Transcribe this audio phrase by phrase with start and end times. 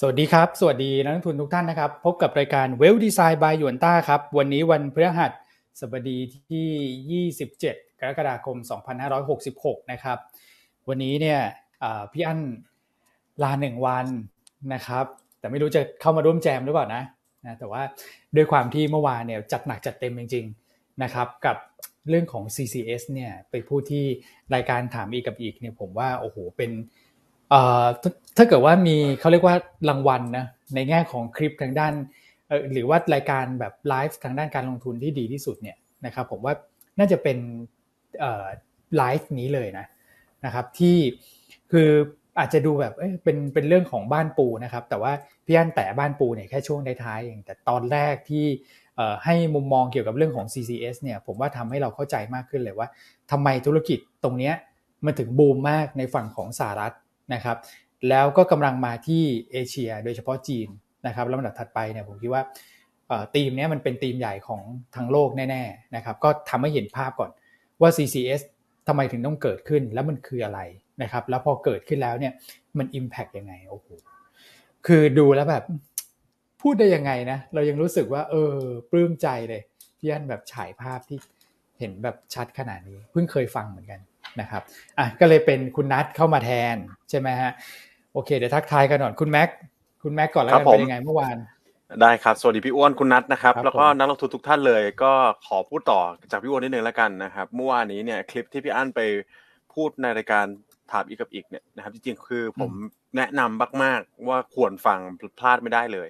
[0.00, 5.26] สวัสดีครับ สวัสดีนักลงทุนทุกท่านนะครับ พบกับรายการเวลดีไซน์บายหยวนต้าครับ วันนี้วันพฤหั
[5.80, 6.18] สบดี
[6.50, 8.56] ที่ 27 กรกฎาคม
[9.24, 10.18] 2566 นะครับ
[10.88, 11.40] วันนี้เนี่ย
[12.12, 12.40] พี่อั้น
[13.42, 14.06] ลาหนึ่งวัน
[14.74, 15.04] นะครับ
[15.38, 17.02] แต่ไม่รู้จะเข้ามาร่วมแจมหรือเปล่านะ
[17.46, 17.82] นะ แต่ว่า
[18.36, 21.56] ด้วยความที่เมื่อวานเนี่ยจัดหนักจัดเต็มจริง ๆนะครับ กับ
[22.08, 24.04] เรื่องของ CCS เนี่ยไปพูดที่
[24.54, 26.70] รายการถามอีกกับอีกเนี่ยผมว่าโอ้โหเป็น
[28.36, 29.56] ถ้าเกิดว่ามีเขาเรียกว่า
[29.88, 31.92] รางวัลนะในแง่ของคลิปทางด้าน
[32.72, 35.76] หรือว่ารายการแบบไลฟ์ทางด้านการลงทุนที่ดีที่สุดเนี่ย
[36.06, 36.54] นะครับผมว่า
[36.98, 37.38] น่าจะเป็น
[38.96, 39.86] ไลฟ์นี้เลยนะ
[40.44, 40.96] นะครับที่
[41.72, 41.90] คือ
[42.38, 45.12] อาจจะดูแบบเเป็นเป็นเรื่องของบ้านปูนะครับ แต่ว่า
[45.46, 48.46] พี่อันแต่บ้านปูเนี่ยแค่ช่วงท้ายๆเองแต่ตอนแรกที่
[49.24, 52.88] ให้มุมมองเกี่ยวกับเรื่องของ CCS เนี่ยผมว่าทำให้เราเข้าใจมากขึ้นเลยว่า
[53.30, 54.52] ทำไมธุรกิจตรงนี้
[55.04, 56.94] มันถึงบูมมากในฝั่งของสหรัฐ
[57.34, 57.56] นะครับ
[58.08, 59.22] แล้วก็กำลังมาที่
[59.52, 60.68] เอเชีย โดยเฉพาะจีน
[61.06, 62.42] นะครับแล้วลำดับถัดไปเนี่ยผมคิดว่า
[63.34, 64.62] ธีมนี้มันเป็นธีมใหญ่ของ
[64.96, 67.30] ทั้งโลกแน่ๆนะครับก็ทำให้เห็นภาพก่อน
[67.80, 68.40] ว่า CCS
[68.88, 70.60] ทำไมถึงต้องเกิดขึ้นแล้วมันคืออะไร
[71.02, 72.32] นะครับแล้วพอเกิดขึ้นแล้วเนี่ย
[72.78, 73.86] มัน Impact ยังไงโอ้โห
[74.86, 75.64] คือดูแล้วแบบ
[76.62, 78.54] พูดได้ยังไงนะเรายังรู้สึกว่า เออ
[78.90, 79.62] ปลื้มใจเลย
[79.98, 81.18] พี่อันแบบฉายภาพที่
[81.78, 84.00] เห็นแบบชัดขนาดนี้ เพิ่งเคยฟังเหมือนกัน
[84.40, 84.62] นะครับ
[84.98, 86.76] อะก็เลยเป็นคุณนัทเข้ามาแทน
[87.10, 87.52] ใช่ไหมฮะ
[88.12, 89.48] โอเคเดี๋ยวทักทายกันหน่อยคุณแม็ก
[90.02, 91.36] คุณแม็กก่อนแล้วกันเป็นยังไงเมื่อวาน
[92.00, 95.12] ได้ครับ สวัสดีพี่อ้วนคุณนัทนะครับ แล้วก็นักลงทุนทุกท่านเลย ก็
[95.46, 99.00] ขอพูดต่อจากพี่อ้วนนิดนึงแล้วกันนะครับเมื่อวานนี้เนี่ยคลิปที่พี่อั้นไป
[99.74, 100.44] พูดในรายการ
[100.92, 102.72] ถามอีกกับอีกเนี่ยนะครับจริงๆคือผม
[103.16, 104.98] แนะนำมากๆว่าควรฟัง
[105.38, 106.08] พลาดไม่ได้เลย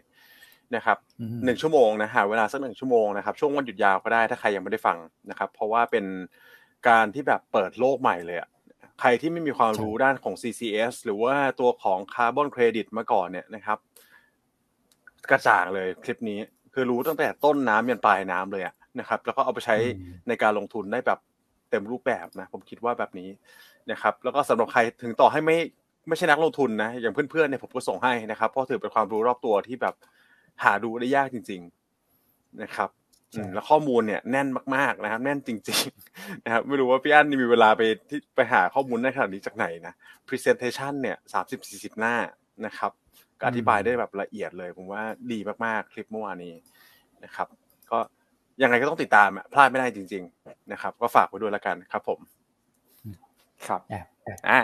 [0.74, 0.98] นะครับ
[1.44, 4.98] หนึ่งชั่วโมงนะฮะเวลาสักหนึ่งชั่วโมงนะครับช่วงวันหยุดยาวก็ได้ถ้าใครยังไม่ได้ฟัง
[5.30, 6.04] นะครับ เพราะว่าเป็น
[6.88, 8.48] การที่แบบเปิดโลกใหม่เลยอะ
[9.00, 13.78] ใครที่ไม่มีความรู้ด้านของ CCS หรือว่าตัวของคาร์บอนเครดิตมาก่อนเนี่ยนะครับ
[15.30, 16.38] กระจ่างเลยคลิปนี้
[16.74, 19.76] คือรู้ตั้งแต่ต้นน้ำยันปลายน้ำเลยอะนะครับ แล้วก็เอาไปใช้
[20.28, 21.18] ในการลงทุนได้แบบ
[21.70, 23.28] เต็มรูปแบบนะ ผมคิดว่าแบบนี้
[23.90, 25.56] นะครับ แล้วก็สำหรับใครถึงต่อให้ไม่
[26.08, 29.94] ไม่ใช่นักลงทุนนะอย่างเพื่อนๆเนี่ยผมก็ส่งให้นะครับเพราะถือเป็นความรู้รอบตัวที่แบบ
[30.64, 31.60] หาดูได้ยากจริง
[32.10, 32.90] ๆ นะครับ
[33.54, 35.82] แล้วข้อมูลเนี่ยแน่นมากๆนะครับ แน่นจริง
[36.14, 39.94] ๆ นะครับ ไม่รู้ว่าพี่อั้นมีเวลาไปที่ไปหาข้อมูลได้ขนาดนี้จากไหนนะ
[40.28, 42.16] presentation เนี่ยสามสิบสี่สิบหน้า
[42.66, 42.92] นะครับ
[43.40, 45.02] ก็อธิบายได้แบบละเอียดเลย ผมว่า
[45.32, 46.54] ดีมากๆ คลิปเมื่อวานนี้
[47.24, 47.48] นะครับ
[47.90, 47.98] ก็
[48.62, 52.18] ยังไงก็ต้องติดตามพลาดไม่ได้จริง ๆ นะครับ ก็ฝากไว้ด้วยละกันครับ ผม
[53.68, 53.80] ครับ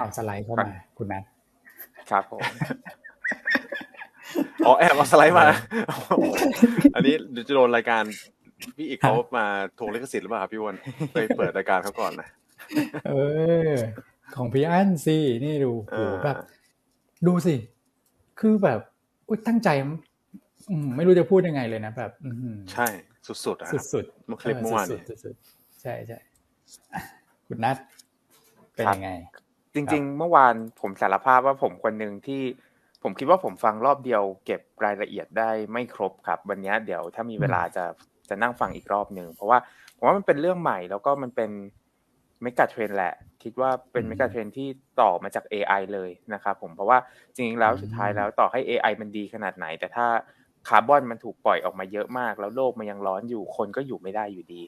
[0.00, 1.24] เอาสไลด์เข้ามาคุณนัท
[2.10, 2.40] ครับผม
[4.66, 5.46] อ๋อแอบเอาสไลด์มา
[6.94, 8.02] อันนี้เดี๋ยวจะโดนรายการ
[8.76, 9.46] พี่อีกเขามา
[9.78, 10.76] ทวงลิขสิทธิ์หรือเปล่าพี่วัน
[11.12, 12.28] ไปเปิดรายการเขาก่อนนะ
[13.08, 13.14] เอ
[13.70, 13.72] อ
[14.36, 16.36] ของพี่อั้นสินี่ดูโหแบบ
[17.26, 17.54] ดูสิ
[18.40, 18.80] คือแบบ
[19.28, 19.68] อุ้ยตั้งใจ
[20.96, 22.10] ไม่รู้จะพูดยังไงเลยนะแบบ
[22.72, 22.86] ใช่
[23.26, 24.86] สุดๆอะสุดๆเมื่อคลิปเมื่อวาน
[25.82, 26.18] ใช่ใช่
[27.46, 27.76] คุณนัท
[28.74, 29.10] เป็นยังไง
[29.74, 32.42] จริง ๆ เมื่อวานผมสารภาพว่าผมคนหนึ่งที่
[33.02, 37.84] ผมคิดว่าผมฟังรอบเดียว เก็บรายละเอียดได้ไม่ครบครับ วันนี้เดี๋ยวถ้ามีเวลาจะ
[38.28, 39.58] จะนั่งฟังอีกรอบหนึ่งเพราะว่า
[39.96, 41.50] ผมว่ามันเป็นเรื่องใหม่แล้วก็มันเป็น
[42.42, 44.68] megatrend แหละ คิดว่าเป็น megatrend ที่
[45.00, 46.98] ต่อมาจาก AI เลยนะครับผมเพราะว่า
[47.34, 50.06] จริงๆแล้วสุดท้ายแล้วต่อให้ AI มันดีขนาดไหน แต่ถ้า
[50.68, 54.62] คาร์บอนมันถูกปล่อยออกมาเยอะมาก แล้วโลกมันยังร้อนอยู่คนก็อยู่ไม่ได้อยู่ดี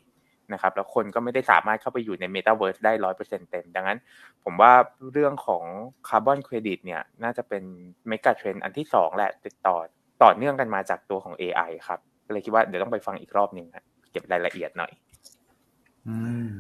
[0.53, 3.99] นะครับแล้วคนก็ไม่ได้สามารถเข้าไปอยู่ในเมตาเวิร์สได้ร้อยเปอร์เซ็นต์เต็ม ดังนั้น
[4.45, 4.73] ผมว่า
[5.13, 5.65] เรื่องของ
[6.09, 7.63] คาร์บอนเครดิตเนี่ย น่าจะเป็น
[8.09, 9.77] megatrend อันที่สองแหละติดต่อ
[10.23, 13.67] ต่อเนื่องกันมาจากตัวของ AI ครับ ก็เลยคิดว่าเดี๋ยวต้องไปฟังอีกรอบหนึ่ง
[14.13, 14.93] เก็บรายละเอียดหน่อย
[16.09, 16.17] อื
[16.49, 16.53] ม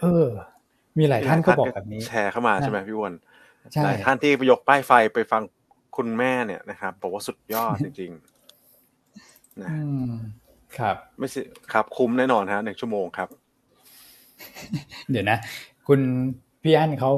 [0.00, 0.28] เออ
[0.98, 3.14] มีหลายท่านก็บอกแบบนี้ แชร์เข้ามาใช่ไหมพี่วอน
[3.84, 5.42] หลายท่านที่ไปยกป้ายไฟไปฟัง
[5.96, 9.68] คุณแม็กเนี่ยนะครับบอกว่าสุดยอดจริงๆนะ
[10.78, 11.40] ครับ ไม่ใช่
[11.72, 13.28] ครับคุ้มแน่นอนฮะหนึ่งชั่วโมงครับ
[15.10, 15.38] เดี๋ยวนะ
[15.86, 16.00] คุณ
[16.62, 17.10] พี่อั้นเขา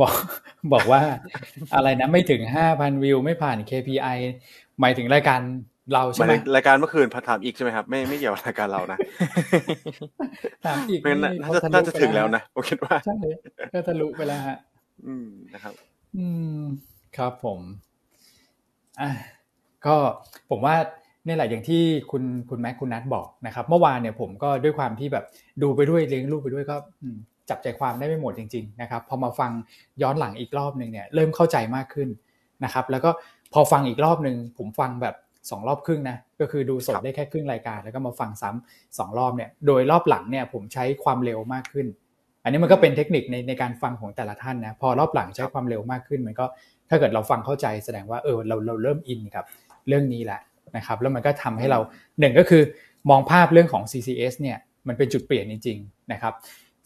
[0.00, 0.14] บอก
[0.72, 1.00] บอกว่า
[1.74, 4.18] อะไรนะไม่ถึงห้าพันวิวไม่ผ่าน KPI
[4.80, 5.40] หมายถึงรายการ
[5.92, 8.98] เราใช่ไหมรายการเมื่อคืนถามอีกใช่ไหมครับไม่ไม่เกี่ยวกับรายการเรานะ
[10.64, 11.00] ถามอีก
[11.74, 13.16] น่าจะถึงแล้วนะผมคิดว่าใช่
[13.72, 14.58] ก็ทะลุไปแล้วฮะ
[15.06, 15.74] อืมนะครับ
[16.16, 16.26] อื
[16.58, 16.60] ม
[17.16, 17.60] ครับผม
[19.00, 19.10] อะ
[19.86, 19.94] ก็
[20.50, 20.74] ผมว่า
[21.26, 25.24] นี่แหละอย่างที่คุณคุณแม็กคุณนัทบอกนะครับ เมื่อวานเนี่ยผมก็ด้วยความที่แบบ
[25.62, 26.76] ดูไปด้วยเลี้ยงลูกไปด้วยก็
[27.50, 29.50] จับใจความได้ไม่หมดจริง ๆ นะครับ พอมาฟัง
[30.02, 32.08] ย้อนหลังอีกรอบหนึ่งเนี่ย เริ่มเข้าใจมากขึ้น
[32.64, 33.10] นะครับ แล้วก็
[33.52, 35.14] พอฟังอีกรอบหนึ่งผมฟังแบบ
[35.50, 41.86] สองรอบครึ่งนะก็คือดูสดได้แค่ครึ่งรายการ แล้วก็มาฟังซ้ำสองรอบเนี่ยโดยรอบหลังเนี่ยผมใช้ความเร็วมากขึ้น
[42.42, 46.44] อันนี้มันก็เป็นเทคนิคในในการฟังของแต่ละท่านนะพอรอบหลังใช้ความเร็วมากขึ้น มันก็
[46.88, 49.44] ถ้าเกิดเราฟังเข้าใจแสดงว่าเออเราเราเริ่มอินกับ
[49.88, 50.40] เรื่องนี้แหละ
[50.76, 51.78] นะครับแล้วมันก็ทำให้เรา
[52.20, 52.62] หนึ่งก็คือ
[53.10, 54.58] มองภาพเรื่องของ CCS เนี่ย
[54.88, 56.34] มันเป็นจุดเปลี่ยนจริงๆนะครับ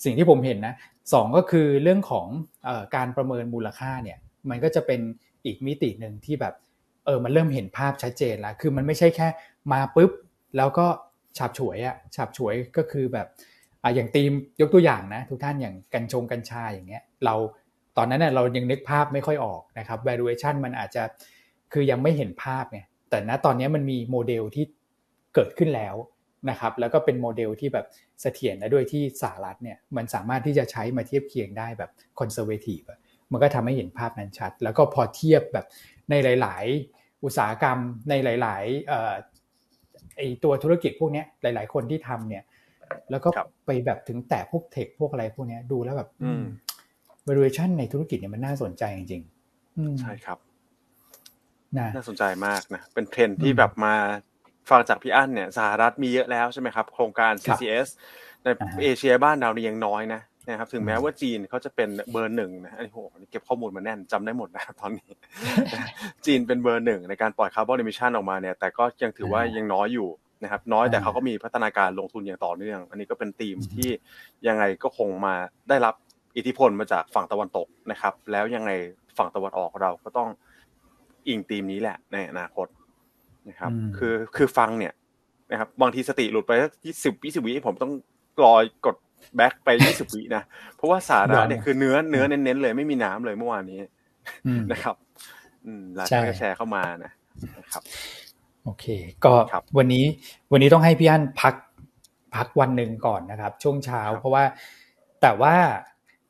[0.05, 0.75] สิ่งที่ผมเห็นนะ
[1.13, 2.27] สองก็คือเรื่องของ
[2.69, 4.19] อการประเมินมูลค่าเนี่ย
[4.51, 5.01] มันก็จะเป็น
[5.45, 6.55] อีกมิติหนึ่งที่แบบ
[7.09, 9.29] เออมันเริ่มเห็นภาพชัดเจนแล้ว คือมันไม่ใช่แค่
[9.73, 10.11] มาปุ๊บ
[10.57, 10.87] แล้วก็
[11.39, 13.27] ฉาบฉวยอะฉาบฉวยก็คือแบบ
[13.83, 17.35] อ่าอย่างธีมยกตัวอย่างนะ ทุกท่านอย่างกัญชงกัญชาอย่างเงี้ยเรา
[17.97, 21.03] ตอนนั้นเนี่ยเรายังนึกภาพไม่ค่อยออกนะครับ valuation มันอาจจะ
[21.73, 24.65] คือยังไม่เห็นภาพไงแต่ณตอนนี้มันมีโมเดลที่
[25.35, 25.95] เกิดขึ้นแล้ว
[26.51, 27.87] นะครับ แล้วก็เป็นโมเดลที่แบบ
[28.21, 32.81] เสถียรและด้วยที่สหรัฐเนี่ยมันสามารถที่จะใช้มาเทียบเคียงได้แบบ conservative
[33.33, 35.67] มันก็ทำให้เห็นภาพนั้นชัด แล้วก็พอเทียบแบบ
[36.11, 36.65] ในหลาย
[36.95, 37.79] ๆ อุตสาหกรรม
[38.09, 42.45] ในหลายๆไอตัวธุรกิจพวกนี้หลาย ๆ คนที่ทำเนี่ย
[43.11, 43.29] แล้วก็
[43.67, 46.11] ไปแบบถึงแต่พวกเทคพวกอะไรพวกนี้ดูแล้วแบบ
[47.29, 50.39] valuation ในธุรกิจเนี่ยมันน่าสนใจจริงๆใช่ครับ
[51.97, 53.95] น่าสนใจมากนะเป็นเทรนที่แบบมา
[54.71, 57.89] ฟังจากพี่อั้นเนี่ยสหรัฐมีเยอะแล้วใช่ไหมครับ โครงการ CCS
[58.43, 58.47] ใน
[58.83, 63.01] เอเชียบ้านเรานี่ยังน้อยนะ นะครับถึงแม้ว่าจีนเขาจะเป็นเบอร์หนึ่งนะอันนี้โห
[63.31, 65.11] เก็บข้อมูลมาแน่นจำได้หมดนะครับตอนนี้
[66.27, 70.09] จีนเป็นเบอร์หนึ่งในการปล่อย carbon emission ออกมาเนี่ยแต่ก็ยังถือว่ายังน้อยอยู่
[70.43, 73.91] นะครับน้อยแต่เขาก็มีพัฒนาการลงทุนอย่างต่อเนื่อง อันนี้ก็เป็นธีมที่
[74.47, 75.35] ยังไงก็คงมา
[75.69, 75.95] ได้รับ
[76.37, 78.71] อิทธิพลมาจากฝั่งตะวันตกนะครับ แล้วยังไง
[79.19, 80.29] ฝั่งตะวันออกเราก็ต้อง
[81.29, 82.67] อิงธีมนี้แหละในอนาคต
[83.49, 84.93] นะครับ คือคือฟังเนี่ย
[85.51, 87.93] นะครับบางทีสติหลุดไปสักยี่สิบยี่สิบวิผมต้อง
[88.45, 88.55] รอ
[88.87, 88.97] กด
[89.37, 90.43] แบ็กไปยี่สิบวินะ
[90.77, 93.81] เพราะว่าสาระเนี่ยคือเนื้อเนื้อเน้นๆเลยไม่มีน้ำเลยเมื่อวานนี้
[94.73, 94.97] นะครับ
[95.67, 97.13] อืมหลายท่านก็แชร์เข้ามานะ
[97.59, 97.83] นะครับ
[98.65, 98.87] โอเค
[99.25, 99.33] ก็
[99.79, 100.05] วันนี้
[100.53, 101.55] วันนี้ต้องให้พี่อั้นพัก
[102.37, 104.45] พักวันหนึ่งก่อนนะครับ ช่วงเช้า เพราะว่า
[105.23, 105.55] แต่ว่า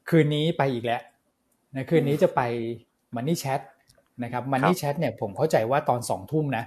[0.08, 1.02] คืนนี้ไปอีกแล้ว
[1.74, 2.40] นะคืนนี้จะไป
[3.14, 3.60] มันนี่แชท
[4.22, 6.64] นะครับมันนี่แชทเนี่ยผมเข้าใจว่าตอนสองทุ่มนะ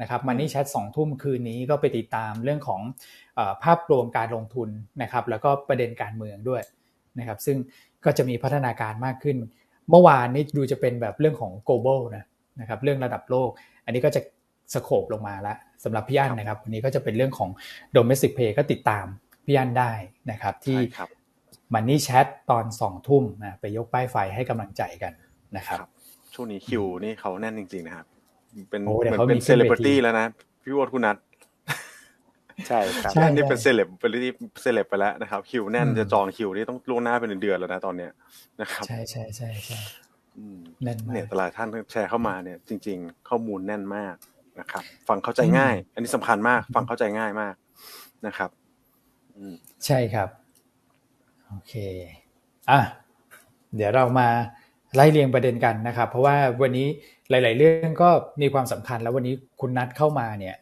[0.00, 2.80] นะครับมันนี่แชทสองทุ่มคืนนี้ก็ไปติดตามเรื่องของ
[3.64, 4.68] ภาพรวมการลงทุน
[5.02, 6.62] นะครับ แล้วก็ประเด็นการเมืองด้วย
[7.18, 7.56] นะครับ ซึ่ง
[8.04, 9.36] ก็จะมีพัฒนาการมากขึ้น
[9.90, 12.24] เมื่อวานนี้ดูจะเป็นแบบเรื่องของ global นะ
[12.60, 13.50] นะครับเรื่องระดับโลก
[13.84, 14.20] อันนี้ก็จะ
[14.74, 17.50] สโคบลงมาแล้วสำหรับพี่อันนะครับวันนี้ก็จะเป็นเรื่องของ
[17.96, 19.06] domestic pay ก็ติดตาม
[19.46, 19.92] พี่อันได้
[20.30, 20.78] นะครับ ที่
[21.74, 25.12] มันนี่แชทตอนสองทุ่มนะไปยกป้ายไฟให้กำลังใจกัน
[25.56, 25.78] นะครับ
[26.34, 28.06] ช่วงนี้คิวนี่เขาแน่นจริง ๆ นะครับ
[28.70, 30.26] เป็นเหมือนเป็นเซเลบริตี้แล้วนะ
[30.62, 31.16] พี่วอดคุณนัท
[32.68, 34.32] ใช่ครับนี่เป็นเซเลบเป็นที่
[34.62, 38.10] เซเลบไปแล้วนะครับ คิวแน่นจะจองคิวนี่ต้องล่วงหน้าเป็นเดือนแล้วนะตอนเนี้ย
[38.60, 39.78] นะครับ ใช่ใช่ใช่ใช่
[40.84, 44.14] แน่นเนี่ยตลาดท่านแชร์เข้ามาเนี่ย จริง ๆ ข้อมูลแน่นมาก
[44.60, 47.54] นะครับ ฟังเข้าใจง่าย อันนี้สำคัญมาก ฟังเข้าใจง่ายมาก
[48.26, 48.50] นะครับ
[49.86, 50.28] ใช่ครับ
[51.48, 51.74] โอเค
[52.70, 52.80] อะ
[53.76, 54.28] เดี๋ยวเรามา
[54.94, 56.86] ไล่เรียงประเด็นกันนะครับ เพราะว่าวันนี้
[57.30, 58.08] หลาย ๆ เรื่องก็
[58.42, 60.56] มีความสำคัญ แล้ววันนี้คุณนัทเข้ามาเนี่ย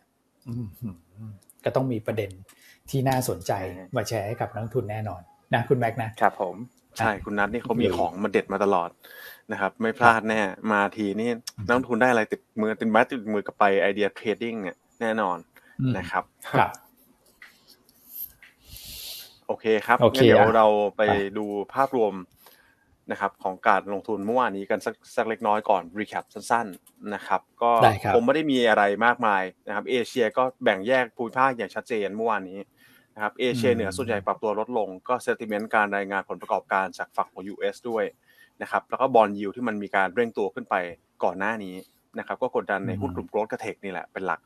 [1.64, 2.30] ก็ต้องมีประเด็น
[2.90, 3.52] ที่น่าสนใจ
[3.96, 5.20] มาแชร์ให้กับนักลงทุนแน่นอน
[5.54, 6.56] นะคุณแม็กนะครับผม
[6.98, 8.90] ใช่คุณนัทนี่เขามีของมาเด็ดมาตลอด
[9.52, 10.40] นะครับ ไม่พลาดแน่
[10.72, 11.30] มาทีนี่
[11.66, 15.36] นักลงทุนได้อะไรติดมือติดมัดติดมือกลับไปไอเดีย trading เนี่ยแน่นอน
[15.98, 16.70] นะครับครับ
[19.46, 20.66] โอเคครับเดี๋ยวเรา
[20.96, 21.02] ไป
[21.38, 22.12] ดูภาพรวม
[23.10, 27.70] นะครับของการลงทุนเมื่อวานนี้กันสักสักเล็กน้อยก่อน recap สั้นๆนะครับก็
[28.14, 32.58] ผมไม่ได้มีอะไรมากมายนะครับเอเชียก็แบ่งแยกภูมิภาคอย่างชัดเจนเมื่อวานนี้
[33.14, 38.04] นะครับเอเชียเหนือส่วนใหญ่ปรับตัวลดลงก็ sentiment การรายงานผลประกอบการจากฝั่งของ US ด้วย
[38.62, 40.74] นะครับแล้วก็ bond yield ที่มันมีการเร่งตัวขึ้นไป
[41.24, 41.74] ก่อนหน้านี้
[42.18, 44.40] นะครับก็กดดันในหุ้นกลุ่ม growth กับ tech นี่แหละเป็นหลัก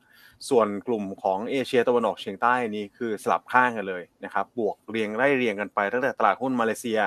[0.49, 7.00] ส่วนกลุ่มของเอเชียตะวันออกเฉียงใต้นี้คือสลับข้างกันเลยนะครับบวกเรียงไล่เรียงกันไปตั้งแต่ตลาดหุ้นมาเลเซีย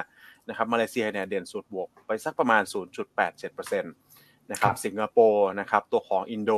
[0.50, 2.62] นะครับมาเลเซียเนี่ยเด่นสุดบวกไปสักประมาณ
[3.18, 6.52] 0.87%นะครับสิงคโปร์นะครับตัวของอินโด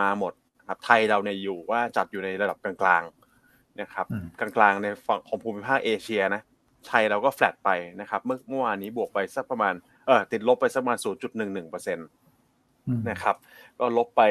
[0.00, 0.32] มาหมด
[0.68, 4.06] ครับไทยเราเนี่ยอยู่ว่าจัดอยู่ในระดับกลางๆนะครับ
[4.40, 6.42] กลางๆในฝั่งของภูมิภาคเอเชียนะ
[6.88, 7.70] ไทยเราก็แฟลตไป
[8.00, 9.74] นะครับเมื่อเมื่อวานนี้บวกไปสักประมาณ
[10.06, 13.36] เออติดลบไปสักประมาณ 0.11%นะครับ
[13.78, 14.22] ก็ลบไป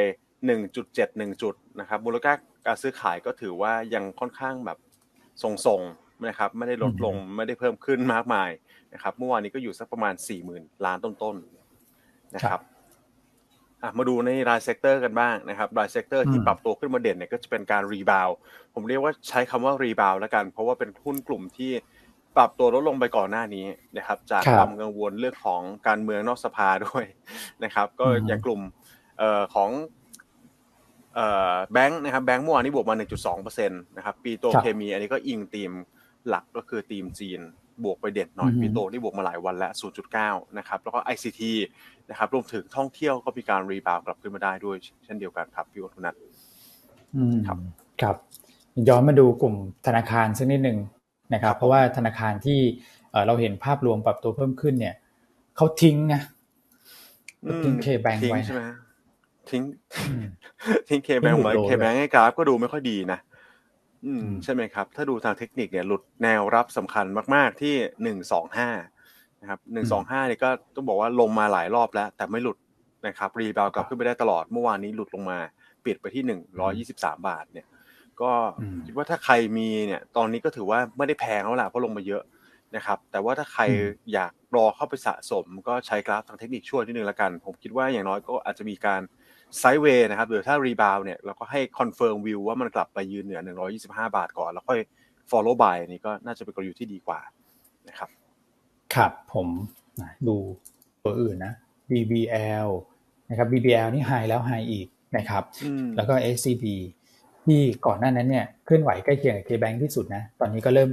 [0.65, 2.33] 1.71 จุดนะครับมูลค่า
[2.65, 4.77] การซื้อขายก็ถือว่ายังค่อนข้างแบบ
[5.41, 8.49] ทรงๆนะครับไม่ได้ลดลงไม่ได้เพิ่มขึ้นมากมาย
[8.93, 12.61] นะครับเมื่อวานนี้ก็อยู่สักประมาณ 4 0,000 ล้านต้นๆนะครับ
[13.97, 18.29] มาดูในราย sector กันบ้างนะครับราย sector ที่ปรับตัวขึ้นมาเด่นเนี่ยก็จะเป็นการ rebound
[18.73, 21.71] ผมเรียกว่าใช้คำว่า rebound แล้วกัน เพราะว่าเป็นหุ้นกลุ่มที่
[22.35, 23.65] ปรับตัวลดลงไปก่อนหน้านี้
[23.97, 27.05] นะครับ จากความกังวลเรื่องของการเมืองนอกสภาด้วย
[27.63, 28.61] นะครับ ก็อย่างกลุ่ม
[29.53, 29.69] ของ
[31.71, 32.95] แบงก์นะครับแบงก์เมื่อวานนี้บวกมา
[33.31, 35.71] 1.2%นะครับปิโตรเคมี อันนี้ก็อิงธีม
[36.27, 37.41] หลักก็คือธีมจีน
[37.83, 39.71] บวกไปเด่นหน่อยปิโตรนี่บวกมาหลายวันแล้ว
[40.13, 41.41] 0.9 นะครับ แล้วก็ ICT
[42.09, 44.75] นะครับ รวมถึงท่องเที่ยวก็มีการ rebound กลับขึ้นมาได้ด้วย
[45.05, 46.13] เช่นเดียวกันครับพี่วัฒนัท
[47.47, 47.57] ครับ
[48.01, 48.15] ครับ
[48.89, 49.55] ย้อนมาดูกลุ่ม
[49.87, 50.77] ธนาคารสักนิดหนึ่ง
[51.33, 52.59] นะครับ เพราะว่าธนาคารที่
[53.27, 54.95] เราเห็นภาพรวมปรับตัวเพิ่มขึ้นเนี่ย
[55.57, 56.21] เขาทิ้งนะ
[57.65, 58.61] ทิ้ง KBANK ไว้ใช่ไหม
[59.49, 59.63] ทิ้ง
[60.89, 63.19] ทิ้ง KBANK ไว้ KBANK ให้กราฟก็ดูไม่ค่อยดีนะ
[64.05, 67.05] อืมใช่ไหมครับ ถ้าดูทางเทคนิคเนี่ยหลุดแนวรับสำคัญ
[67.35, 68.69] มาก ๆ ที่หนึ่งสองห้า
[69.41, 72.57] นะครับหนึ่งสองห้านี่ก็ต้องบอกว่าลงมาหลายรอบแล้ว แต่ไม่หลุด
[73.07, 75.39] นะครับ rebound กลับขึ้นไปได้ตลอดเมื่อวานนี้หลุดลงมา
[75.85, 77.67] ปิดไปที่หนึ่งร้อยยี่สิบสามบาทเนี่ย
[78.21, 78.31] ก็
[78.85, 82.23] คิดว่าถ้าใครมีเนี่ย ตอนนี้ก็ถือว่าไม่ได้แพงแล้วล่ะเพราะลงมาเยอะ
[82.75, 83.63] นะครับ แต่ว่าถ้าใคร
[84.13, 89.01] อยากรอเข้าไปสะสม ก็ใช้กราฟทางเทคนิคช่วยนิดนึงละกัน ผมคิดว่าอย่างน้อยก็อาจจะมีการ
[89.59, 93.41] sideway นะครับหรือถ้า rebound เนี่ยเราก็ให้ confirm view ว่ามันกลับไปยืนเหนือ
[93.79, 94.79] 125 บาทก่อน แล้วค่อย
[95.31, 97.19] follow buy นี่ก็น่าจะเป็นกลยุทธ์ที่ดีกว่า
[97.89, 98.09] นะครับ
[98.95, 99.47] ครับผม
[100.27, 100.35] ดู
[101.03, 101.53] ตัวอื่นนะ
[101.89, 102.69] BBL
[103.29, 105.43] นะครับ BBL นี่ไฮแล้วไฮอีกนะครับ
[105.95, 106.65] แล้วก็ SCB
[107.45, 110.89] ที่ก่อนหน้านั้นเนี่ยเคลื่อนไหวใกล้เคียงกับ KBank ที่สุดนะ ตอนนี้ก็เริ่ม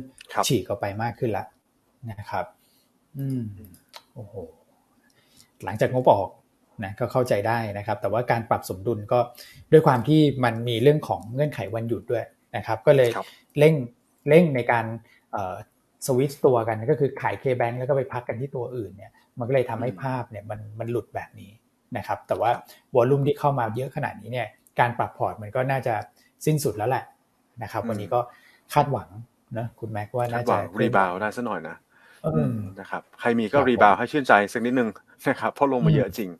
[0.47, 1.47] ฉีกออกไปมากขึ้นแล้ว
[2.21, 2.45] นะครับ
[3.19, 3.43] อืม
[4.15, 4.35] โอ้โห
[5.65, 6.29] หลังจากงบออก
[6.85, 9.19] นะก็เข้าใจได้นะครับ แต่ว่าการปรับสมดุลก็
[9.73, 12.25] ด้วยความที่มันมีเรื่องของเงื่อนไขวันหยุดด้วย
[12.57, 13.11] นะครับ ก็เลย
[13.59, 13.75] เร่ง
[14.29, 14.85] เร่งในการ
[16.07, 21.51] สวิตตัวกันก็คือขาย KBANK แล้วก็ไปพักกันที่ตัวอื่นเนี่ยมันก็เลยทำให้ภาพเนี่ยมันมันหลุดแบบนี้
[21.97, 22.51] นะครับ แต่ว่า
[22.95, 24.49] volume ที่เข้ามาเยอะขนาดนี้เนี่ย
[24.81, 25.95] การปรับพอร์ตมันก็น่าจะ
[26.47, 27.05] สิ้นสุดแล้วแหละ
[27.63, 28.21] นะครับ วันนี้ก็
[28.75, 29.09] คาดหวัง
[29.59, 31.77] นะคุณแม็กว่าน่าจะ reboundาวได้สักหน่อยนะ
[32.81, 34.89] นะครับใครมีก็ rebound ให้ชื่นใจสักนิดนึง
[35.29, 36.31] นะครับเพราะลงมาเยอะจริง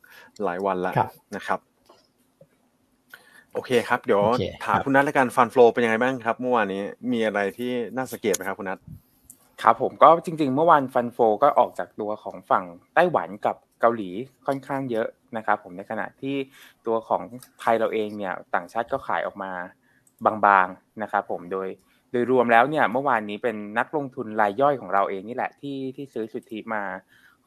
[0.43, 0.93] หลายวันแล้ว
[1.35, 1.59] นะครับ
[3.53, 4.23] โอเคครับ เดี๋ยว
[4.65, 8.79] ถามคุณนัทและการฟันฟลูเป็นยังไงบ้างครับเมื่อวานนี้มีอะไรที่น่าสังเกตไหมครับคุณนัท
[9.63, 12.63] ครับผมก็จริง ๆ เมื่อวานฟันโฟก็ออกจากตัวของฝั่ง
[12.95, 14.09] ไต้หวันกับเกาหลี
[14.45, 15.07] ค่อนข้างเยอะ
[15.37, 16.35] นะครับ ผมในขณะที่
[16.85, 17.21] ตัวของ
[17.59, 19.51] ไทยเราเองเนี่ย ต่างชาติก็ขายออกมา
[20.25, 21.67] บางๆนะครับ ผมโดย
[22.11, 26.83] โดยรวมแล้วเนี่ยเมื่อวานนี้เป็นนักลงทุนรายย่อยของเราเองนี่แหละที่ที่ซื้อสุทธิมา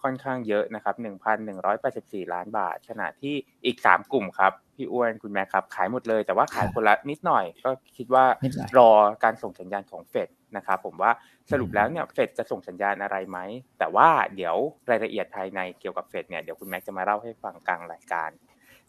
[0.02, 0.94] ค่อนข้างเยอะนะครับ
[1.64, 3.35] 1,184 ล้านบาท ขณะที่
[3.66, 8.25] อีก 3 กลุ่มครับ พี่อ้วนคุณแม็กครับ ขายหมดเลย แต่ว่าขายคนละนิดหน่อย ก็คิดว่า
[8.78, 8.90] รอ
[9.25, 11.11] การส่งสัญญาณของเฟดนะครับผมว่า
[11.50, 13.38] สรุปแล้วเนี่ยเฟดจะส่งสัญญาณอะไรไหม
[13.78, 14.56] แต่ว่าเดี๋ยว
[14.90, 18.30] รายละเอียดภายในเกี่ยวกับเฟดเนี่ยเดี๋ยวคุณแม็กจะมาเล่าให้ฟังกลางรายการ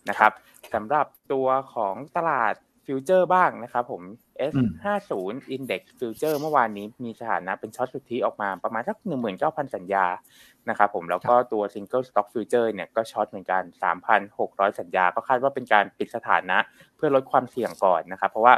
[0.09, 0.31] นะครับ
[0.73, 2.53] สำหรับตัวของตลาด
[2.85, 4.01] ฟิวเจอร์บ้างนะครับผม
[4.51, 5.11] S50
[5.55, 8.97] Index Future เมื่อวานนี้มีสถานะเป็น short สุทธิออกมาประมาณสัก
[9.35, 10.05] 19,000 สัญญา
[10.69, 13.63] นะครับผมแล้วก็ตัว Single Stock Future เนี่ยก็ช็อตเหมือนกัน
[14.21, 16.57] 3,600 สัญญา ก็คาดว่าเป็นการปิดสถานะ
[16.95, 18.53] เพื่อลดความเสี่ยงก่อนนะครับ เพราะว่า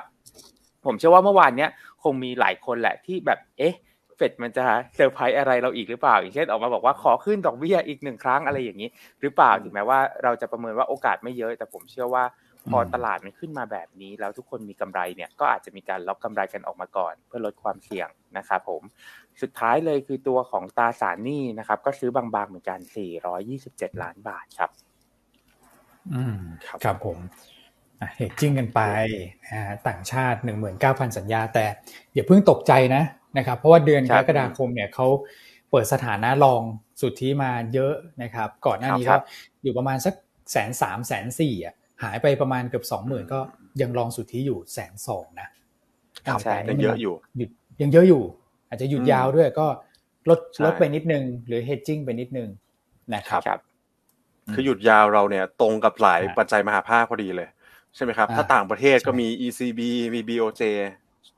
[0.86, 1.70] ผมเชื่อว่าเมื่อวานเนี้ย
[2.04, 3.76] คงมีหลายคนแหละที่แบบเอ๊ะ
[4.16, 4.66] เฟดมันจะ
[4.96, 8.90] เซอร์ไพรส์อะไรเราอีกหรือเปล่า อย่างเช่นออกมาบอกว่าขอขึ้นดอกเบี้ยอีกหนึ่งครั้งอะไรอย่างนี้
[9.22, 12.24] หรือเปล่าถึงแม้ว่าเราจะประเมินว่าโอกาสไม่เยอะ แต่ผมเชื่อว่า
[12.70, 18.82] พอตลาดมันขึ้นมาแบบนี้ แล้วทุกคนมีกำไรเนี่ยก็อาจจะมีการล็อกกำไรกันออกมาก่อน เพื่อลดความเสี่ยงนะครับผม
[19.42, 22.80] สุดท้ายเลยคือตัวของตาสารนี่นะครับก็ซื้อบางๆเหมือนกัน
[23.42, 24.70] 427 ล้านบาทครับ
[26.14, 26.38] อืม
[26.84, 27.18] ครับผม
[28.16, 28.82] เฮดจิ้งกันไป
[29.88, 30.40] ต่างชาติ
[30.78, 31.66] 19,000 สัญญา แต่
[32.14, 33.04] อย่าเพิ่งตกใจนะ
[33.38, 35.08] นะครับ เพราะว่าเดือนกรกฎาคมเนี่ยเขา
[35.70, 36.62] เปิดสถานะรอง
[37.02, 37.94] สุทธิมาเยอะ
[38.24, 39.18] นะครับ ก่อนหน้านี้ก็
[39.64, 40.14] อยู่ประมาณสัก
[40.52, 43.40] แสนสามแสนสี่อะ หายไปประมาณเกือบสองหมื่นก็
[43.82, 45.48] ยังรองสุทธิอยู่แสนสองนะ
[46.44, 47.50] แต่ยังเยอะอยู่หยุด
[47.82, 48.24] ยังเยอะอยู่
[48.68, 49.68] อาจจะหยุดยาวด้วยก็
[50.30, 52.50] ลดลดไปนิดนึง หรือเฮดจิ้งไปนิดนึง
[53.14, 53.60] นะครับ
[54.54, 57.50] คือหยุดยาวเราเนี่ยตรงกับหลายปัจจัยมหาภาคพอดีเลย
[57.96, 59.80] ใช่ไหมครับ ถ้าต่างประเทศก็มี ECB
[60.16, 60.62] มี BOJ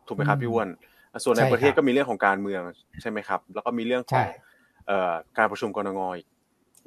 [0.08, 0.68] ถูกไหมครับพี่อ้วน
[1.24, 2.62] ส่วนในประเทศก็มีเรื่องของการเมือง
[3.01, 4.28] ใช่ไหมครับ แล้วก็มีเรื่องของ
[5.38, 6.18] การประชุมกรงอย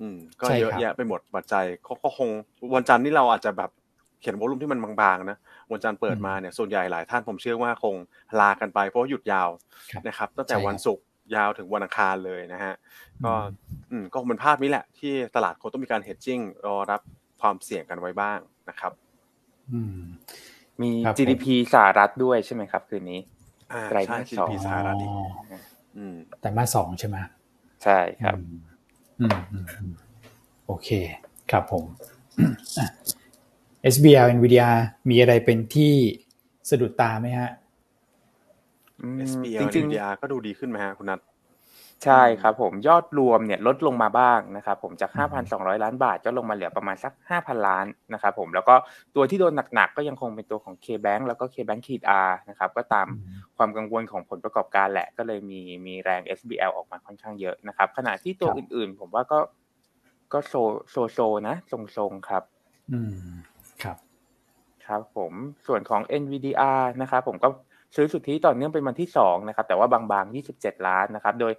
[0.01, 2.29] อืมก็เยอะแยะไปหมดปัจจัยเขาก็คง
[2.75, 3.71] วันจันทร์นี่เราอาจจะแบบ
[4.21, 5.39] เขียนวอลุ่มที่มันบางๆนะ
[5.73, 7.97] วันจันทร์เปิดมาเนี่ยส่วนใหญ่หลายท่านผมเชื่อว่าคง
[8.41, 9.49] ลากันไป เพราะหยุดยาว
[10.07, 11.05] นะครับ ตั้งแต่วันศุกร์
[11.37, 12.75] ยาวถึงวันอังคารเลยนะฮะ
[13.25, 13.33] ก็
[13.91, 17.01] อืมก็เป็นภาพนี้แหละ ที่ตลาดคงต้องมีการ hedging รอรับ
[17.41, 18.93] ความเสี่ยงกันไว้บ้างนะครับ
[19.73, 19.99] อืม
[20.83, 21.45] มี GDP
[21.75, 23.21] สหรัฐด้วยใช่ไหมครับ คืนนี้
[23.91, 25.11] ไตรมาสสองสหรัฐอีก
[26.41, 27.17] แต่มาสองใช่ไหม
[27.85, 28.39] ใช่ครับ
[30.67, 30.89] โอเค
[31.51, 31.85] ครับผม
[33.95, 34.69] SBL Nvidia
[35.11, 35.93] มีอะไรเป็นที่
[36.71, 37.51] สะดุดตาไหมฮะ
[39.31, 41.21] SBL Nvidia ก็ดูดีขึ้นไหมฮะคุณนัท
[42.05, 45.11] ใช่ครับผมยอดรวมเนี่ยลดลงมาบ้างนะครับผมจาก
[45.43, 48.75] 5,200 ล้านบาทก็ลงมาเหลือประมาณสัก 5,000 ล้านนะครับผมแล้วก็
[49.15, 53.07] ตัวที่โดนหนักๆ ก็ยังคงเป็นตัวของ K-Bank แล้วก็ K-Bank ขีด R นะครับก็ตาม
[53.57, 59.39] ความกังวลของผลประกอบการแหละ ก็เลยมีมีแรง SBL ออกมาค่อนข้างเยอะนะครับขณะที่ตัวอื่นๆ ผมว่าก็
[60.33, 60.55] ก็โซ
[60.91, 61.19] โซโซ
[61.49, 62.43] นะทรงๆครับ
[62.93, 63.15] อืม
[63.83, 63.97] ครับ
[64.87, 65.33] ครับผม
[65.67, 67.49] ส่วนของ NVDR นะครับผมก็
[67.97, 71.53] ซื้อสุทธิต่อเนื่องเป็นวันที่2นะครับแต่ว่าบางๆ 27 ล้านนะครับโดย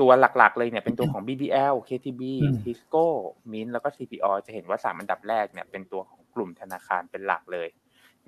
[0.00, 2.22] ตัวหลักๆเลยเนี่ยเป็นตัวของ BBL KTB
[2.64, 3.06] Tisco
[3.52, 7.68] Mint แล้วก็ CPO จะเห็นว่า 3 อันดับแรกเนี่ยเป็นตัวของกลุ่มธนาคารเป็นหลักเลย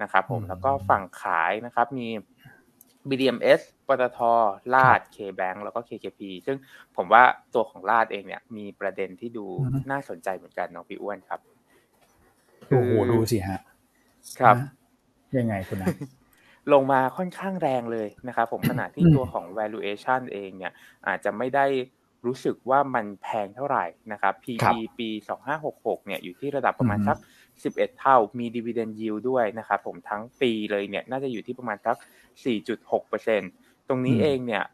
[0.03, 2.09] นะครับผมแล้วก็ฝั่งขายนะครับมี
[3.09, 4.19] BDMs ปตท
[4.75, 6.57] ลาด KBank แล้วก็ KKP ซึ่ง
[6.97, 7.23] ผมว่า
[7.55, 9.47] ตัวของลาดเองเนี่ยมีประเด็นที่ดู
[9.91, 11.41] น่าสนใจเหมือนกันน้องพี่อ้วนครับ
[12.69, 13.61] โอ้โหดูสิฮะ
[14.39, 14.57] ครับ
[15.39, 15.87] ยังไงคุณนะ
[16.73, 20.73] ลงมาค่อนข้างแรงเลยนะครับผมขณะที่ตัวของ valuation เองเนี่ย
[21.07, 21.67] อาจจะไม่ได้
[22.27, 25.09] รู้สึกว่ามันแพงเท่าไหร่นะครับ PE ปี
[25.59, 27.19] 2566 เนี่ยอยู่ที่ระดับประมาณสัก
[27.63, 31.97] 11 เท่า มี dividend yield ด้วยนะครับผมทั้งปีเลยเนี่ยน่าจะอยู่ที่ประมาณสัก
[32.73, 34.65] 4.6%ตรงนี้เองเนี่ย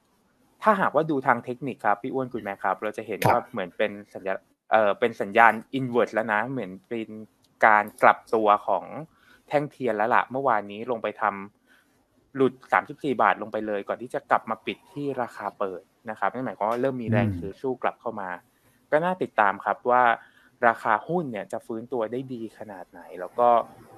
[0.63, 4.35] ถ้าหากว่าดูทางเทคนิคครับพี่อ้วนคุณแม่ครับ เราจะเห็นว่าเหมือนเป็นสัญญา
[4.73, 7.09] เออเป็นสัญญาณ inverse แล้วนะ เหมือนเป็น
[7.67, 8.85] การกลับตัวของ
[9.49, 11.56] แท่งเทียนแล้วล่ะ เมื่อวานนี้ลงไปทำ
[12.37, 12.53] หลุด
[12.87, 18.31] 34 บาทลงไปเลย ก่อนที่จะกลับมาปิดที่ราคาเปิดนะครับนั่นหมายความว่าเริ่มมีแรงซื้อสู้กลับเข้ามา
[18.91, 20.03] ก็น่าติดตามครับว่า
[20.69, 23.49] ราคาหุ้นเนี่ยจะฟื้นตัวได้ดีขนาดไหน แล้วก็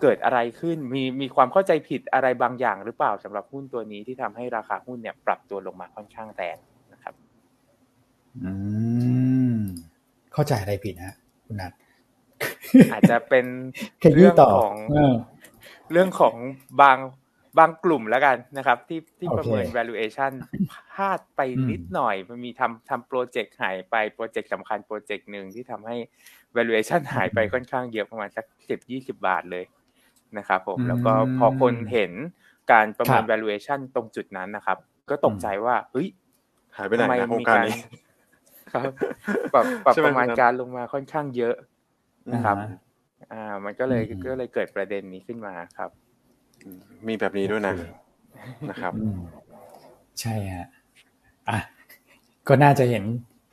[0.00, 6.57] เกิดอะไรขึ้นมีมีความเข้าใจผิดอะไรบางอย่างหรือเปล่าสำหรับหุ้นตัวนี้ที่ทำให้ราคาหุ้นเนี่ยปรับตัวลงมาค่อนข้างแรง
[6.92, 7.14] นะครับ
[8.45, 8.52] อื
[9.54, 9.59] ม
[10.33, 11.14] เข้าใจอะไรผิดนะ
[11.47, 11.73] คุณนัท
[12.92, 13.47] อาจจะเป็น
[14.14, 15.14] เรื่เรื่อองงต่อของเออ
[15.92, 16.35] เรื่องของ
[16.80, 16.99] บาง
[17.59, 20.33] บางกลุ่มแล้วกันนะครับ ที่ที่โอเคประเมิน valuation
[20.93, 25.97] พลาดไปนิดหน่อย มันมีทำทำโปรเจกต์หายไปโปรเจกต์สำคัญโปรเจกต์หนึ่งที่ทำให้
[26.57, 29.65] valuation หายไปค่อนข้างเยอะประมาณสักสิบยี่สิบาทเลย
[30.38, 32.12] นะครับผมอืมแล้วก็พอคนเห็น
[32.73, 34.79] การประเมินครับ valuation ตรงจุดนั้นนะครับ
[35.11, 36.09] ก็ตกใจว่าเฮ้ย
[36.77, 37.79] หายไปไหนทำไมนะโครงมีการการนี้
[38.73, 38.93] ครับ
[39.55, 41.55] ปรับปรับใช่ไหมประมาณครับการลงมาค่อนข้างเยอะ
[42.33, 42.71] นะครับ อ่า
[43.33, 45.91] อ่ามันก็เลยอืมก็เลยเกิดประเด็นนี้ขึ้นมาครับ
[47.09, 47.83] มีแบบนี้ด้วยนะโอเค
[48.71, 49.18] นะครับอืม
[50.21, 50.66] ใช่ฮะ
[51.49, 51.59] อะ
[52.49, 53.05] ก็น่าจะเห็น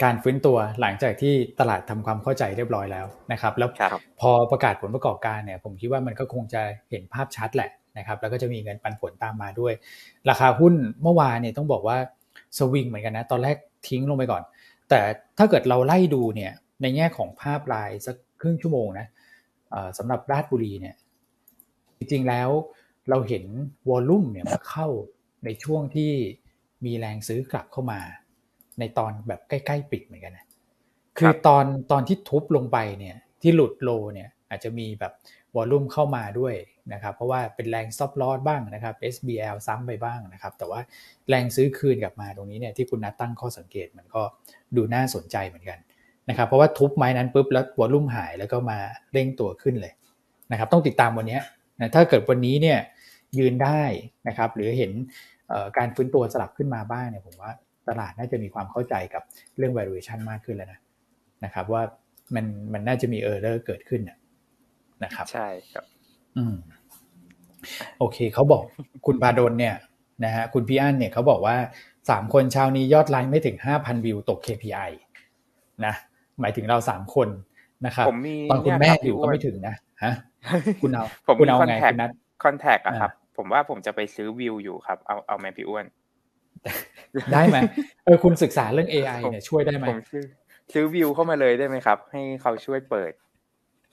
[0.03, 9.73] การฟื้นตัวหลังจากที่ตลาดทำความเข้าใจเรียบร้อยแล้วนะครับ แล้วครับพอประกาศผลประกอบการเนี่ย ผมคิดว่ามันก็คงจะเห็นภาพชัดแหละนะครับ แล้วก็จะมีเงินปันผลตามมาด้วย
[10.29, 11.97] ราคาหุ้นเมื่อวานเนี่ยต้องบอกว่า
[12.57, 13.55] สวิงเหมือนกันนะ ตอนแรก
[13.87, 14.43] ทิ้งลงไปก่อน
[14.89, 14.99] แต่
[15.37, 19.07] ถ้าเกิดเราไล่ดูเนี่ย ในแง่ของภาพรายสักครึ่งชั่วโมงนะ
[19.71, 20.95] เอ่อสำหรับราชบุรีเนี่ย
[21.97, 22.49] จริงๆแล้ว
[23.09, 23.45] เราเห็น
[23.89, 24.87] volume เนี่ยมาเข้า
[25.45, 26.11] ในช่วงที่
[26.85, 27.99] มีแรงซื้อกลับเข้ามา
[28.79, 30.45] ในตอนแบบใกล้ๆปิดเหมือนกันนะ
[31.17, 35.13] คือตอนตอนที่ทุบลงไปเนี่ยที่หลุด low เนี่ยอาจจะมีแบบ
[35.55, 36.55] volume เข้ามาด้วย
[36.93, 40.81] นะครับ เพราะว่าเป็นแรง stop loss บ้างนะครับ SBL ซ้ำไปบ้างนะครับ แต่ว่า
[41.29, 44.23] แรงซื้อคืนกลับมาตรงนี้เนี่ยที่คุณนัทตั้งข้อสังเกตมันก็
[44.75, 45.79] ดูน่าสนใจเหมือนกัน
[46.29, 48.77] นะครับ เพราะว่าทุบไม้นั้นปุ๊บแล้ววอลลุ่มหายแล้วก็มา
[49.13, 49.93] เร่งตัวขึ้นเลย
[50.51, 51.39] นะครับ ต้องติดตามวันนี้
[51.79, 52.79] นะถ้าเกิดวันนี้เนี่ย
[53.37, 53.83] ยืนได้
[54.27, 54.91] นะครับ หรือเห็น
[55.49, 57.51] เอ่อการฟื้นตัวสลับขึ้นมาบ้างเนี่ยผมว่า
[57.89, 59.23] ตลาดน่าจะมีความเข้าใจกับ
[59.57, 60.79] เรื่อง valuation มากขึ้นแล้วนะ
[61.45, 61.83] นะครับว่า
[62.35, 64.17] มันมันน่าจะมี error เกิดขึ้นน่ะ
[65.03, 65.85] นะครับ ใช่ครับ
[66.37, 66.55] อืม
[67.99, 68.63] โอเคเขาบอก
[69.05, 69.75] คุณบาดลเนี่ย
[70.25, 71.55] นะฮะคุณพี่อั้นเนี่ยเขาบอกว่า
[72.09, 74.89] สามคนเช้านี้ยอดไลค์ไม่ถึงห้าพันวิวตก KPI
[75.85, 75.93] นะ
[76.41, 77.29] หมายถึงเราสามคน
[77.85, 80.13] นะครับผมมีตอนคุณแม่เนี่ยครับอยู่พี่อ้ก็วนไม่ถึงนะฮะ
[80.81, 82.11] คุณเอาผมคุณมีเอาคอนไงแทคคุณนัท
[82.43, 85.85] คอนแทคอะอ่าครับ ผมว่าผมจะไปซื้อวิวอยู่ครับ เอาเอาไหมพี่อ้วน
[87.33, 87.57] ได้ไหม
[88.05, 90.23] เออคุณศึกษาเรื่อง AI เนี่ยช่วยได้ไหมผมซื้อ
[90.73, 93.11] ซื้อวิวเข้ามาเลยได้ไหมครับ ให้เขาช่วยเปิด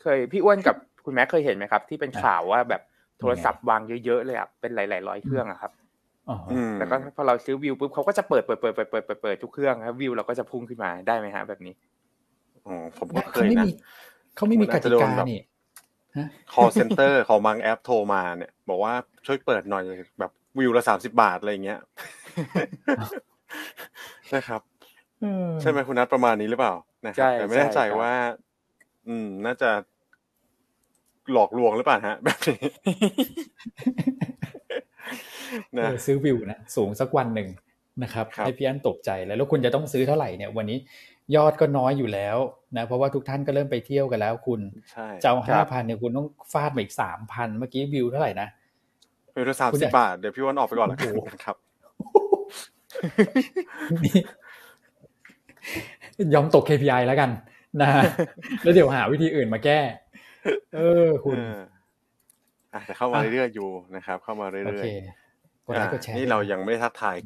[0.03, 2.83] เคยพี่อ้วนกับคุณแม่เคยเห็นไหมครับ ที่เป็นข่าวว่าแบบ
[3.21, 5.73] โทรศัพท์วางเยอะๆเลยอะเป็นหลายๆร้อยเครื่องอะครับ
[6.29, 11.75] อ๋ออืมแล้วก็พอเราซื้อวิวปุ๊บเขาก็จะเปิดเปิดเปิดเปิดเปิดเปิดเปิดทุกเครื่องครับวิวเราก็จะพุ่งขึ้นมาได้ไหมฮะแบบนี้
[12.67, 13.71] อ๋อผมก็เคเขายไม่นะมี
[14.37, 15.52] เขาไม่มีกติกานี่ฮะ
[16.53, 18.95] call center ของบางแอปโทรมาเนี่ย บอกว่า
[19.27, 19.85] ช่วยเปิดหน่อย
[20.21, 21.81] แบบวิวละสามสิบาทอะไรอย่างเงี้ย
[24.35, 24.63] นะครับ
[25.21, 26.75] เออใช่ไหมคุณนัทประมาณนี้หรือเปล่า
[27.09, 28.13] นะคใช่รับแต่ไม่แน่ใจใช่ครับว่า
[29.09, 29.71] อืม น่าจะ
[31.33, 32.59] หลอกลวงหรือเปล่าฮะ แบบนี้
[35.79, 37.49] เอนะอซื้อวิวนะสูงสักวันหนึ่ง
[38.03, 40.79] นะครับครับให้พี่อันตกใจแล้วแล้วคุณจะต้องซื้อเท่าไหร่เนี่ย วันนี้
[41.37, 42.39] ยอดก็น้อยอยู่แล้ว
[42.77, 44.61] นะเพราะว่าทุกท่านก็เริ่มไปเที่ยวกันแล้วคุณ
[44.93, 48.49] ใช่จะเอาครัห้าบพันเนี่ยคุณต้องฟาดมาอีกสามพันเมื่อกี้วิวเท่าไหร่นะ
[49.35, 51.57] วิวละสามคุณสิจะบบาท เดี๋ยวพี่วันออกไปก่อนแล้วกันโอ้โหนะครับ
[54.05, 54.15] นี่
[56.35, 57.31] ยอมตก KPI แล้วกัน
[57.81, 57.89] นะ
[58.63, 59.81] แล้วเดี๋ยวหาวิธีอื่นมาแก้
[60.77, 61.39] เออคุณ
[62.75, 65.22] อะแต่เข้ามาเรื่อยๆอยู่นะครับ เข้ามาเรื่อยๆ
[65.67, 67.17] กดไลค์กดแชร์นี่เรายังไม่ทักทาย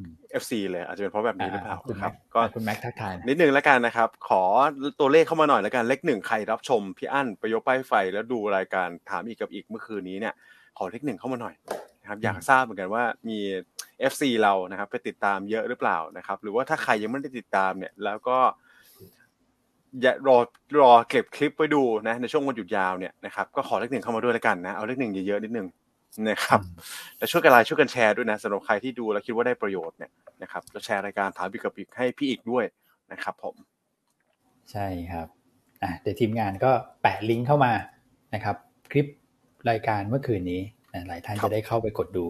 [0.42, 4.42] FC เลย อาจจะเป็นเพราะแบบนี้หรือเปล่าครับ ก็คุณแม็กทักทายนิดนึงแล้วกันนะครับ ขอ
[5.01, 10.35] ตัวเลขเข้ามาหน่อยแล้วกันเลขหนึ่งใครรับชมพี่อั้นประโยคป้ายไฟแล้วดูรายการถามอีกกับอีกเมื่อคืนนี้เนี่ย
[10.77, 11.55] ขอเลขหนึ่งเข้ามาหน่อย
[12.03, 13.38] นะครับอยากทราบเหมือนกันว่ามี
[14.12, 18.38] FC เรานะครับ ไปติดตามเยอะหรือเปล่านะครับ หรือว่าถ้าใครยังไม่ได้ติดตามเนี่ย แล้วก็
[20.03, 20.38] อย่ารอ
[20.81, 25.66] รอเก็บคลิปไว้ดูนะในช่วงวันหยุดยาวเนี่ยนะครับก็ขอเลขหนึ่งเข้ามาด้วยแล้วกันนะเอาเลขหนึ่งเยอะๆนิดนึง
[26.29, 26.61] นะครับ
[27.16, 30.11] แล้วช่วยกันไลน์ช่วยกันแชร์ด้วยนะสำหรับใครที่ดูแล้วคิดว่าได้ประโยชน์เนี่ย
[30.42, 32.64] นะครับจะแชร์รายการถามพี่กับอีกให้พี่อีกด้วย
[33.12, 33.55] นะครับ ผม
[34.73, 35.27] ใช่ครับ
[35.83, 36.71] อะเดี๋ยวทีมงานก็
[37.03, 37.73] แปะลิงก์เข้ามา
[38.35, 38.57] นะครับ
[38.90, 39.07] คลิป
[39.71, 40.61] รายการเมื่อคืนนี้
[41.09, 42.25] หลายท่านจะได้เข้าไปกดดู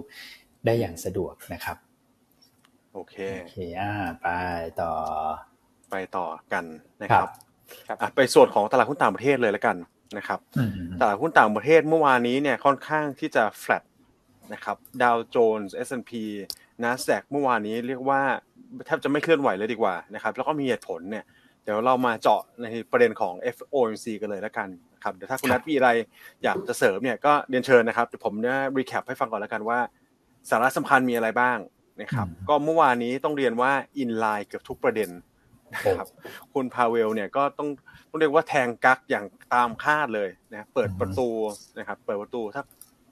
[0.66, 1.76] ได้อย่างสะดวกนะครับ
[2.94, 4.28] โอเคโอเคอ่าไป
[4.80, 4.92] ต่อ
[5.90, 6.64] ไปต่อกัน
[7.02, 7.28] นะครับ
[8.16, 9.76] ไปส่วนของตลาดหุ้นต่างประเทศเลยแล้วกัน
[10.18, 10.40] นะครับ
[11.00, 13.82] ตลาดหุ้นต่างประเทศเมื่อวานนี้เนี่ยค่อนข้างที่จะแฟลต
[14.52, 16.12] นะครับดาวโจนส์ S&P
[16.82, 18.20] NASDAQ เมื่อวานนี้เรียกว่า
[18.86, 21.24] แทบจะไม่เคลื่อนไหวเลยดีกว่านะครับแล้วก็มีเหตุผลเนี่ย
[21.64, 24.68] เดี๋ยวเรามาเจาะในประเด็นของ FOMC กันเลยแล้วกัน
[25.04, 25.90] ครับเดี๋ยวถ้าคุณนัทมีอะไร
[26.44, 29.78] อยากจะเสริมเนี่ยก็เรียนเชิญนะครับเดี๋ยวผมจะรีแคปให้ฟังก่อนแล้วกันว่า
[30.50, 31.58] สาระสำคัญมีอะไรบ้าง
[32.00, 35.10] นะครับก็เมื่อวานนี้ต้องเรียนว่าอินไลน์เกือบทุกประเด็น
[35.72, 36.08] นะครับ
[36.54, 37.70] คุณพาเวลเนี่ยก็ต้องต้อง
[38.20, 41.28] เรียกว่าแทงกักอย่างตามคาดเลยนะเปิดประตู
[41.78, 42.62] นะครับเปิดประตูถ้า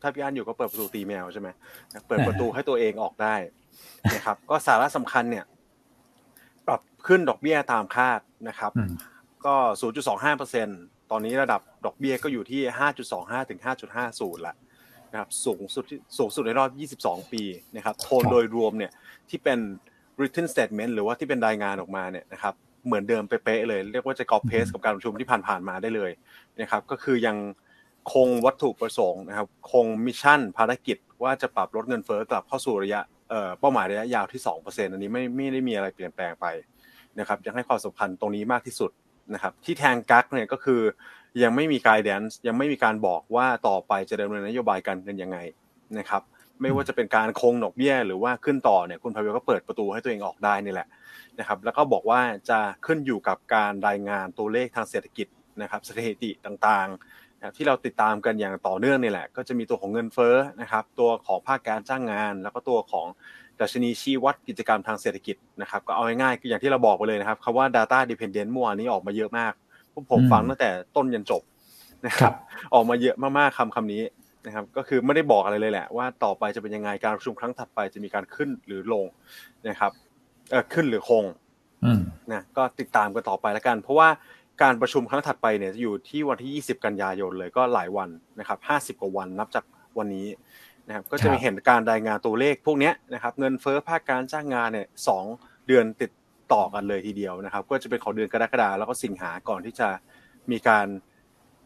[0.03, 1.49] ถ้าพี่อันอยู่ก็เปิดประตูตีแมวใช่ไหม
[2.09, 3.35] เปิดประตูให้ตัวเองออกได้
[4.15, 5.45] นะครับ ก็สาระสำคัญเนี่ย
[6.67, 8.73] ปรับขึ้นดอกเบี้ยตามคาดนะครับ
[9.47, 9.55] ก็
[10.33, 12.61] 0.25%ตอนนี้ระดับดอกเบี้ยก็อยู่ที่
[13.05, 13.61] 5.25 ถึง
[14.01, 14.55] 5.50ละ
[15.13, 15.85] นะครับสูงสุด
[16.19, 16.65] สูงสุดในรอ
[16.99, 17.43] บ 22 ปี
[17.77, 18.93] นะครับโทนโดยรวมเนี่ย
[19.29, 19.59] ที่เป็น
[20.19, 22.55] written statement หรือว่าที่เป็นรายงานออกมาเนี่ยนะครับ
[22.87, 26.11] เหมือนเดิมเป๊ะเลย เรียกว่าจะกอเพสกับการประชุมที่ผ่านๆมาได้เลย
[26.61, 27.37] นะครับ ก็คือยัง
[28.13, 33.01] คงวัตถุประสงค์นะครับ คง mission ภารกิจว่าจะปรับลดเงินเฟ้อกลับเข้าสู่ระยะ
[33.59, 36.47] เป้าหมายระยะยาวที่ 2%อันนี้ไม่ไม่ได้มีอะไรเปลี่ยนแปลงไป
[37.19, 38.91] นะครับยังให้ความสำคัญตรงนี้มากที่สุด
[39.35, 40.81] นะครับ ที่แทงกั๊กเนี่ยก็คือ
[41.43, 45.39] ยังไม่มี guidance ยังไม่มีการบอกว่าต่อไปจะดำเนินนโยบายการเงินยังไง
[45.99, 46.23] นะครับ
[46.63, 50.89] ไม่ว่าจะเป็นการคงดอกเบี้ยหรือว่าขึ้นต่อเนี่ยคุณพาเวลก็เปิดประตูให้ตัวเองออกได้นี่แหละ
[51.39, 55.27] นะครับ แล้วก็บอกว่าจะขึ้นอยู่กับการรายงานตัวเลขทางเศรษฐกิจ
[55.63, 63.07] นะครับสถิติต่างๆนะที่เราติดตามกันอย่างต่อเนื่องนี่แหละ ก็จะมีตัวของเงินเฟ้อนะครับตัวของภาคการจ้างงาน แล้วก็ตัวของ
[63.61, 69.53] ดัชนีชี้วัดกิจกรรมทางเศรษฐกิจนะครับก็เอาง่ายๆอย่างที่เราบอกไปเลยนะครับคำว่า data dependent เมื่อวานนี้ออกมาเยอะมาก
[70.11, 71.43] ผมฟังตั้งแต่ต้นยันจบ
[72.07, 72.33] นะครับ
[72.75, 74.03] ออกมาเยอะมากๆคำคำนี้
[74.47, 79.07] นะครับก็คือไม่ได้บอกอะไรเลยแหละ ว่าต่อไปจะเป็นยังไงการประชุมครั้งถัดไปจะมีการขึ้นหรือลง
[79.69, 79.93] นะครับ
[80.51, 81.25] เออขึ้นหรือคง
[82.33, 84.09] นะก็ติดตามกันต่อไปแล้วกัน เพราะว่า
[84.63, 88.59] การประชุมครั้งถัดไปเนี่ยจะอยู่ที่วันที่ 20 กันยายนเลยก็หลายวันนะครับ
[88.97, 89.65] 50 กว่าวันนับจาก
[89.99, 90.27] วันนี้
[90.89, 95.25] นะครับก็จะมีเห็นการรายงานตัวเลขพวกนี้นะครับเงินเฟ้อภาคการจ้างงานเนี่ยสอง
[95.67, 96.11] เดือนติด
[96.53, 99.89] ต่อกันเลยทีเดียวนะครับ ก็จะเป็นของเดือนกรกฎาแล้วก็สิงหาก่อนที่จะ
[100.51, 100.87] มีการ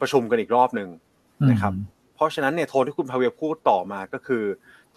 [0.00, 0.88] ประชุมกันอีกรอบหนึ่ง
[1.50, 1.72] นะครับ
[2.18, 4.44] เพราะฉะนั้นเนี่ยโทนที่คุณพาเวลพูดต่อมาก็คือ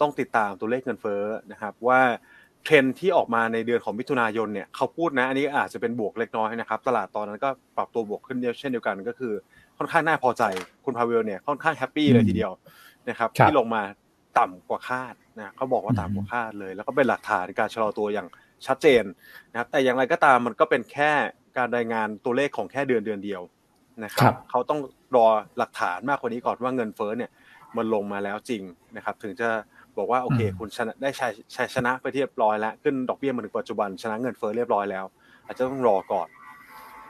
[0.00, 2.00] ต้องติดตามตัวเลขเงินเฟ้อนะครับว่า
[2.64, 9.32] เทรนที่ออกมาในเดือนของมิถุนายนเนี่ยเขาพูดนะอันนี้อาจจะเป็นบวกเล็กน้อยนะครับ ตลาดตอนนั้นก็ปรับตัวบวกขึ้นเช่นเดียวกันก็คือ
[9.78, 10.42] ค่อนข้างน่าพอใจ
[10.84, 12.52] คุณพาเวลเนี่ยค่อนข้างแฮปปี้เลยทีเดียว
[13.08, 13.82] นะครับ ที่ลงมา
[14.38, 18.28] ต่ำกว่าคาดนะเขาบอกว่าต่ำกว่าคาดเลย แล้วก็เป็นหลักฐานในการชะลอตัวอย่าง
[18.66, 19.04] ชัดเจน
[19.52, 21.10] นะครับ แต่อย่างไรก็ตามมันก็เป็นแค่
[21.56, 23.42] การรายงานตัวเลขของแค่เดือนเดือนเดียว
[24.04, 24.80] นะครับเขาต้อง
[25.16, 25.26] รอ
[25.58, 27.30] หลักฐานมากกว่านี้ก่อนว่าเงินเฟ้อเนี่ย
[27.76, 28.62] มันลงมาแล้วจริง
[28.96, 29.48] นะครับ ถึงจะ
[29.98, 35.04] บอกว่าโอเค คุณชนะได้ชัยชัยชนะไปเรียบร้อยแล้วขึ้นดอกเบี้ยมาถึงปัจจุบันชนะเงินเฟ้อเรียบร้อยแล้ว
[35.44, 36.28] อาจจะต้องรอก่อน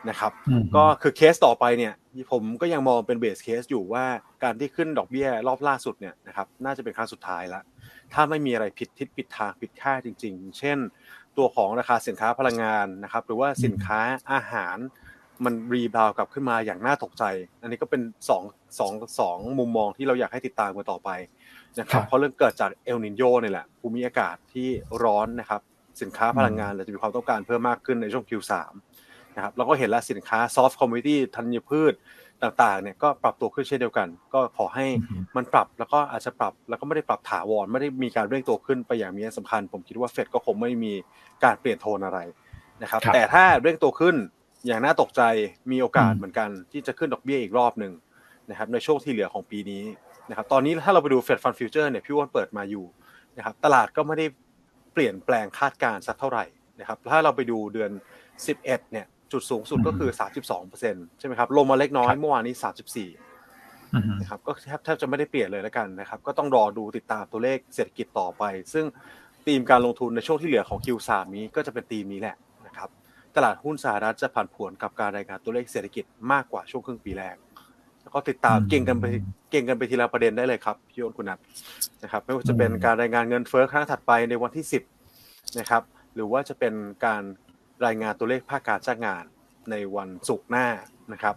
[0.08, 0.32] นะครับ
[0.76, 1.94] ก็คือเคสต่อไปเนี่ย
[2.32, 4.04] ผมก็ยังมองเป็น base case อยู่ว่า
[4.42, 7.62] การที่ขึ้นดอกเบี้ยรอบล่าสุดเนี่ยนะครับน่าจะเป็นครั้งสุดท้ายแล้ว
[8.12, 10.78] ถ้าไม่มีอะไรผิดทิศผิดทางผิดคาดจริง ๆ เช่น
[11.36, 14.00] ตัวของราคาสินค้าพลังงานนะครับ หรือว่าสินค้า
[14.32, 14.76] อาหาร
[15.44, 17.24] มัน rebound กลับขึ้นมาอย่างน่าตกใจ
[17.62, 18.42] อันนี้ก็เป็น2อง
[18.78, 21.10] สองสองมุมมองที่เราอยากให้ติดตามกันต่อไป
[21.80, 24.68] นะครับเพราะเรื่องเกิดจากเอลนีโญนี่แหละภูมิอากาศที่
[25.02, 25.60] ร้อนนะครับ
[26.02, 28.52] สินค้าพลังงานเราจะมีความต้องการเพิ่มมากขึ้นในช่วง Q3
[29.36, 31.94] นะครับเราก็เห็นแล้วสินค้า soft commodity ธัญพืช
[32.42, 34.86] ต่างๆเนี่ยก็ปรับตัวขึ้นเช่นเดียวกัน ก็ขอให้
[35.36, 40.92] มันปรับแล้วก็อาจจะปรับแล้วก็ไม่ได้ปรับถาวรไม่ได้มีการเร่งตัวขึ้นไปอย่างมีนัยสำคัญ ผมคิดว่าเฟดก็คงไม่มี
[41.44, 42.18] การเปลี่ยนโทนอะไร
[42.82, 44.16] นะครับแต่ถ้าเร่งตัวขึ้น
[44.66, 45.22] อย่างน่าตกใจ
[45.72, 47.92] มีโอกาสเหมือนกันที่จะขึ้นดอกเบี้ยอีกรอบหนึ่ง
[48.50, 49.82] นะครับในช่วงที่เหลือของปีนี้
[50.30, 52.84] นะครับตอนนี้ถ้าเราไปดูเฟดฟันฟิวเจอร์เนี่ยพี่วอนเปิดมาอยู่
[53.36, 54.26] นะครับตลาดก็ไม่ได้
[54.92, 56.44] เปลี่ยนแปลงคาดการณ์สักเท่าไหร่
[56.80, 57.90] นะครับถ้าเราไปดูเดือน
[58.40, 60.10] 11เนี่ยจุดสูงสุดก็คือ
[60.64, 62.54] 32%ใช่ไหมครับลงมาเล็กน้อยเมื่อวานนี้
[63.58, 68.84] 34นะครับก็แทบแทบจะไม่ได้เปลี่ยนเลยแล้วกันนะครับก็ต้องรอดูติดตามตัวเลขเศรษฐกิจต่อไป ซึ่ง
[69.46, 72.51] ธีมการลงทุนในช่วงที่เหลือของ Q3 นี้ก็จะเป็นธีมนี้แหละนะครับ
[73.36, 77.36] ตลาดหุ้นสหรัฐจะผันผวนกับการรายงานตัวเลขเศรษฐกิจมากกว่าช่วงครึ่งปีแรก
[78.02, 79.04] แล้วก็ติดตามเก่งกันไป
[79.50, 81.38] เก่งกันไปทีละประเด็นได้เลยครับพี่โอนคุณนัท
[82.02, 84.64] นะครับ ไม่ว่าจะเป็นการรายงานเงินเฟ้อครั้งถัดไปในวันที่
[85.10, 85.82] 10นะครับ
[86.14, 86.74] หรือว่าจะเป็น
[87.06, 87.22] การ
[87.86, 89.24] รายงานตัวเลขภาคการจ้างงาน
[89.70, 90.66] ในวันศุกร์หน้า
[91.12, 91.34] นะครับ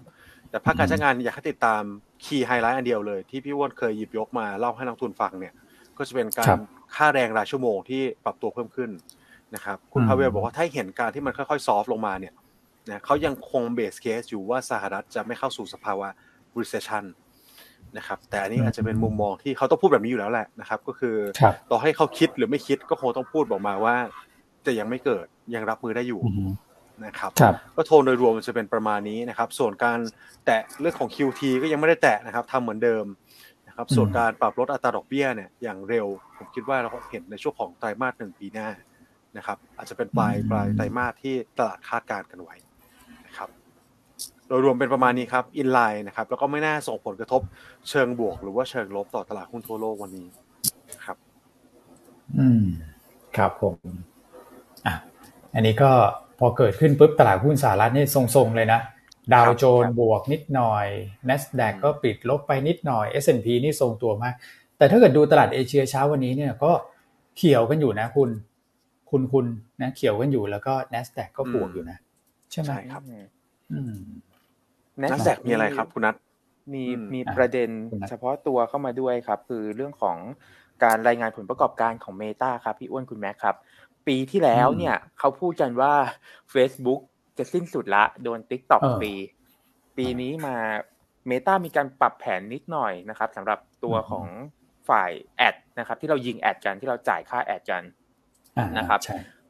[0.50, 1.82] แต่ภาคการจ้างงานอยากให้ติดตาม
[2.26, 5.54] คีย์ไฮไลท์อันเดียวเลย ที่พี่อ้วนเคยหยิบยกมาเล่าให้นักทุนฟังเนี่ย
[5.98, 6.48] ก็จะเป็นการ
[6.96, 8.90] ค่าแรงรายชั่วโมงที่ปรับตัวเพิ่มขึ้น
[9.56, 12.34] นะครับคุณพาเวลบอกว่าถ้าเห็นการที่มันค่อยๆซอฟลงมาเนี่ย
[12.90, 16.08] นะเขายังคงเบสเคสอยู่ว่าสหรัฐจะไม่เข้าสู่สภาวะ
[16.60, 17.06] recession
[17.98, 21.16] นะครับแต่อันนี้อาจจะเป็นมุมมองที่เขาต้องพูดแบบนี้อยู่แล้วแหละนะครับ ก็คือ
[21.72, 23.96] ต่อให้เขาคิดหรือไม่คิดก็คงต้องพูดบอกมาว่า
[24.66, 26.22] จะยังไม่เกิดยังรับมือได้อยู่
[27.06, 27.32] นะครับ
[27.76, 30.00] ก็โทนโดยรวมมันจะเป็นประมาณนี้นะครับ ส่วนการ
[30.46, 33.06] แตะเรื่องของ QT ก็ยังไม่ได้แตะนะครับทำเหมือนเดิม
[33.68, 38.68] นะครับส่วนการปรับลดอัตราดอกเบี้ยเนี่ยอย่างเร็ว ผมคิดว่าเราเห็นในช่วงของไตรมาสหนึ่งปีหน้า
[39.38, 42.56] นะครับ อาจจะเป็นปลายปลายไตรมาสที่ตลาดคาดการณ์กันไว้
[43.28, 43.50] นะครับ
[44.48, 47.42] โดยรวมเป็นประมาณนี้ครับอินไลน์นะครับ แล้วก็ไม่น่าส่งผลกระทบ
[47.90, 50.28] เชิงบวก หรือว่าเชิงลบต่อตลาดหุ้นทั่วโลกวันนี้
[51.06, 51.18] ครับ
[52.38, 52.64] อืม
[53.38, 53.76] ครับผม
[54.86, 54.94] อะ
[55.54, 55.92] อันนี้ก็
[56.40, 58.80] พอเกิดขึ้นปุ๊บตลาดหุ้นสหรัฐนี่ทรงๆเลยนะ
[59.34, 60.86] ดาวโจนบวกนิดหน่อย
[61.30, 64.34] NASDAQ ก็ปิดลบไปนิดหน่อย S&P นี่ทรงตัวมาก
[64.78, 66.72] แต่ถ้าเกิดดูตลาดเอเชียเช้าวันนี้เนี่ยก็
[67.38, 68.30] เขียวกันอยู่นะคุณ
[69.16, 69.48] คุณคุณ
[69.82, 71.98] นะเขียวกันอยู่แล้วก็ NASDAQ ก็บวกอยู่นะ
[72.52, 73.02] ใช่ไหมใช่ครับ
[73.72, 73.96] อืม
[75.02, 76.16] นักแสกมีอะไรครับคุณนัท
[76.74, 77.70] มีมีประเด็น
[78.10, 80.18] เฉพาะตัวเข้ามาด้วยครับ คือเรื่องของ
[80.84, 83.56] การรายงานผลประกอบการของ Meta ครับพี่อ้วนคุณแม็กครับ
[84.08, 85.94] ปีที่แล้วเนี่ยเขาพูดกันว่า
[86.54, 87.02] Facebook
[87.38, 89.14] จะสิ้นสุดละ โดน TikTok ปี
[89.98, 90.56] ปีนี้มา
[91.30, 94.28] Meta มีการปรับแผนนิดหน่อยนะครับสำหรับตัวของ
[94.90, 97.84] ฝ่ายแอดนะครับ ที่เรายิงแอดกันที่เราจ่ายค่าแอดกัน
[98.78, 99.00] นะครับ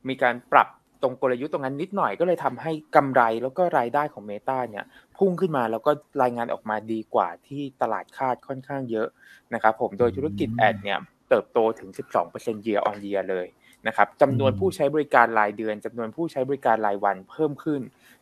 [0.08, 0.68] มีการปรับ
[1.02, 4.86] ตรงกลยุทธ์ตรงนั้นนิดหน่อยก็เลยทำให้กำไรแล้วก็รายได้ของ Meta เนี่ย
[5.18, 5.91] พุ่งขึ้นมาแล้วก็
[6.22, 9.08] รายงานออกมาดีกว่าที่ตลาดคาดค่อนข้างเยอะ
[9.54, 11.89] นะครับผมโดยธุรกิจแอดเนี่ยเติบโตถึง
[12.28, 13.48] 12% year on year เลย
[13.88, 17.82] นะครับจำนวนผู้ใช้บริการรายเดือนจำนวนผู้ใช้บริการรายวันเพิ่มขึ้น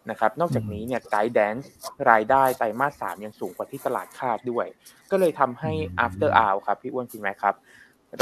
[0.09, 1.69] นะครับ นอกจากนี้เนี่ยไกด์แดนซ์
[2.09, 4.65] รายได้ไตรมาสสามยังสูงกว่าที่ตลาดคาดด้วย
[5.11, 5.71] ก็เลยทำให้
[6.05, 7.55] after hour ครับพี่อ้วนคุณแม่ครับ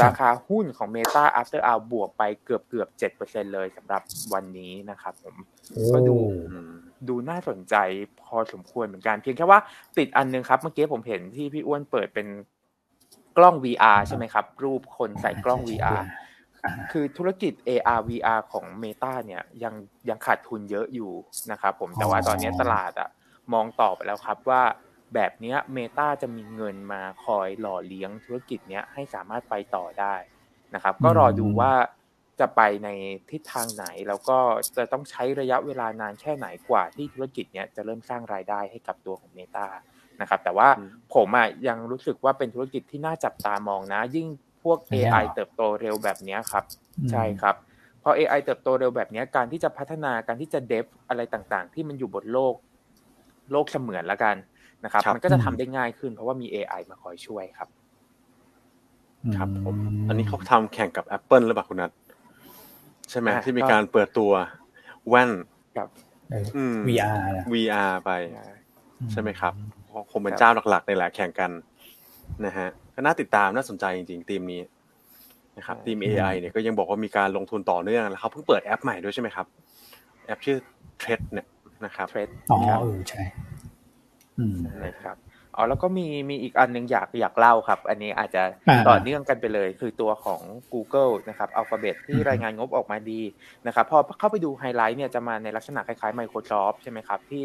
[0.02, 4.02] ราคาหุ้นของ Meta after hour บวกไปเกือบเกือบเจ็ดเปอร์เซ็นเลยสำหรับ
[4.32, 5.34] วันนี้นะครับผม
[5.94, 6.16] ก็ดู
[7.08, 7.74] ดูน่าสนใจ
[8.22, 9.60] พอสมควรเหมือนกัน เพียงแค่ว่า
[9.98, 12.26] ติดอันนึงครับ เมื่อกี้ผมเห็นที่พี่อ้วนเปิดเป็น
[13.36, 16.02] กล้อง VR ใช่ไหมครับ รูปคนใส่กล้อง VR
[16.92, 19.74] คือธุรกิจ AR VR ของ Meta เนี่ยยัง
[20.08, 21.12] ยังขาดทุนเยอะอยู่
[21.50, 23.08] นะครับผมแต่ว่าตอนนี้ตลาดอะ
[23.52, 24.62] มองต่อไปแล้วครับว่า
[25.14, 30.14] แบบนี้เมตาจะมีเงินมาคอยหล่อเลี้ยงธุรกิจเนี้ยให้สามารถไปต่อได้
[30.74, 31.72] นะครับ ก็รอดูว่า
[32.40, 32.88] จะไปใน
[33.30, 34.38] ทิศทางไหน แล้วก็
[34.76, 39.66] จะต้องใช้ระยะเวลานานแค่ไหนกว่าที่ธุรกิจเนี้ยจะเริ่มสร้างรายได้ให้กับตัวของเมตา
[40.20, 40.68] นะครับ แต่ว่า
[41.14, 44.28] ผมอะยังรู้สึกว่าเป็นธุรกิจที่น่าจับตามองนะ ยิ่ง
[44.62, 46.64] พวก AI เติบโตเร็วแบบนี้ครับ
[47.10, 47.54] ใช่ครับ
[48.02, 52.54] พอ AI เติบโตเร็วแบบนี้การที่จะพัฒนาการที่จะเดฟอะไรต่างๆ ที่มันอยู่บนโลก
[53.52, 54.36] โลกเสมือนละกัน
[54.84, 57.68] นะครับมันก็จะทำได้ง่ายขึ้นเพราะว่ามี AI มาคอยช่วยครับ
[59.36, 59.76] ครับผม
[60.08, 61.90] อันนี้เขาทำแข่งกับ Apple หรือเปล่าคุณนัท
[63.10, 64.32] ใช่ไหมที่มีการเปิดตัว
[65.08, 65.30] แว่น
[65.78, 65.88] กับ
[66.88, 67.18] VR
[67.52, 68.10] VR ไป
[69.12, 69.54] ใช่ไหมครับ
[70.10, 71.50] คงเป็นเจ้าหลักๆในแหละแข่งกัน
[72.46, 74.62] นะฮะก็น่าติดตามน่าสนใจจริงๆทีมนี้
[75.56, 79.46] นะครับทีม AI เนี่ยก็ยังบอกว่ามีการลงทุนต่อเนื่องแล้วเขาเพิ่งเปิดแอปใหม่ด้วยใช่ไหมครับ
[80.26, 80.56] แอปชื่อ
[80.98, 81.46] เทรดเนี่ย
[81.84, 83.51] นะครับเทรดอ๋อเออใช่อืม
[84.86, 85.16] นะครับ
[85.56, 88.42] อ๋อแล้วก็มีมีอีกอันหนึ่งอยากอยากเล่าครับ อันนี้อาจจะ
[88.88, 93.20] ต่อเนื่องกันไปเลย คือตัวของ Google นะครับ Alphabet ที่รายงานงบออกมาดี
[93.66, 97.44] นะครับพอเข้าไปดูไฮไลท์เนี่ยจะมาในลักษณะคล้ายๆ Microsoft ใช่ไหมครับ ที่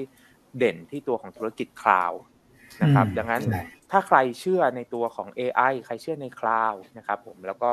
[0.57, 2.13] เด่นที่ตัวของธุรกิจ cloud
[2.83, 3.43] นะครับดังนั้น
[3.91, 7.71] ถ้าใครเชื่อในตัวของ AI ใครเชื่อใน cloud นะครับผมแล้วก็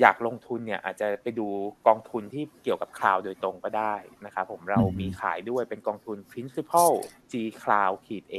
[0.00, 1.46] อยากลงทุนเนี่ยอาจจะไปดู
[1.86, 6.92] กองทุนที่เกี่ยวกับ cloud โดยตรงก็ได้นะครับผมเรามีขายด้วยเป็นกองทุน Principal
[7.32, 8.36] GCLOUD ขีด A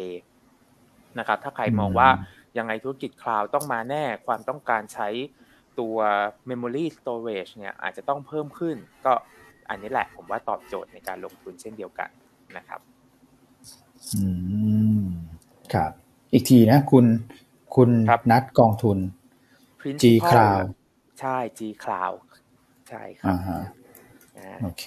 [1.20, 2.10] นะครับถ้าใครมองว่า
[2.58, 5.10] ยังไงธุรกิจ cloud ต้องมาแน่ความต้องการใช้
[5.80, 5.98] ตัว
[6.50, 9.14] memory storage เนี่ยอาจจะต้องเพิ่มขึ้น ก็
[9.70, 12.10] อันนี้แหละผมว่าตอบโจทย์ในการลงทุนเช่นเดียวกัน
[12.58, 12.80] นะครับ
[14.16, 14.26] อื
[15.04, 15.06] ม
[15.74, 15.92] ครับ
[16.34, 17.06] อีกทีนะ คุณ
[17.76, 17.90] คุณ
[18.32, 18.98] นัดกองทุน
[20.04, 20.64] G Cloud
[21.20, 22.18] ใช่ G Cloud
[22.90, 23.62] ใช่ครัอ่าฮะ
[24.64, 24.84] โอเค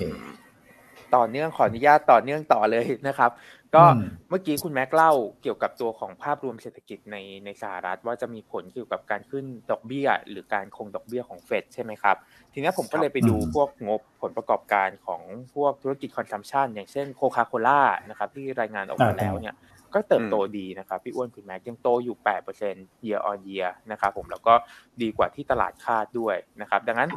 [1.17, 3.31] ต่อเนื่องขออนุญาตต่อเนื่องต่อเลยนะครับ
[3.75, 5.12] ก็อืมเมื่อกี้คุณแม็กเล่า
[5.43, 12.17] เกี่ยวกับตัวของภาพรวมเศรษฐกิจในในสหรัฐ ว่าจะมีผลเกี่ยวกับการขึ้นดอกเบี้ย หรือการคงดอกเบี้ยของเฟดใช่ไหมครับ
[12.53, 15.23] ทีนี้ผมก็เลยไปดูอืมพวกงบผลประกอบการของ
[15.55, 19.55] พวกธุรกิจ consumption อย่างเช่นโคคาโคล่านะครับที่รายงานออกมาแล้วเนี่ย
[19.97, 22.17] ก็เติบโตดีนะครับพี่อ้วนคุณแม็กยังโตอยู่
[22.61, 24.55] 8% year on year นะครับผมแล้วก็
[25.03, 27.11] ดีกว่าที่ตลาดคาดด้วยนะครับ ดังนั้น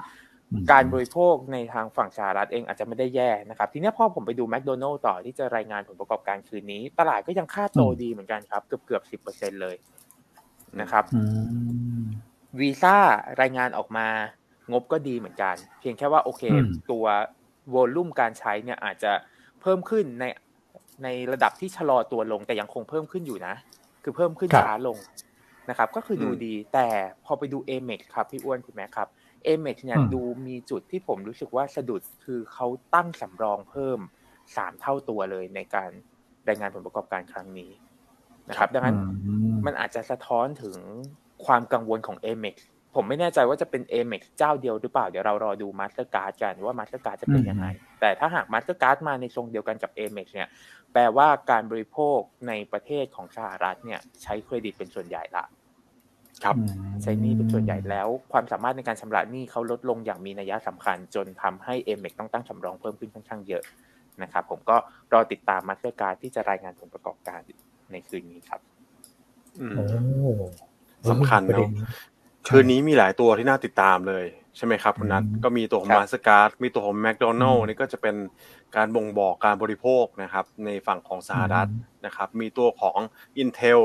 [0.51, 9.75] อืมการบริโภคในทางฝั่งสหรัฐเองอาจจะไม่ได้แย่นะครับ ทีนี้พอผมไปดู McDonald's ต่อที่จะรายงานผลประกอบการคืนนี้ ตลาดก็ยังคาดโตดีเหมือนกันครับ เกือบเกือบสิบเปอร์เซ็นต์เลย
[10.81, 11.21] นะครับอื
[11.99, 12.01] ม
[12.59, 12.97] วีซ่า
[13.41, 14.07] รายงานออกมา
[14.71, 17.05] งบก็ดีเหมือนกัน เพียงแค่ว่าโอเคอืมตัว
[17.69, 19.11] โวลุ่มการใช้เนี่ยอาจจะ
[19.61, 20.23] เพิ่มขึ้นใน
[21.03, 23.55] ในระดับที่ชะลอตัวลงแต่ยังคงเพิ่มขึ้นอยู่นะ
[24.03, 24.97] คือเพิ่มขึ้นครับช้าลง
[25.69, 26.87] นะครับ ก็คือดูอืมดี แต่
[27.25, 29.07] พอไปดู a m e x ครับพี่อ้วนคุณแม่ครับ
[29.47, 33.99] a m e x เนี่ยอืมดูมีจุดที่ผมรู้สึกว่าสะดุดคือเขาตั้งสำรองเพิ่ม
[34.55, 35.89] สามเท่าตัวเลยในการ
[36.47, 37.71] รายงานผลประกอบการครั้งนี้
[38.49, 38.95] นะครับ ดังนั้น
[39.27, 40.77] อืมมันอาจจะสะท้อนถึง
[41.45, 42.55] ความกังวลของ a m e x
[42.95, 47.65] ผมไม่แน่ใจว่าจะเป็น a m e x เจ้าเดียวหรือเปล่า เดี๋ยวเรารอดู Mastercard กันว่า Mastercard จะเป็นยังไง
[48.01, 50.47] แต่ถ้าหาก Mastercard มาในทรงเดียวกันกับ a m e x เนี่ย
[50.93, 55.45] แปลว่าการบริโภคในประเทศของสหรัฐเนี่ย ใช้เครดิตเป็นส่วนใหญ่ละ
[56.43, 63.63] ครับอืมใช้หนี้เป็นส่วนใหญ่แล้ว ความสามารถในการชำระหนี้เขาลดลงอย่างมีนัยสำคัญ จนทำให้ a m e x ต้องตั้งสำรองเพิ่มขึ้นค่อนข้างเยอะ
[64.23, 64.77] นะครับ ผมก็
[65.13, 67.39] รอติดตาม Mastercard ที่จะรายงานผลประกอบการ
[67.91, 68.61] ในคืนนี้ครับ
[69.61, 69.85] อืมโอ้
[71.11, 71.83] สำคัญเนอะประเด็นนี้
[72.47, 74.25] คืนนี้มีหลายตัวที่น่าติดตามเลย
[74.57, 78.15] ใช่ไหมครับคุณนัทอืมก็มีตัวของครับ Mastercard มีตัวของแมคโดนัลอืล์มนี่ก็จะเป็น
[78.75, 81.69] การบ่งบอกการบริโภคนะครับ ในฝั่งของสหรัฐ
[82.05, 82.99] นะครับ มีตัวของ
[83.41, 83.79] Intel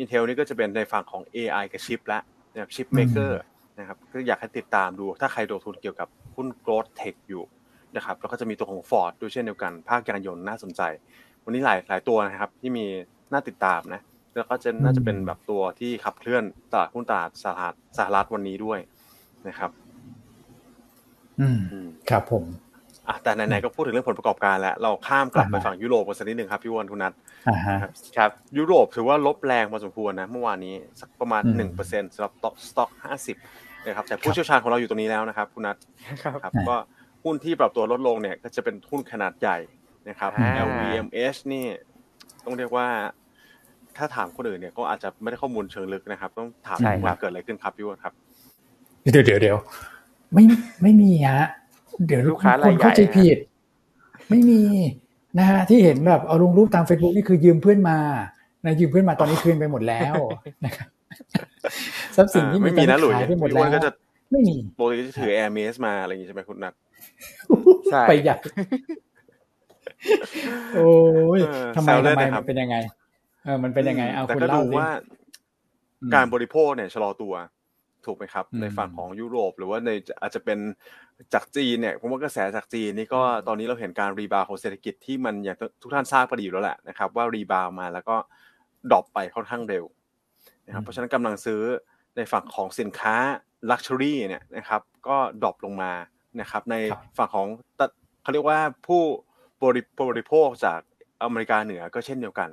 [0.00, 2.20] Intel นี่ก็จะเป็นในฝั่งของ AI กับชิปและ
[2.52, 3.42] นะครับ chip maker
[3.78, 7.44] นะครับก็อยากให้ติดตามดู ถ้าใครลงทุนเกี่ยวกับหุ้น growth tech อยู่
[7.96, 10.82] นะครับแล้วก็จะมีตัวของ Ford ด้วยเช่นเดียวกัน ภาคยานยนต์น่าสนใจ
[11.44, 12.86] วันนี้หลายหลายตัวนะครับที่มี
[13.32, 14.00] น่าติดตามนะ
[14.36, 18.78] แล้วก็จะน่าจะเป็นแบบตัวที่ขับเคลื่อนตลาดหุ้นตลาดสหรัฐสหรัฐวันนี้ด้วย
[19.48, 19.70] นะครับ
[21.40, 22.44] อืมอืมครับผม
[23.08, 27.12] อะแต่ไหนๆก็พูดถึงเรื่องผลประกอบการแล้ว เราข้ามกลับไปอ่าฮะฝั่งยุโรปกันสักนิดหนึ่งครับพี่อ้วนคุณนัท
[27.48, 27.76] อ่าฮะ
[28.16, 32.32] ครับยุโรปถือว่าลบแรงพอสมควรนะ เมื่อวานนี้สักประมาณอืมหนึ่งเปอร์เซ็นต์สำหรับ
[32.68, 33.36] สต็อกห้าสิบ
[33.86, 35.76] นะครับแต่คผู้รับเชี่ยวชาญของเราอยู่ตรงนี้แล้วนะครับคุณนัท
[36.22, 36.76] ครับครับอ่าก็
[37.24, 39.58] หุ้นที่ปรับตัวลดลงเนี่ยก็จะเป็นหุ้นขนาดใหญ่
[40.08, 41.64] นะครับอ่า LVMH นี่
[42.44, 42.88] ต้องเรียกว่า
[43.96, 48.12] ถ้าถามคนอื่นเนี่ยก็อาจจะไม่ได้ข้อมูลเชิงลึกนะครับ ต้องถามใช่ครับ ว่าเกิดอะไรขึ้นครับพี่อ้วนครับ
[49.12, 49.56] เดี๋ยวเดี๋ยวเดี๋ยว
[50.34, 50.44] ไม่
[50.82, 51.46] ไม่มีฮะ
[52.06, 53.38] เดี๋ยวลูกค้าครายนใหญ่เข้าใจผิด
[54.30, 54.62] ไม่มี
[55.38, 57.98] นะฮะที่เห็นแบบเอาลงรูปตาม Facebook นี่คือยืมเพื่อนมา
[58.64, 60.14] นะยืมเพื่อนมาตอนนี้คืนไปหมดแล้ว
[60.64, 60.88] นะครับ
[62.16, 63.90] ทรัพย์สินที่อ่าไม่มีนะหลุยขายไปหมดพี่แล้อ้วนวก็จะ
[64.30, 66.74] ไม่มีปกติจะถือ Air m a s มาอะไรอย่างงี้ใช่ไหมคุณนัท
[67.92, 68.36] ใช่ ไปใหญ่
[70.74, 70.90] โอ้
[71.38, 72.76] ยเออทำไมแซวเล่ทำนไมนะครับ มันเป็นยังไง
[73.44, 74.90] เออมันเป็นยังไงเอาแต่คุณก็เล่าดูสิว่า
[76.02, 77.34] อืมการบริโภคเนี่ยชะลอตัว
[78.06, 80.58] ถูกไหมครับอืมในฝั่งของยุโรป หรือว่าในอาจจะเป็น
[81.34, 88.16] จากจีนเนี่ยผมว่ากระแสจากจีนนี่ก็ตอนนี้เราเห็นการรีบาวของเศรษฐกิจที่มันอย่างทุกท่านทราบกันดีอยู่แล้วแหละนะครับ ว่า rebound มาแล้วก็
[88.90, 89.84] drop ไปค่อนข้างเร็ว
[90.66, 91.62] นะครับเพราะฉะนั้นกำลังซื้อ
[92.16, 93.14] ในฝั่งของสินค้า
[93.70, 95.92] luxury เนี่ยนะครับ ก็ drop ลงมา
[96.40, 97.48] นะครับ ในครับฝั่งของ
[97.78, 97.86] ตะ
[98.22, 99.02] เขาเรียกว่าผู้
[99.62, 100.80] บริบริโภคจาก
[101.22, 102.50] อเมริกาเหนือก็เช่นเดียวกัน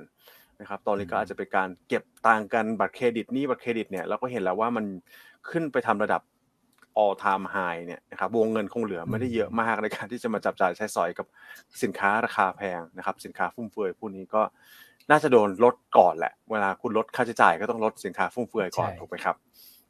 [0.60, 4.84] นะครับตอนนี้ก็อาจจะเป็นการเก็บตังค์กันบัตรเครดิตหนี้บัตรเครดิตเนี่ยเราก็เห็นแล้วว่ามัน
[5.50, 6.22] ขึ้นไปทำระดับ
[7.02, 11.26] all time high เนี่ยนะครับวงเงินคงเหลือไม่ได้เยอะมากในการที่จะมาจับจ่ายใช้สอยกับ
[11.82, 14.42] สินค้าราคาแพงนะครับ สินค้าฟุ่มเฟือยพวกนี้ก็
[15.10, 19.36] น่าจะโดนลดก่อนแหละ เวลาคุณลดค่าใช้จ่ายก็ต้องลดสินค้าฟุ่มเฟือยก่อนใช่ถูกไหมครับ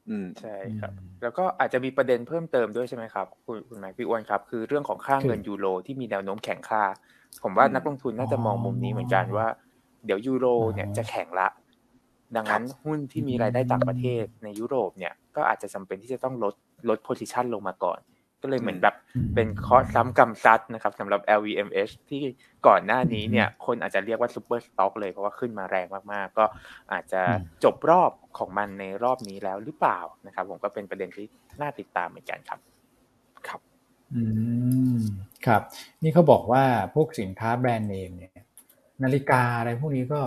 [0.09, 6.83] อืมใช่ครับอืมแล้วก็อาจจะมีประเด็นเพิ่มเติมด้วยใช่ไหมครับ คุณคุณแม็กพี่อ้วนครับ คือเรื่องของค่าเงินคือยูโรที่มีแนวโน้มแข็งค่า
[7.43, 9.47] ผมว่าอืมนักลงทุนน่าจะมองมุมนี้เหมือนกันว่า
[10.05, 11.49] เดี๋ยวยูโรเนี่ยอ๋อจะแข็งละ
[12.37, 16.55] ดังนั้นหุ้นที่มีรายได้ต่างประเทศในยุโรปเนี่ยก็อาจจะจำเป็นที่จะต้องลด
[16.89, 17.99] ลดโพซิชันลงมาก่อน
[18.43, 22.23] ก็เลยเหมือนแบบอืมเป็นเคราะห์ซ้ำกรรมซัดนะครับสำหรับ LVMH ที่
[22.67, 26.45] ก่อนหน้านี้เนี่ยคนอาจจะเรียกว่า super stock เลยเพราะว่าขึ้นมาแรงมากๆ ก็
[26.93, 31.27] อาจจะอืมจบรอบของมันในรอบนี้แล้วหรือเปล่านะครับ ผมก็เป็นประเด็นที่
[31.61, 32.61] น่าติดตามเหมือนกันครับ
[34.15, 34.23] อื
[34.97, 34.99] ม
[35.47, 35.63] ครับ
[36.03, 38.38] นี่เขาบอกว่าพวกสินค้าแบรนด์เนมเนี่ย
[39.05, 40.21] นาฬิกาอะไรพวกนี้ก็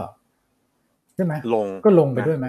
[1.16, 2.48] ใช่ไหมลงก็ลงไปด้วยไหม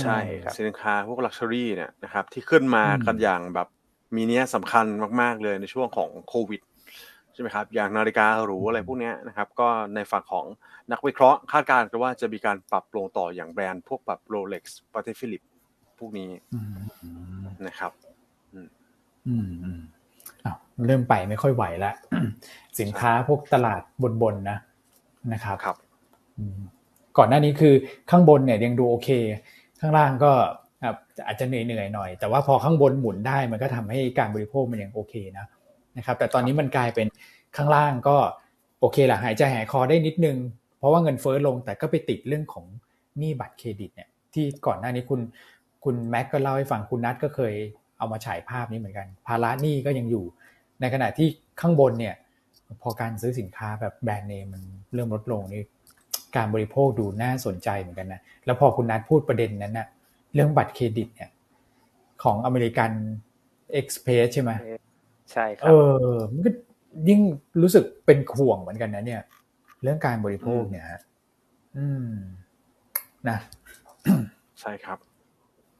[0.00, 3.68] ใช่ครับสินค้าพวก luxury เนี่ยนะครับ ที่ขึ้นมาอืมกันอย่างแบบ
[4.16, 4.86] มีเนี้ยสำคัญ
[5.20, 6.60] มากๆเลยในช่วงของโควิด
[7.32, 10.46] ใช่ไหมครับอย่างนาฬิกาหรูอะไรพวกเนี้ยนะครับ ก็ในฝั่งของ
[10.92, 15.42] นักวิเคราะห์คาดการณ์กันว่าจะมีการปรับลงต่ออย่างแบรนด์พวกแบบโรเล็กซ์ปาเต็กฟิลิปป์
[15.98, 17.92] พวกนี้อืมนะครับ
[18.54, 18.68] อืม
[19.26, 19.34] อื
[19.78, 19.80] ม
[20.44, 20.56] อ้าว
[20.86, 21.94] เริ่มไปไม่ค่อยไหวแล้ว
[22.80, 23.80] สินค้าพวกตลาด
[24.22, 24.58] บนๆนะ
[25.32, 25.76] นะครับครับ
[27.18, 27.74] ก่อนหน้านี้คือ
[28.10, 29.08] ข้างบนเนี่ยยังดูโอเค
[29.80, 30.32] ข้างล่างก็
[31.26, 35.46] อาจจะเหนื่อยๆหน่อย แต่ว่าพอข้างบนหมุนได้มันก็ทำให้การบริโภคมันยังโอเคนะ
[35.96, 37.06] นะครับ แต่ตอนนี้มันกลายเป็น
[37.56, 38.16] ข้างล่างก็
[38.80, 40.36] โอเคแหละหายใจหายคอได้นิดนึง
[40.78, 42.64] เพราะว่าเงินเฟ้อลงแต่ก็ไปติดเรื่องของ
[43.18, 45.20] หนี้บัตรเครดิตเนี่ยที่ก่อนหน้านี้คุณ
[45.84, 47.54] คุณแม็กก็เล่าให้ฟังคุณนัทก็เคย
[47.98, 50.24] เอามาฉายภาพนี้เหมือนกัน ภาระหนี้ก็ยังอยู่
[50.80, 51.28] ในขณะที่
[51.60, 52.14] ข้างบนเนี่ย
[52.82, 54.62] พอการซื้อสินค้าแบบแบรนด์เนมมัน
[54.94, 55.62] เริ่มลดลงนี่
[56.36, 59.86] การบริโภคดูน่าสนใจเหมือนกันนะแล้วพอคุณนัทพูดประเด็นนั้นนะ
[60.34, 61.30] เรื่องบัตรเครดิตเนี่ย
[62.22, 62.90] ของอเมริกัน
[63.72, 64.50] เอ็กซ์เพสใช่ไหม
[65.32, 65.72] ใช่ครับเอ
[66.06, 66.50] อมันก็
[67.08, 67.20] ยิ่ง
[67.62, 69.22] รู้สึกเป็นข่วงเหมือนกันนะเนี่ย
[69.82, 71.00] เรื่องการบริโภคเนี่ยฮะ
[71.76, 72.14] อืม
[73.28, 73.38] นะ
[74.60, 74.98] ใช่ครับ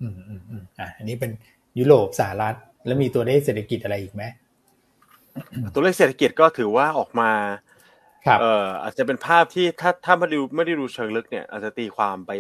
[0.01, 1.31] อืมอืมอืมอะอันนี้เป็น
[1.79, 2.55] ยุโรปสหรัฐ
[2.87, 4.23] แล้วมีตัวเลขเศรษฐกิจอะไรอีกไหม
[5.73, 7.31] ตัวเลขเศรษฐกิจก็ถือว่าออกมา
[8.27, 12.31] ครับเอ่ออาจจะเป็นภาพที่ถ้าถ้าไม่ดูไม่ได้ดูเชิงลึกเนี่ย อาจจะตีความไป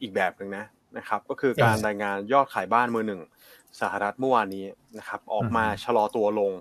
[0.00, 0.64] อีกแบบหนึ่งนะ
[0.96, 3.20] นะครับ ก็คือการรายงานยอดขายบ้านมือหนึ่ง
[3.80, 4.64] สหรัฐเมื่อวานนี้
[4.98, 6.52] นะครับ ออกมาชะลอตัวลง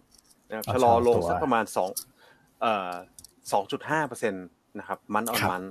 [0.50, 1.90] นะครับชะลอลงสักประมาณสอง
[2.62, 2.92] เอ่อ
[3.52, 4.40] สองจุดห้าเปอร์เซ็นต
[4.80, 5.64] นะครับมันออนมัน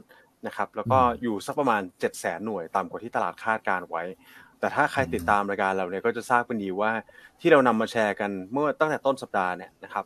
[0.46, 4.02] นะครับ แล้วก็อยู่สักประมาณเจ็ดแสนหน่วยต่ำกว่าที่ตลาดคาดการไว้
[4.60, 6.90] แต่ถ้าใครติดตามรายการเราเนี่ยก็จะทราบกันดีว่า
[7.40, 10.04] ที่เรานำมาแชร์กันเมื่อตั้งแต่ต้นสัปดาห์เนี่ยนะครับ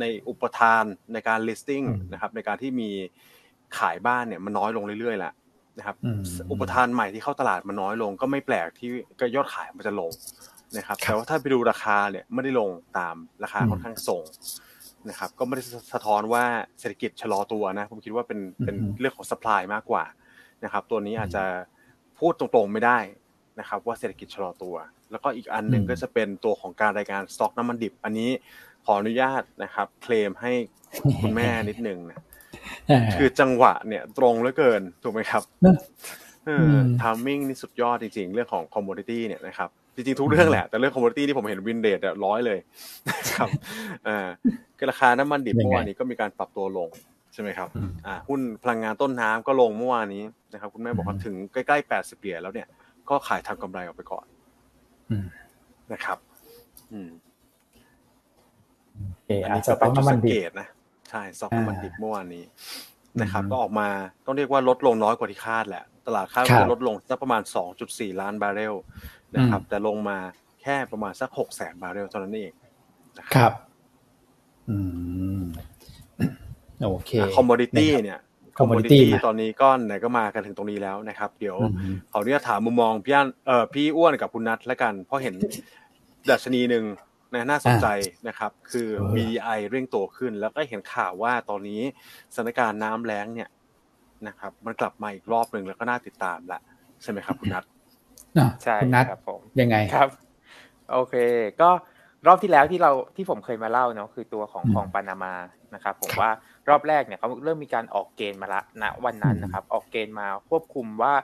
[0.00, 2.90] ในอุปทานในการ listing นะครับ ในการที่มี
[3.78, 5.32] ขายบ้านเนี่ยมันน้อยลงเรื่อยๆแหละ
[5.78, 5.96] นะครับ
[6.50, 8.88] อุปทานใหม่ที่เข้าตลาดมันน้อยลง ก็ไม่แปลกที่
[9.20, 10.10] ก็ยอดขายมันจะลง
[10.76, 14.22] นะครับ แต่ว่าถ้าไปดูราคาเนี่ยไม่ได้ลงตามราคาค่อนข้างส่ง
[15.08, 16.44] นะครับ ก็ไม่ได้สะท้อนว่า
[16.80, 20.04] เศรษฐกิจชะลอตัวนะผมคิดว่าเป็นเป็นเรื่องของ supply มากกว่า
[20.64, 21.44] นะครับ ตัวนี้อาจจะ
[22.18, 22.98] พูดตรงๆไม่ได้
[23.60, 24.74] นะครับว่าเศรษฐกิจชะลอตัว
[25.10, 28.30] แล้วก็อีกอันหนึ่งก็จะเป็นตัวของการรายงานสต็อกน้ำมันดิบ อันนี้
[28.84, 30.52] ขออนุญาตนะครับ เคลมให้
[31.22, 32.18] คุณแม่นิดนึงนะ
[33.18, 35.42] คือจังหวะเนี่ยตรงเหลือเกินถูกไหมครับ
[37.00, 42.58] timing นี่สุดยอดจริงๆ เรื่องของ commodity เนี่ยนะครับจริงๆทุกเรื่องแหละ แต่เรื่อง commodity ที่ผมเห็นวินเดทร้อยเลย
[43.36, 43.48] ครับ
[44.08, 44.26] อ่า
[44.78, 46.88] ก็ราคาน้ำมันดิบเมื่อวานนี้ก็มีการปรับตัวลง
[47.32, 47.68] ใช่ไหมครับ
[48.06, 52.68] อ่าหุ้นพลังงานต้นน้ำก็ลงเมื่อวานนี้นะครับ คุณแม่บอกว่าถึงใกล้ๆแปดสิบเหรียญแล้วเนี่ย
[53.10, 54.26] ก็ขายทำกำไรออกไปก่อน
[55.92, 56.18] นะครับ
[56.92, 57.10] อืม
[59.44, 60.68] อันนี้จะเป็นจุดสังเกตนะ
[61.10, 62.44] ใช่ซอกน้ำมันดิบเมื่อวานนี้
[63.22, 63.88] นะครับ ก็ออกมา
[64.24, 67.42] ต้องเรียกว่าลดลงน้อยกว่าที่คาดแหละ ตลาดคาดว่าลดลงสักประมาณ
[67.80, 68.74] 2.4 ล้านบาร์เรล
[69.36, 70.18] นะครับ แต่ลงมา
[70.62, 72.52] แค่ประมาณสักหกแสนบาร์เรลเท่านั้นเอง
[73.34, 73.52] ครับ
[74.70, 74.78] อื
[75.40, 75.42] ม
[76.86, 78.18] โอเคคอมมอดิตี้เนี่ย
[78.58, 81.56] commodity ตอนนี้ก้อนไหนก็มากันถึงตรงนี้แล้วนะครับ เดี๋ยว
[82.10, 85.34] เขาเนี่ยถามมุมมองพี่อ้วนเอ่อพี่อ้วนกับคุณนัทแล้วกัน เพราะเห็น
[86.30, 86.84] ดัชนีหนึ่ง
[87.32, 87.86] นะน่าสนใจ
[88.28, 91.80] นะครับ คือ BDI เร่งตัวขึ้น แล้วก็เห็นข่าวว่าตอนนี้
[92.34, 93.48] สถานการณ์น้ำแล้งเนี่ย
[94.28, 96.60] นะครับ มันกลับมาอีกรอบหนึ่งแล้วก็น่าติดตามละ
[97.02, 97.64] ใช่ไหมครับคุณนัท
[98.64, 98.76] ใช่
[99.10, 100.08] ครับผมยังไงครับ
[100.92, 101.14] โอเค
[101.60, 101.70] ก็
[102.26, 105.34] รอบที่แล้วที่เราที่ผมเคยมาเล่าเนาะคือตัวของคลองปานามา
[105.74, 106.30] นะครับผมว่า
[106.68, 111.14] รอบแรกเนี่ยเขาเริ่มมีการออกเกณฑ์มาละณวันนั้นนะครับ ออกเกณฑ์มาควบคุมว่า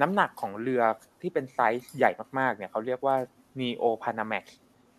[0.00, 0.82] น้ำหนักของเรือ
[1.20, 3.16] ที่เป็นไซส์ใหญ่มากๆ เนี่ยเขาเรียกว่า
[3.60, 4.44] neo panamax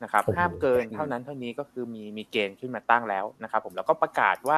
[0.04, 4.58] นะครับห้ามเกินเท่านั้นเท่านี้ก็คือมีมีเกณฑ์ขึ้นมาตั้งแล้วนะครับผมแล้วก็ประกาศว่า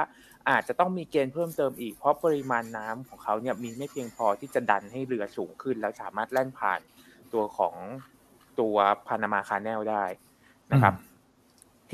[0.50, 6.80] อาจจะต้องมีเกณฑ์เพิ่มเติมอีก เพราะปริมาณน้ำของเขาเนี่ยมีไม่เพียงพอที่จะดันให้เรือสูงขึ้น แล้วสามารถแล่นผ่าน
[7.34, 7.76] ตัวของ
[8.60, 8.76] ตัว
[9.08, 10.04] พานามาคาแนลได้
[10.72, 10.94] นะครับ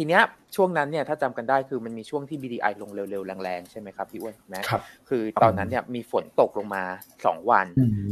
[0.02, 0.24] ทีเนี้ย
[0.56, 6.84] ช่วงนั้นเนี่ยถ้าจำกันได้คือมันมีช่วงที่ BDI ลงเร็วๆ แรงๆ ใช่ไหมครับพี่อ้วนนะครับคือตอนนั้นเนี่ยมีฝนตกลงมา
[7.26, 7.68] สองวัน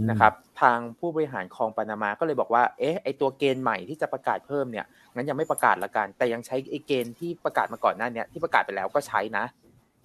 [0.10, 9.46] นะครับทางผู้บริหารคลองปานามาก็เลยบอกว่าเอ๊ะไอตัวเกณฑ์ใหม่ที่จะประกาศเพิ่มเนี่ยงั้นยังไม่ประกาศละกัน แต่ยังใช้ไอเกณฑ์ที่ประกาศมาก่อนหน้านี้ที่ประกาศไปแล้วก็ใช้นะ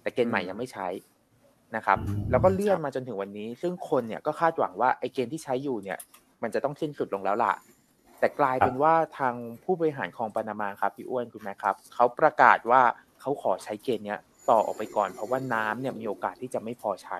[0.01, 0.87] แต่เกณฑ์ใหม่ยังไม่ใช้
[1.75, 1.97] นะครับ
[2.31, 5.97] แล้วก็เลื่อนมาจนถึงวันนี้ ซึ่งคนเนี่ยก็คาดหวังว่าไอเกณฑ์ที่ใช้อยู่เนี่ย
[6.43, 7.53] มันจะต้องสิ้นสุดลงแล้วล่ะ
[8.23, 12.81] แต่กลายเป็นว่าทางผู้บริหารของปานามาครับพี่อ้วนคุณแม่ครับเขาประกาศว่า
[13.21, 14.19] เขาขอใช้เกณฑ์เนี้ย
[14.49, 17.19] ต่อออกไปก่อน เพราะว่าน้ำเนี่ยมีโอกาสที่จะไม่พอใช้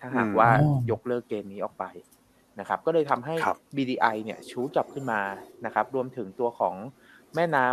[0.00, 0.48] ถ้าหากว่า
[0.90, 1.84] ยกเลิกเกณฑ์นี้ออกไป
[2.60, 3.34] นะครับ ก็เลยทำให้
[3.76, 5.20] BDI เนี่ยชูจับขึ้นมา
[5.64, 6.74] นะครับ รวมถึงตัวของ
[7.34, 7.66] แม่น้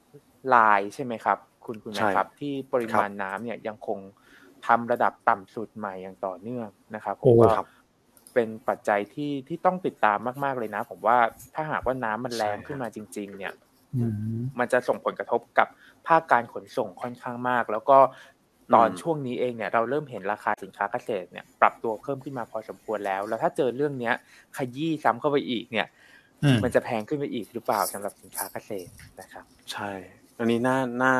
[0.00, 3.98] ำลายใช่ไหมครับ คุณคุณนะครับ ที่ปริมาณน้ำเนี่ยยังคง
[4.66, 7.54] ทำระดับต่ำสุดใหม่อย่างต่อเนื่องนะครับผมว่า
[8.36, 11.18] เป็นปัจจัยที่ที่ต้องติดตามมาก ๆเลยนะ ผมว่า
[11.54, 13.52] ถ้าหากว่าน้ำมันแรงขึ้นมาจริง ๆ เนี่ย
[14.58, 15.68] มันจะส่งผลกระทบกับ
[16.06, 17.98] ภาคการขนส่งค่อนข้างมาก แล้วก็
[18.74, 24.14] ตอนช่วงนี้เองเนี่ยเราเริ่มเห็นราคาสินค้าเกษตรเนี่ยปรับตัวเพิ่มขึ้นมาพอสมควรแล้ว แล้วถ้าเจอเรื่องเนี้ย
[24.56, 25.86] ขยี้ซ้ำเข้าไปอีกเนี่ย
[26.64, 29.90] มันจะแพงขึ้นไปอีกหรือเปล่าสำหรับสินค้าเกษตรนะครับ ใช่
[30.38, 31.12] อันนี้น่าน่า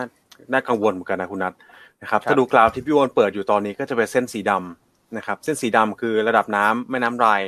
[0.52, 1.54] น่ากังวลเหมือนกันนะคุณนัท
[2.02, 4.85] นะครับ ถ้าดูกราฟที่พี่วอนเปิดอยู่ตอนนี้ก็จะเป็นเส้นสีดำ
[5.16, 7.42] นะครับ เส้นสีดำคือระดับน้ำแม่น้ำราย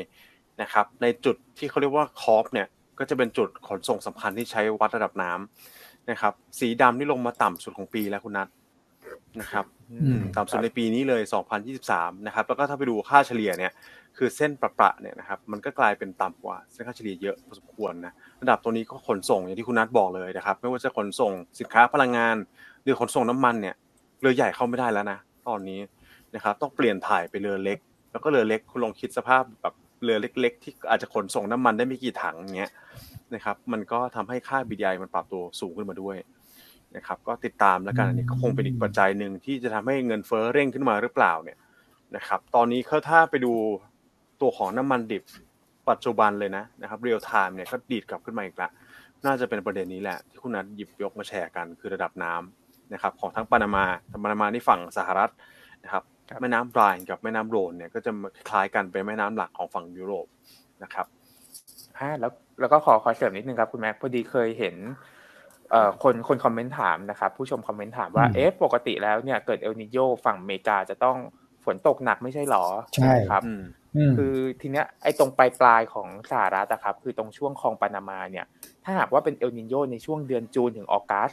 [0.63, 2.67] นะครับ ในจุดที่เขาเรียกว่าคอฟเนี่ย
[2.99, 8.49] ก็จะเป็นจุดขนส่งสำคัญที่ใช้วัดระดับน้ำนะครับ สีดำนี่ลงมาต่ำสุดของปีแล้วคุณนัท
[9.41, 9.65] นะครับ
[10.37, 11.23] ต่ำสุดในปีนี้เลย
[11.75, 13.73] 2023 นะครับ แล้วก็ถ้าไปดูค่าเฉลี่ยเนี่ย
[14.17, 22.37] คือเส้นประประเนี่ยนะครับ มันก็กลายเป็นต่ำกว่าเส้นค่าเฉลี่ยเยอะพอสมควรนะ ระดับตัวนี้ก็ขนส่งอย่างที่คุณนัทบอกเลยนะครับ ไม่ว่าจะขนส่งสินค้าพลังงาน
[22.83, 23.75] หรือขนส่งน้ำมันเนี่ย
[24.21, 25.81] เรือใหญ่เข้าไม่ได้แล้วนะ ตอนนี้
[26.35, 27.79] นะครับ ต้องเปลี่ยนถ่ายไปเรือเล็ก
[28.13, 29.75] แล้วก็เรือเล็กคุณลองคิดสภาพแบบ
[30.05, 32.73] เรือเล็ก ๆ ที่อาจจะขนส่งน้ำมันได้ไม่กี่ถังเงี้ย
[33.35, 36.17] นะครับ มันก็ทำให้ค่า BDI มันปรับตัวสูงขึ้นมาด้วย
[36.97, 41.59] นะครับก็ติดตามแล้วกันอันนี้ก็คงเป็นอีกปัจจัยหนึ่งที่จะทำให้เงินเฟ้อเร่งขึ้นมาหรือเปล่าเนี่ย
[42.17, 43.53] นะครับตอนนี้เขาถ้าไปดู
[44.41, 45.23] ตัวของน้ำมันดิบ
[45.91, 48.71] ปัจจุบันเลยนะนะครับเรียลไทม์เนี่ยก็ดีดกลับขึ้นมาอีกล้ว
[49.27, 53.85] น่าจะเป็นประเด็นนี้แหละ ที่คุณนัทหยิบยกมาแชร์กันคือระดับน้ำนะครับของทั้งปานามา
[54.23, 55.31] ปานามาที่ฝั่งสหรัฐ
[55.85, 56.05] นะครับ
[56.41, 58.11] แม่น้ำไบรน์กับแม่น้ำโรนเนี่ยก็จะ
[58.51, 60.27] คล้ายกันเป็นแม่น้ำหลักของฝั่งยุโรป
[60.83, 61.07] นะครับ
[62.01, 64.77] ฮะแล้วแล้วก็ขอขอเสริมนิดนึงครับคุณแม็กพอดีเคยเห็น
[65.71, 71.17] เอ่อคนคนคอมเมนต์ถามนะครับ ผู้ชมคอมเมนต์ถามว่าเอ๊ะปกติแล้วเนี่ยเกิดเอลนิโยฝั่งอเมริกาจะต้อง
[71.65, 72.65] ฝนตกหนักไม่ใช่หรอ
[72.97, 73.43] ใช่ครับ
[74.17, 78.47] คือทีเนี้ยไอ้ตรงปลายปลายของสหรัฐนะครับ คือตรงช่วงคลองปานามาเนี่ย
[78.85, 81.31] ถ้าหากว่าเป็นเอลนิโยในช่วงเดือนจูนถึงออกัส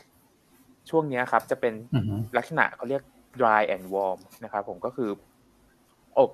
[0.89, 1.73] ช่วงนี้ครับ จะเป็น
[2.37, 3.01] ลักษณะเขาเรียก
[3.39, 5.09] dry and warm นะครับผมก็คือ
[6.17, 6.31] อบ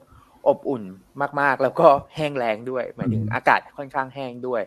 [0.48, 0.84] อบอุ่น
[1.42, 4.64] มากๆ แล้วก็แห้งแล้งด้วยหมายถึงอากาศค่อนข้างแห้งด้วย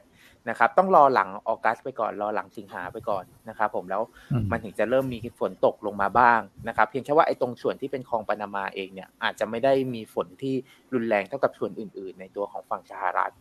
[0.50, 4.02] นะครับ ต้องรอหลังออกัสไปก่อนรอหลังสิงหาไปก่อนนะครับ ผมแล้ว
[4.50, 10.54] มันถึงจะเริ่มมีฝนตกลงมาบ้างนะครับ เพียงแค่ว่าไอ้ตรงส่วนที่เป็นคลองปานามาเองเนี่ย อาจจะไม่ได้มีฝนที่
[10.94, 13.32] รุนแรงเท่ากับส่วนอื่น ๆ ในตัวของฝั่งสหรัฐ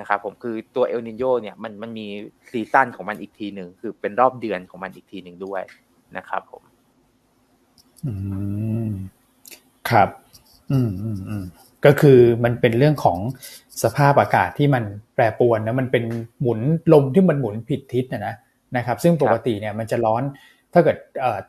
[0.00, 2.06] นะครับ ผมคือตัวเอลนิโยเนี่ยมันมันมี
[2.50, 5.62] ซีซั่นของมันอีกทีหนึ่งคือเป็นรอบเดือนของมันอีกทีหนึ่งด้วย
[6.16, 6.62] นะครับ ผม
[8.06, 8.12] อื
[8.86, 8.88] ม
[9.90, 10.08] ครับ
[10.72, 11.44] อืมอืมอืม
[11.84, 13.18] ก็คือมันเป็นเรื่องของ
[13.82, 14.84] สภาพอากาศที่มัน
[15.14, 16.04] แปรปรวนนะมันเป็น
[16.40, 16.60] หมุน
[16.92, 18.34] ลมที่มันหมุนผิดทิศนะนะ
[18.76, 20.22] นะครับ ซึ่งปกติเนี่ยมันจะร้อน
[20.72, 20.96] ถ้าเกิด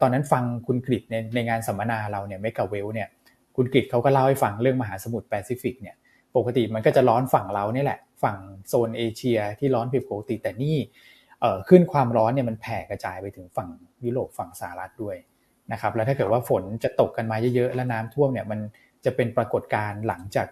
[0.02, 3.08] ตอนนั้นฟังคุณกริชในในงานสัมมนาเราเนี่ยไม่กาเวลเนี่ย
[3.56, 5.96] คุณกริชเขาก็เล่าให้ฟังเรื่องมหาสมุทรแปซิฟิกเนี่ย
[6.36, 8.38] ปกติมันก็จะร้อนฝั่งเราเนี่ยแหละ ฝั่ง
[8.68, 10.78] โซนเอเชียที่ร้อนผิดปกติแต่นี่
[11.70, 13.70] ขึ้นความร้อนเนี่ยมันแผ่กระจายไปถึงฝั่ง
[14.06, 15.16] ยุโรปฝั่งสหรัฐด้วย
[15.72, 18.60] นะครับแล้วถ้าเกิดว่าฝนจะตกกันมาเยอะๆแล้วน้ำท่วมเนี่ยมัน
[19.06, 20.48] จะเป็นปรากฏการณ์หลังจาก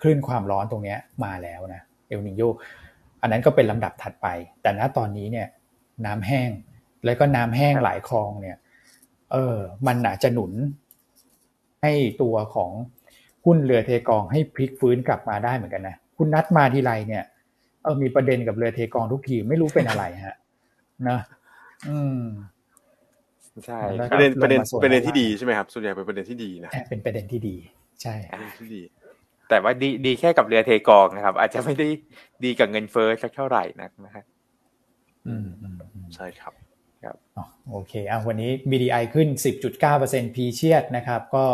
[0.00, 2.42] คลื่นความร้อนตรงนี้มาแล้วนะเอลนิโย
[3.20, 4.26] อันนั้นก็เป็นลำดับถัดไป
[4.62, 5.48] แต่ณตอนนี้เนี่ย
[6.06, 6.50] น้ำแห้ง
[7.04, 8.56] แล้วก็น้ำแห้งหลายคลองเนี่ย
[9.32, 10.52] เออมันอาจจะหนุน
[11.82, 11.92] ให้
[12.22, 12.70] ตัวของ
[13.44, 17.24] หุ้นเรือเทกองให้พลิกฟื้นกลับมาได้เหมือนกันนะคุณนัดมาทีไรเนี่ย
[17.82, 20.36] เออมีประเด็นกับเรือเทกองทุกทีไม่รู้เป็นอะไรฮะ
[21.08, 21.20] นะ
[21.88, 22.22] อืม
[23.66, 23.78] ใช่
[24.12, 27.56] ประเด็นประเด็นประเด็นที่ดีใช่ไหมครับส่วนใหญ่เป็นประเด็นที่ดีนะเป็นประเด็นที่ดี
[28.02, 28.14] ใช่
[28.60, 28.82] ที่ดี
[29.48, 31.88] แต่ว่าดีดีแค่กับเรือเทกองนะครับ อาจจะไม่ได้
[32.44, 34.24] ดีกับเงินเฟ้อสักเท่าไหร่นักนะฮะ
[35.26, 35.46] อืม
[36.14, 36.52] ใช่ครับ
[37.04, 37.16] ครับ
[37.70, 39.28] โอเคอะวันนี้ BDI ขึ้น
[39.80, 41.44] 10.9%พีเชียดนะครับ ก็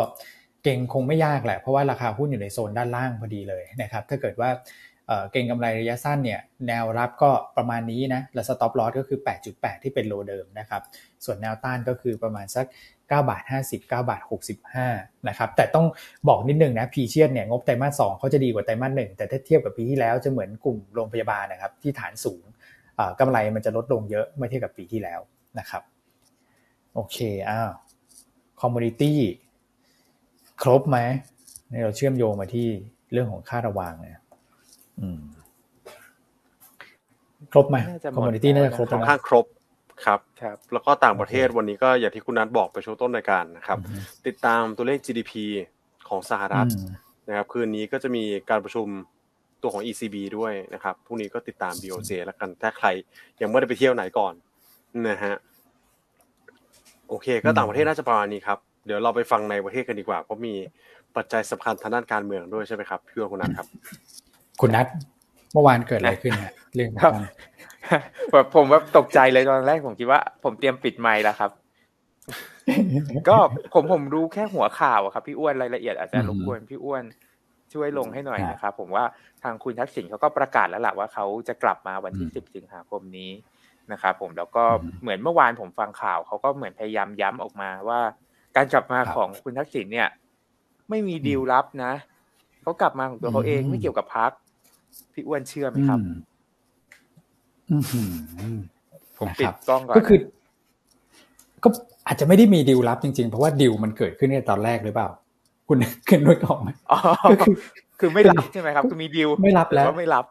[0.63, 4.49] เก่งคงไม่ยากแหละ เพราะว่าราคาหุ้นอยู่ในโซนด้านล่างพอดีเลยนะครับ ถ้าเกิดว่า
[5.31, 9.19] เก็งกำไรระยะสั้นเนี่ยแนวรับก็ประมาณนี้นะและ stop loss ก็คือ
[9.51, 10.81] 8.8 ที่เป็น low เดิมนะครับ
[11.25, 14.21] ส่วนแนวต้านก็คือประมาณสัก9บาท50 9บาท
[14.75, 15.85] 65นะครับแต่ต้อง
[16.27, 22.43] บอกนิดนึงนะพีเชียนเนี่ยงบไตรมาส2เขาจะดีกว่าไตรมาส1แต่ถ้าเทียบกับปีที่แล้วจะเหมือนกลุ่มโรงพยาบาลนะครับที่ฐานสูง
[23.19, 25.19] กำไรมันจะลดลงเยอะเมื่อเทียบกับปีที่แล้ว
[25.59, 25.83] นะครับ
[26.93, 27.17] โอเค
[27.49, 27.71] อ้าว
[28.61, 29.19] commodity
[30.61, 30.97] ครบไหม
[31.83, 32.67] เราเชื่อมโยงมาที่
[33.11, 34.18] เรื่องของค่าระวางเนี่ย
[37.51, 37.77] ครบไหม
[38.15, 39.45] คอมมูนิตี้น่าจะครบค่อนข้างครบ
[40.05, 43.77] ครับครับ แล้วก็ต่างประเทศวันนี้ก็อย่างที่คุณนัทบอกไปช่วงต้นรายการนะครับ
[44.27, 45.31] ติดตามตัวเลข GDP
[46.09, 46.67] ของสหรัฐ
[47.29, 48.87] นะครับ คืนนี้ก็จะมีการประชุม
[49.61, 52.87] ตัวของ ECB ด้วยนะครับพรุ่งนี้ก็ติดตาม BOJ แล้วกันถ้าใคร
[53.41, 54.33] ยังไม่ได้ไปเที่ยวไหนก่อน
[55.09, 55.35] นะฮะ
[57.09, 60.53] โอเค ก็ต่างประเทศน่าจะประมาณนี้ครับ เดี๋ยวเราไปฟังในประเทศกันดีกว่า เพราะมี
[61.15, 63.67] ปัจจัยสำคัญทางด้านการเมืองด้วยใช่ไหมครับพี่วคุณนัทครับ
[64.61, 64.87] คุณนัท
[65.53, 67.13] เมื่อวานเกิดอะไรขึ้นฮะเรื่องครับ
[68.31, 71.51] แบบผมว่าตกใจเลยตอนแรกผมคิดว่า ผมเตรียมปิดไมค์แล้วครับ
[73.29, 73.37] ก็
[73.73, 77.03] ผมผมรู้แค่หัวข่าวครับพี่อ้วนรายละเอียดอาจจะรบกวนพี่อ้วน
[77.73, 79.03] ช่วยลงให้หน่อยนะครับผมว่า
[79.43, 83.31] ทางคุณทักษิณเขาก็ประกาศแล้วแหละว่าเขาจะกลับมาวันที่สิบสิงหาคมนี้
[83.91, 84.63] นะครับผมแล้วก็
[85.01, 87.99] เหมือนเมื่อวานผมฟังข่าวเขาก็เหมือนพยายามย้ำออกมาว่า
[88.55, 90.07] การกลับมาของคุณทักษิณเนี่ย
[90.89, 91.93] ไม่มีดีลลับนะ
[92.61, 94.31] เขากลับมาของตัวเขาเองไม่เกี่ยวกับพัก
[95.13, 95.99] พี่อ้วนเชื่อไหมครับ
[99.19, 100.19] ผมปิดกล้องก่อนก็คือ
[101.63, 101.69] ก็
[102.07, 105.09] อาจจะไม่ได้มีดิวลับจริงๆ เพราะว่าดิวมันเกิดขึ้นในตอนแรกหรือเปล่า
[105.67, 105.77] คุณ
[106.09, 106.69] ขึ้นนึกออกไหม
[107.31, 107.55] ก็คือ
[107.99, 110.25] คือไม่รับใช่ไหมครับคือมีดิวไม่รับแล้วไม่รับ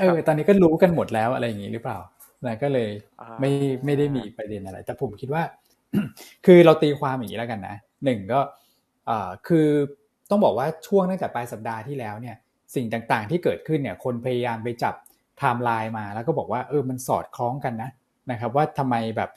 [0.00, 1.98] เออตอนนี้ก็รู้กันหมดแล้วอะไรอย่างนี้หรือเปล่า
[2.46, 2.88] นะก็เลย
[3.40, 3.50] ไม่
[3.84, 5.42] ไม่ได้มีประเด็นอะไร แต่ผมคิดว่า
[6.46, 8.40] คือเราตีความอย่างนี้แล้วกันนะหนึ่งก็
[9.08, 9.66] อ่าคือ
[10.30, 12.36] ต้องบอกว่าช่วงตั้งแต่ปลายสัปดาห์ที่แล้วเนี่ย
[12.74, 17.90] สิ่งต่างๆ ที่เกิดขึ้นเนี่ยคนพยายามไปจับไทม์ไลน์มา แล้วก็บอกว่าเออมันสอดคล้องกันนะ
[18.30, 19.30] นะครับว่าทำไมแบบ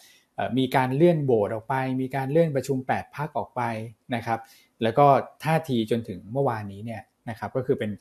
[0.57, 3.61] มีการเลื่อนโบสออกไป มีการเลื่อนประชุม 8พักออกไป
[4.15, 4.39] นะครับ
[4.83, 5.05] แล้วก็
[5.43, 7.91] ท่าทีจนถึงเมื่อวานนี้เนี่ยนะครับก็คือเป็น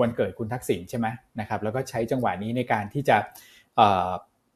[0.00, 1.06] วันเกิดคุณทักษิณใช่ไหม
[1.40, 3.16] นะครับแล้วก็ใช้จังหวะนี้ในการที่จะ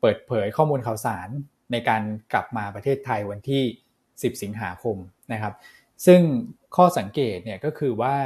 [0.00, 1.28] เปิดเผยข้อมูลข่าวสาร
[1.72, 3.62] ในการกลับมาประเทศไทยวันที่
[3.98, 4.96] 10 สิงหาคม
[5.32, 5.54] นะครับ
[6.06, 6.20] ซึ่ง
[6.76, 8.16] ข้อสังเกตเนี่ยก็คือว่า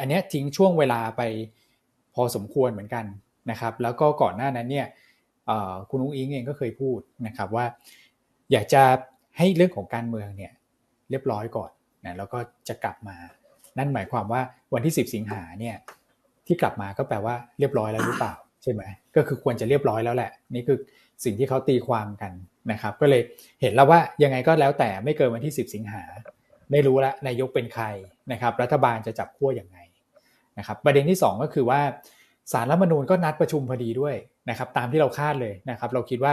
[0.00, 1.22] อันนี้ทิ้งช่วงเวลาไป
[2.14, 3.04] พอสมควรเหมือนกัน
[3.50, 4.86] นะครับ แล้วก็ก่อนหน้านั้นเนี่ย
[5.90, 7.64] คุณอุ้งอิงเองก็เคยพูดนะครับว่า
[8.52, 8.82] อยากจะ
[9.38, 10.52] ให้เรื่องของการเมืองเนี่ย
[11.10, 11.70] เรียบร้อยก่อน
[12.04, 12.38] นะแล้วก็
[12.68, 13.16] จะกลับมา
[13.78, 14.40] นั่นหมายความว่า
[14.74, 15.76] วันที่ 10 สิงหาเนี่ย
[16.46, 18.82] ที่กลับมาก็แปลว่าเรียบร้อยแล้วหรือเปล่าใช่ไหม
[19.16, 20.78] ก็คือควรจะเรียบร้อยแล้วแหละ นี่คือ
[21.24, 22.32] สิ่งที่เขาตีความกัน
[22.72, 23.22] นะครับ ก็เลย
[23.60, 26.02] เห็นแล้วว่ายังไงก็แล้วแต่ไม่เกินวันที่ 10 สิงหา
[26.70, 27.84] ไม่รู้ละนายกเป็นใคร
[28.32, 29.78] นะครับ รัฐบาลจะจับขั้วอย่างไง
[30.58, 31.80] นะครับประเด็นที่ 2 ก็คือว่า
[32.52, 34.14] สารรัฐมนูญก็นัดประชุมพอดีด้วย
[34.50, 36.32] นะครับตามที่เราคาดเลยนะครับเราคิดว่า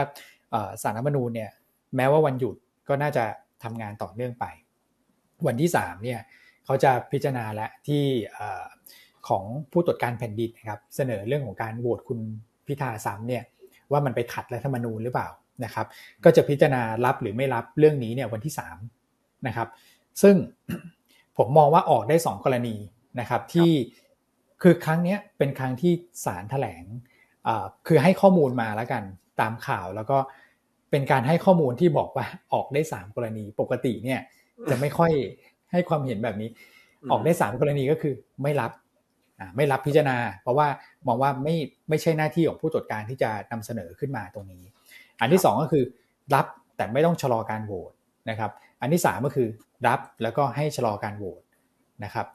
[0.83, 1.49] สารรัฐมนูญเนี่ย
[1.95, 2.55] แม้ว่าวันหยุด
[2.87, 3.23] ก็น่าจะ
[3.63, 4.45] ทำงานต่อเนื่องไป
[5.47, 6.19] วันที่3เนี่ย
[6.65, 8.03] เขาจะพิจารณาและที่
[9.27, 12.19] ของผู้ตรวจการแผ่นดินนะครับเสนอเรื่องของการโหวตคุณ
[12.67, 13.43] พิธาซ้ำเนี่ย
[13.91, 15.29] ว่ามันไปขัดรัฐธรรมนูญหรือเปล่า
[15.63, 15.85] นะครับ
[16.23, 18.53] ก็จะพิจารณารับหรือไม่รับเรื่องนี้เนี่ยวันที่
[18.99, 19.67] 3นะครับ
[20.21, 20.35] ซึ่ง
[21.37, 22.75] ผมมองว่าออกได้ 2 กรณี
[23.19, 23.71] นะครับที่
[24.61, 25.93] คือครั้งนี้เป็นครั้งที่
[26.25, 26.83] ศาลแถลง
[27.87, 29.03] คือให้ข้อมูลมาแล้วกัน
[29.41, 30.17] ตามข่าวแล้วก็
[30.91, 34.21] เป็นการให้ข้อมูลที่บอกว่าออกได้3กรณีปกติเนี่ย
[34.69, 35.11] จะไม่ค่อย
[35.71, 36.49] ให้ความเห็นแบบนี้
[37.11, 38.71] ออกได้3กรณีก็คือไม่รับ
[39.55, 40.67] ไม่รับพิจารณา เพราะว่า
[41.07, 41.55] มองว่าไม่
[41.89, 44.63] ไม่ใช่หน้าที่ของผู้ตรวจการที่จะนำเสนอขึ้นมาตรงนี้
[45.19, 45.83] อันที่2ก็คือ
[46.33, 46.45] รับ
[46.77, 47.91] แต่ไม่ต้องชะลอการโหวต
[48.29, 48.51] นะครับ
[48.81, 49.47] อันที่3ก็คือ
[49.87, 51.41] รับแล้วก็ให้ชะลอการโหวต
[52.03, 52.27] นะครับ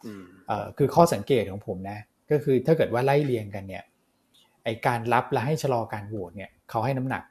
[0.79, 1.99] คือข้อสังเกตของผมนะ
[2.31, 3.85] ก็คือถ้าเกิดว่าไล่เรียงกันเนี่ย
[4.65, 7.23] ไอการรับและให้ชะลอการโหวตเนี่ยเขาให้น้ำหนัก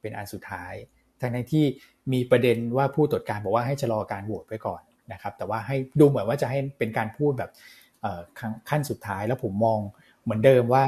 [0.00, 0.72] เป็นอันสุดท้าย
[1.20, 1.64] ทั้งในที่
[2.12, 4.80] มีประเด็นว่าผู้ตรวจการบอกว่าให้ชะลอการโหวตไปก่อน
[5.12, 7.50] นะครับ แต่ว่าให้ดูเหมือนว่าจะให้เป็นการพูดแบบ
[8.70, 9.78] ขั้นสุดท้ายแล้วผมมอง
[10.22, 10.84] เหมือนเดิมว่า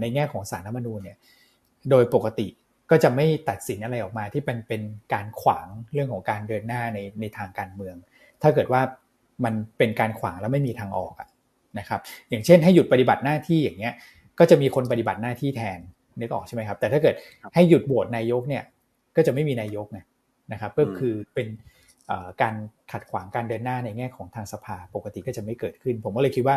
[0.00, 1.18] ในแง่ของสารรัฐมนูญเนี่ย
[1.90, 2.46] โดยปกติ
[2.90, 4.82] ก็จะไม่ตัดสินอะไรออกมาที่เป็นเป็น
[5.14, 7.96] การขวางเรื่องของการเดินหน้าในในทางการเมือง
[8.42, 8.80] ถ้าเกิดว่า
[9.44, 11.28] มันเป็นการขวางแล้วไม่มีทางออกอะ
[11.78, 12.00] นะครับ
[12.30, 13.94] อย่างเช่นให้หยุดปฏิบัติหน้าที่อย่างเงี้ย
[14.38, 15.78] ก็จะมีคนปฏิบัติหน้าที่แทน
[16.20, 17.14] นึกออกใช่ไหมครับ แต่ถ้าเกิด
[17.54, 18.64] ให้หยุดโหวตนายกเนี่ย
[19.16, 19.98] ก็จะไม่มีนายกไง
[20.52, 21.48] นะครับก็คือเป็น
[22.42, 22.54] การ
[22.92, 26.56] ขัดขวางการเดินหน้าในแง่ของทางสภาปกติก็จะไม่เกิดขึ้น ผมก็เลยคิดว่า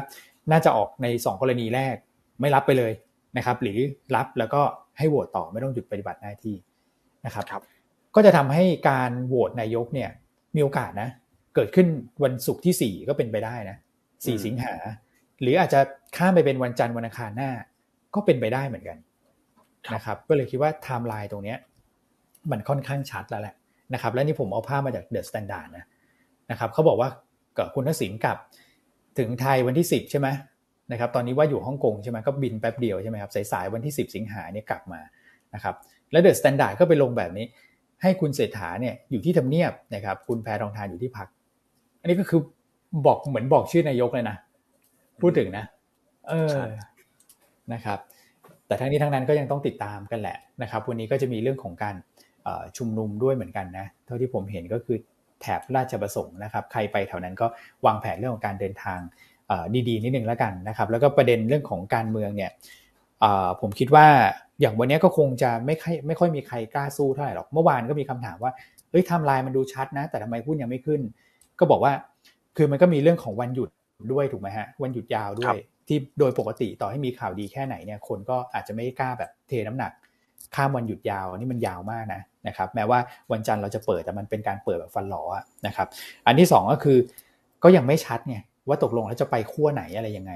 [0.51, 1.95] น่าจะออกใน 2 กรณีแรก
[2.41, 2.91] ไม่รับไปเลย
[3.37, 3.77] นะครับ หรือ
[4.15, 4.61] รับแล้วก็
[4.97, 6.55] ให้โหวตต่อไม่ต้องหยุดปฏิบัติหน้าที่
[7.25, 7.63] นะครับรบ
[8.15, 10.09] ก็จะทำให้การโหวตนายกเนี่ย
[10.55, 11.09] มีโอกาสนะ
[11.55, 11.87] เกิดขึ้น
[12.23, 13.77] วันศุกร์ที่ 4 ก็เป็นไปได้นะ
[14.25, 14.73] สี่สิงหา
[15.41, 15.79] หรืออาจจะ
[16.17, 17.51] ข้ามไปเป็นวันจันทร์วันอังคารหน้า
[18.15, 18.97] ก็เป็นไปได้เหมือนกัน
[19.95, 21.55] นะครับ ก็เลยคิดว่าไทม์ไลน์ตรงนี้
[22.51, 23.55] มันค่อนข้างชัดแล้วแหละ
[23.93, 25.85] นะครับ และนี่ผมเอาภาพมาจาก The Standard นะ
[26.51, 27.09] นะครับเขาบอกว่า
[27.57, 28.37] กับคุณทักษิณกลับ
[29.19, 30.27] ถึงไทยวันที่ 10 ใช่ไหม
[30.91, 35.01] นะครับ ตอนนี้ว่าอยู่ฮ่องกงใช่ไหมก็บินแป๊บเดียวใช่ไหมครับสายๆวันที่ 10 สิงหาเนี่ยกลับมา
[35.53, 35.75] นะครับ
[36.11, 37.45] แล้ว The Standard ก็ไปลงแบบนี้
[38.01, 41.27] ให้คุณเศรษฐาเนี่ยอยู่ที่ทำเนียบนะครับ คุณแพทองธารอยู่ที่พัก
[42.01, 42.41] อันนี้ก็คือ
[43.05, 44.37] บอกเหมือนบอกชื่อนายกเลยนะ
[45.23, 45.65] พูดถึงนะ
[46.29, 46.59] เออ
[47.73, 47.99] นะครับ
[48.67, 51.95] แต่ทั้งนี้ทั้งนั้นก็ยังต้องติดตามกันแหละนะครับ วันนี้ก็จะมีเรื่องของการ
[52.77, 54.97] ชุมนุมด้วยเหมือนกันนะ เท่าที่ผมเห็นก็คือ
[55.41, 57.47] แถบราชประสงค์นะครับ ใครไปแถวนั้นก็
[57.85, 58.99] วางแผนเรื่องของการเดินทาง
[59.87, 62.51] ดีๆนิดนึงแล้วกันนะครับ แล้วก็ประเด็นเรื่องของการเมืองเนี่ย
[63.61, 64.07] ผมคิดว่า
[64.61, 68.51] อย่างวันนี้ก็คงจะไม่ค่อยไม่ค่อยมีใครกล้าสู้เท่าไหร่หรอก เมื่อวานก็มีคำถามว่า
[68.89, 71.01] เฮ้ยทำลายมันดูชัดนะ แต่ทำไมพูดยังไม่ขึ้น
[71.59, 71.93] ก็บอกว่า
[72.57, 73.69] คือมันก็มีเรื่องของวันหยุด
[74.11, 79.91] ด้วยถูกไหมฮะวันหยุดยาวด้วย ที่โดยปกติต่อให้มีข่าวดีแค่ไหนเนี่ยคนก็อาจจะไม่กล้าแบบเทน้ำหนัก
[80.55, 82.99] ข้ามวันหยุดยาวนี่มันยาวมากนะนะครับแม้ว่า
[83.31, 85.23] วันจันทร์เราจะเปิดแต่มันเป็นการเปิดแบบฟันหลอ
[85.67, 85.87] นะครับ
[86.25, 86.97] อันที่ 2 ก็คือ
[87.63, 88.37] ก็ยังไม่ชัดไง
[88.67, 90.33] ว่าตกลงแล้วจะไปขั้วไหนอะไรยังไง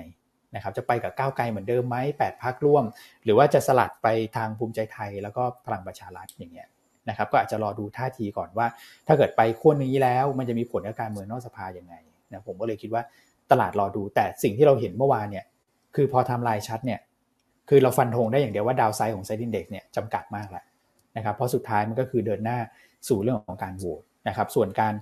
[0.55, 2.83] นะครับจะไปกับก้าวไกลเหมือนเดิมไหมแปดพักร่วม
[3.23, 6.67] หรือว่าจะสลัดไปทางภูมิใจไทยแล้วก็พลังประชารัฐอย่างเงี้ย
[7.09, 8.67] นะครับก็อาจจะรอดูท่าทีก่อนว่า
[9.07, 11.95] ถ้าเกิดไปขั้วนี้แล้วมันจะมีผลกับการเมืองนอกสภาอย่างไง
[12.31, 13.03] นะผมก็เลยคิดว่า
[13.51, 15.45] ตลาดรอดู แต่สิ่งที่เราเห็นเมื่อวานเนี่ย
[15.95, 16.99] คือพอทำลายชัดเนี่ย
[17.69, 20.63] คือเราฟันธงได้อย่างเดียวว่าดาวไซด์ของไซดินเด็กเนี่ยจำกัดมากแหละ
[21.17, 22.59] นะครับ เพราะสุดท้ายมันก็คือเดินหน้า
[23.07, 24.93] สู่เรื่องของการโหวตนะครับ ส่วนการ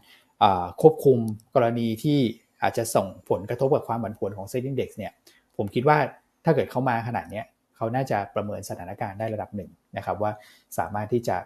[0.82, 1.18] ควบคุม
[1.56, 2.20] กรณีที่
[2.62, 5.12] อาจจะส่งผลกระทบกับความผันผวนของเซ็นดิ้งเด็กเนี่ย
[5.58, 5.98] ผมคิดว่า
[6.46, 7.42] ถ้าเกิดเขามาขนาดนี้
[7.76, 10.32] เขาน่าจะประเมินสถานการณ์ได้ระดับหนึ่งนะครับ ว่า
[10.78, 11.38] สามารถที่จะ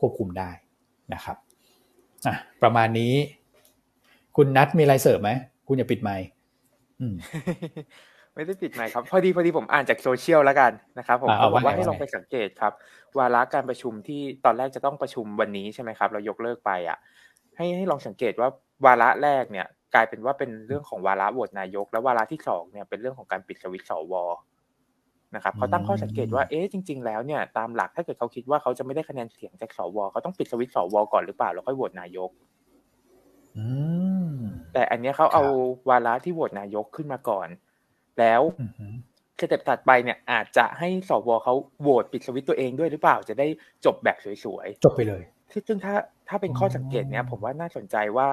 [0.00, 0.50] ควบคุมได้
[1.14, 1.36] นะครับ
[2.62, 3.12] ประมาณนี้
[4.36, 5.30] คุณนัทมีอะไรเสริมไหม
[5.66, 6.26] คุณอย่าปิดไมค์
[8.34, 12.72] ไม่ได้ปิดไมค์ครับ พอดีพอดีผมอ่านจากโซเชียลแล้วกันนะครับผมเขาบอกว่าให้ลองไปสังเกตครับ
[13.18, 16.98] วาระการประชุมที่ตอนแรกจะต้องประชุมวันนี้ใช่ไหมครับ เรายกเลิกไปอะ
[17.56, 18.48] ให้ให้ลองสังเกตว่า
[18.86, 24.14] วาระแรกเนี่ย กลายเป็นว่าเป็นเรื่องของวาระโหวตนายก แล้ววาระที่สองเนี่ยเป็นเรื่องของการปิดสวิตช์สว
[25.34, 32.30] นะครับเขาตั้งข้อสังเกตว่าเอ๊ะจริง ๆ แล้วเนี่ยตามหลักถ้าเกิดเขาคิดว่าเขาจะไม่ได้คะแนนเสียงจากสวเขาต้องปิดสวิตช์สวก่อนหรือเปล่าแล้วค่อยโหวตนายก
[34.74, 35.44] แต่อันนี้เขาเอา
[35.88, 37.48] วาระที่โหวตนายกขึ้นมาก่อน
[38.18, 38.42] แล้ว
[39.40, 43.46] สเต็ปถัดไปเนี่ยอาจจะให้สวเขาโหวตปิดสวิตตัวเองด้วยหรือเปล่าจะได้
[43.84, 45.22] จบแบบสวยๆ จบไปเลย
[45.68, 45.94] ซึ่งถ้า
[46.28, 48.26] ถ้าเป็นข้อสังเกตเนี้ยผมว่าน่าสนใจว่า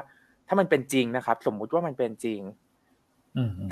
[0.48, 2.42] ถ้ามันเป็นจริงนะครับ สมมุติว่ามันเป็นจริง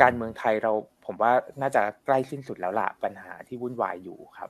[0.02, 0.72] การเมืองไทยเรา
[1.06, 4.50] ผมว่าน่าจะใกล้สิ้นสุดแล้วล่ะปัญหาที่วุ่นวายอยู่ครับ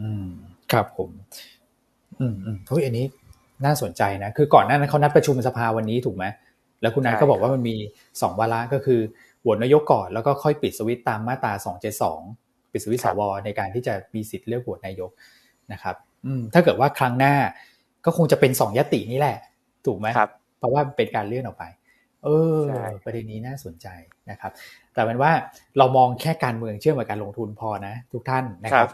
[0.00, 0.28] อืม
[0.72, 1.10] ครับผม
[2.20, 3.06] อืมอืมเฮ้ยอันนี้
[3.64, 6.24] น่าสนใจนะ คือก่อนหน้านั้นเขานัดประชุมสภาวันนี้ถูกไหม
[6.80, 7.76] แล้วคุณนายก็บอกว่ามันมี
[8.20, 9.00] สองวาระก็คือ
[9.40, 12.20] โหวตนายกก่อนแล้วก็ค่อยปิดสวิตตามมาตราสองเจ็ดสอง
[12.72, 15.10] ปิดสวิตสวในการที่จะมีสิทธิ์เลือกโหวตนายก
[15.72, 17.34] นะครับ อืมถ้าเกิดว่าครั้งหน้า
[18.04, 19.36] ก็คงจะเป็นสองยตินี้แหละ
[19.86, 21.64] ถูกไหมครับ เพราะว่าเป็นการเลื่อนออกไป
[22.24, 22.60] เออ
[23.04, 23.86] ประเด็นนี้น่าสนใจ
[24.30, 24.52] นะครับ
[24.94, 25.32] แต่เป็นว่า
[25.78, 28.90] เรามองแค่การเมืองเชื่อมกับการลงทุนพอนะ ทุกท่านนะครับ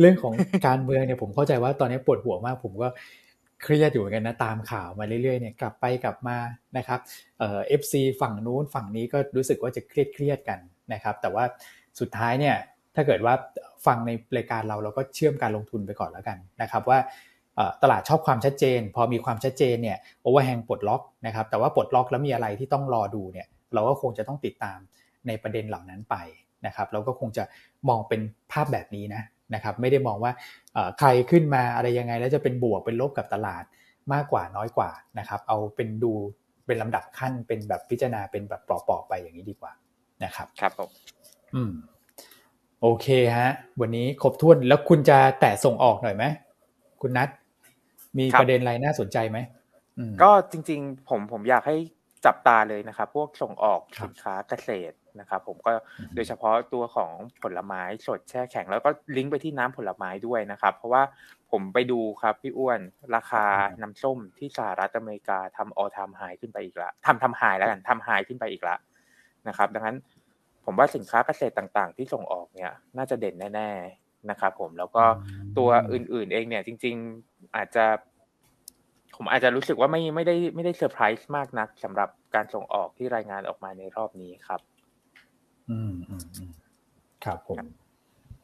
[0.00, 0.34] เรื่องของ
[0.66, 2.88] การเมืองเนี่ยผมเข้าใจว่าตอนนี้ปวดหัวมาก ผมก็
[3.62, 6.36] เครียดอยู่เหมือนกันนะตามข่าวมาเรื่อยๆเนี่ยกลับไปกลับมา
[6.76, 7.00] นะครับ
[7.38, 10.58] FC ฝั่งนู้นฝั่งนี้ก็รู้สึกว่าจะเครียดเครียดกัน
[10.92, 11.44] นะครับ แต่ว่า
[12.00, 12.56] สุดท้ายเนี่ย
[12.94, 13.34] ถ้าเกิดว่า
[13.86, 16.98] ฟังในรายการเราเราก็เชื่อมการลงทุนไปก่อนแล้วกันนะครับว่า
[17.82, 24.78] ตลาดชอบความชัดเจน พอมีความชัดเจนเนี่ย overhang ปลดล็อกนะครับแต่ว่าปลดล็อกแล้วมีอะไรที่ต้องรอดูเนี่ยเราก็คงจะต้องติดตาม
[25.26, 26.16] ในประเด็นเหล่านั้นไป
[26.66, 27.44] นะครับเราก็คงจะ
[27.88, 28.20] มองเป็น
[28.52, 29.22] ภาพแบบนี้นะ
[29.54, 30.32] นะครับไม่ได้มองว่า
[30.98, 33.64] ใครขึ้นมาอะไรยังไง แล้วจะเป็นบวกเป็นลบกับตลาด
[34.12, 36.12] มากกว่าน้อยกว่านะครับ เอาเป็นดู
[36.66, 39.72] เป็นลำดับขั้นเป็นแบบพิจารณาเป็นแบบปลอกๆไปอย่างนี้ดีกว่า
[40.24, 40.90] นะครับ ครับผม
[41.54, 41.72] อืม
[42.82, 43.06] โอเค
[43.36, 43.50] ฮะ
[43.80, 46.24] วันนี้ครบถ้วนแล้วคุณจะแตะส่งออกหน่อยไหม
[47.00, 47.28] คุณนัท
[48.18, 49.38] มีประเด็นอะไรน่าสนใจไหม
[50.22, 51.76] ก็จริง ๆ ผมผมอยากให้
[52.26, 55.72] จับตาเลยนะครับ พวกส่งออกสินค้าเกษตร นะครับผมก็
[56.14, 61.02] โดยเฉพาะตัวของผลไม้สดแช่แข็ง แล้วก็ลิงก์ไปที่น้ำผลไม้ด้วยนะครับ เพราะว่า
[61.50, 62.80] ผมไปดูครับพี่อ้วน
[63.14, 63.44] ราคา
[63.82, 68.76] น้ำส้มที่สหรัฐอเมริกาทำออทำไฮขึ้นไปอีกละทำทำไฮแล้วกันทำไฮขึ้นไปอีกละ
[69.48, 69.96] นะครับ ดังนั้น
[70.64, 75.04] ผมว่าสินค้าเกษตรต่างๆ ที่ส่งออกเนี่ย น่าจะเด่นแน่ ๆนะครับผมแล้วก็
[75.58, 76.94] ตัวอื่นๆเองเนี่ย จริง
[77.24, 77.84] ๆอาจจะ
[79.16, 84.60] ผมอาจจะรู้สึกว่าไม่ไม่ได้ไม่ได้เซอร์ไพรส์มากนักสำหรับการส่งออกที่รายงานออกมาในรอบนี้ครับ
[85.70, 86.14] อืมอื
[86.48, 86.50] ม
[87.24, 87.56] ครับผม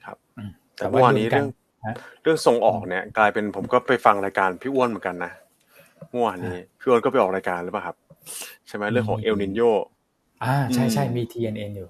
[0.05, 0.17] ครับ
[0.77, 1.49] แต่เมื่อวานนี้เรื่อง
[2.23, 5.33] เรื่องส่งออกเนี่ย กลายเป็นผมก็ไปฟังรายการพี่อ้วนเหมือนกันนะ
[6.11, 7.97] เมื่อวานนี้พี่อ้วนก็ไปออกรายการหรือเปล่าครับ
[8.69, 9.61] ใช่ไหมเรื่องของเอลนินโย
[10.45, 11.89] อ่าใช่ใช่มี TNN อยู่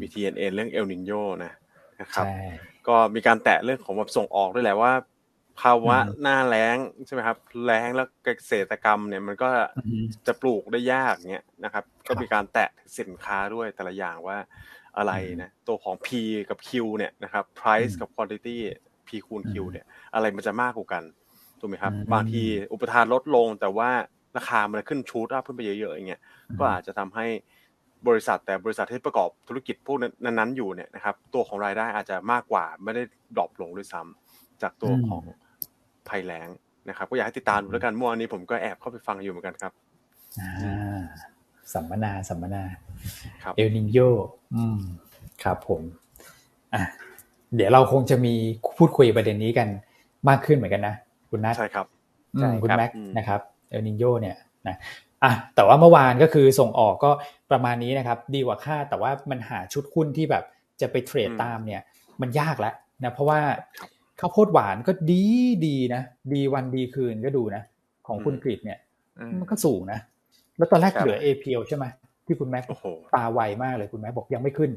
[0.00, 1.12] มี TNN เรื่องเอลนินโย
[1.44, 1.52] นะ
[2.00, 2.26] นะครับ
[2.88, 4.92] ก็มีการแตะเรื่องของแบบส่งออกด้วยแหละว่า
[5.60, 6.76] ภาวะหน้าแล้ง
[7.06, 9.48] ใช่ไหมครับแล้งแล้วเกษตรกรรมเนี่ยมันก็
[10.26, 14.38] จะปลูกได้ยากเนี่ยนะครับ ก็มีการแตะสินค้าด้วยแต่ละอย่างว่า
[14.98, 16.08] อะไรนะตัวของ P
[16.50, 18.56] กับ Q เนี่ยนะครับ price กับ quantity
[19.06, 21.04] P คูณ Q เนี่ยอะไรมันจะมากกว่ากัน
[21.60, 22.42] ถูกไหมครับ บางที
[22.72, 23.90] อุปทานลดลงแต่ว่า
[24.36, 26.22] ราคามันขึ้นชูดอัพขึ้นไปเยอะๆอย่างเงี้ย
[26.58, 27.26] ก็อาจจะทำให้
[28.08, 33.02] บริษัทแต่บริษัทที่ประกอบธุรกิจพวกนั้นๆอยู่เนี่ยนะครับตัวของรายได้อาจจะมากกว่าไม่ได้
[33.36, 35.22] ดรอปลงด้วยซ้ำจากตัวของ
[36.10, 36.48] ภัยแล้ง
[36.88, 39.72] นะครับ ก็อยากให้ติดตามดูแล้วกันเมื่อวานนี้ผมก็แอบเข้าไปฟังอยู่เหมือนกันครับ
[41.72, 42.62] สัมมนาสัมมนา
[43.42, 43.98] ครับเอลนิโย
[44.54, 44.78] อืม
[45.42, 45.80] ครับผม
[46.74, 46.82] อะ
[47.54, 48.34] เดี๋ยวเราคงจะมี
[48.78, 49.68] พูดคุยประเด็นนี้กัน
[50.28, 50.94] มากขึ้นเหมือนกันนะ
[51.30, 51.86] คุณนัทใช่ครับ
[52.62, 53.40] คุณแม็กนะครับ
[53.70, 54.36] เอลนิโยเนี่ย
[54.68, 54.76] นะ
[55.24, 57.10] อะแต่ว่าเมื่อวานก็คือส่งออกก็
[57.50, 60.44] ประมาณนี้นะครับ ดีกว่าคาดแต่ว่ามันหาชุดหุ้นที่แบบ
[60.80, 61.82] จะไปเทรดตามเนี่ย
[62.20, 63.40] มันยากแล้วนะเพราะว่า
[64.20, 65.22] ข้าวโพดหวานก็ดี
[65.66, 66.02] ดีนะ
[66.32, 67.62] ดีวันดีคืนก็ดูนะ
[68.06, 68.78] ของคุณกริดเนี่ย
[69.40, 69.98] มันก็สูงนะ
[70.58, 71.84] แล้วตอนแรกเหลือ APL ใช่ไหม
[72.26, 72.64] ที่คุณแม็ก
[73.14, 74.70] ตาไวมากเลยคุณแม็กบอกยังไม่ขึ้น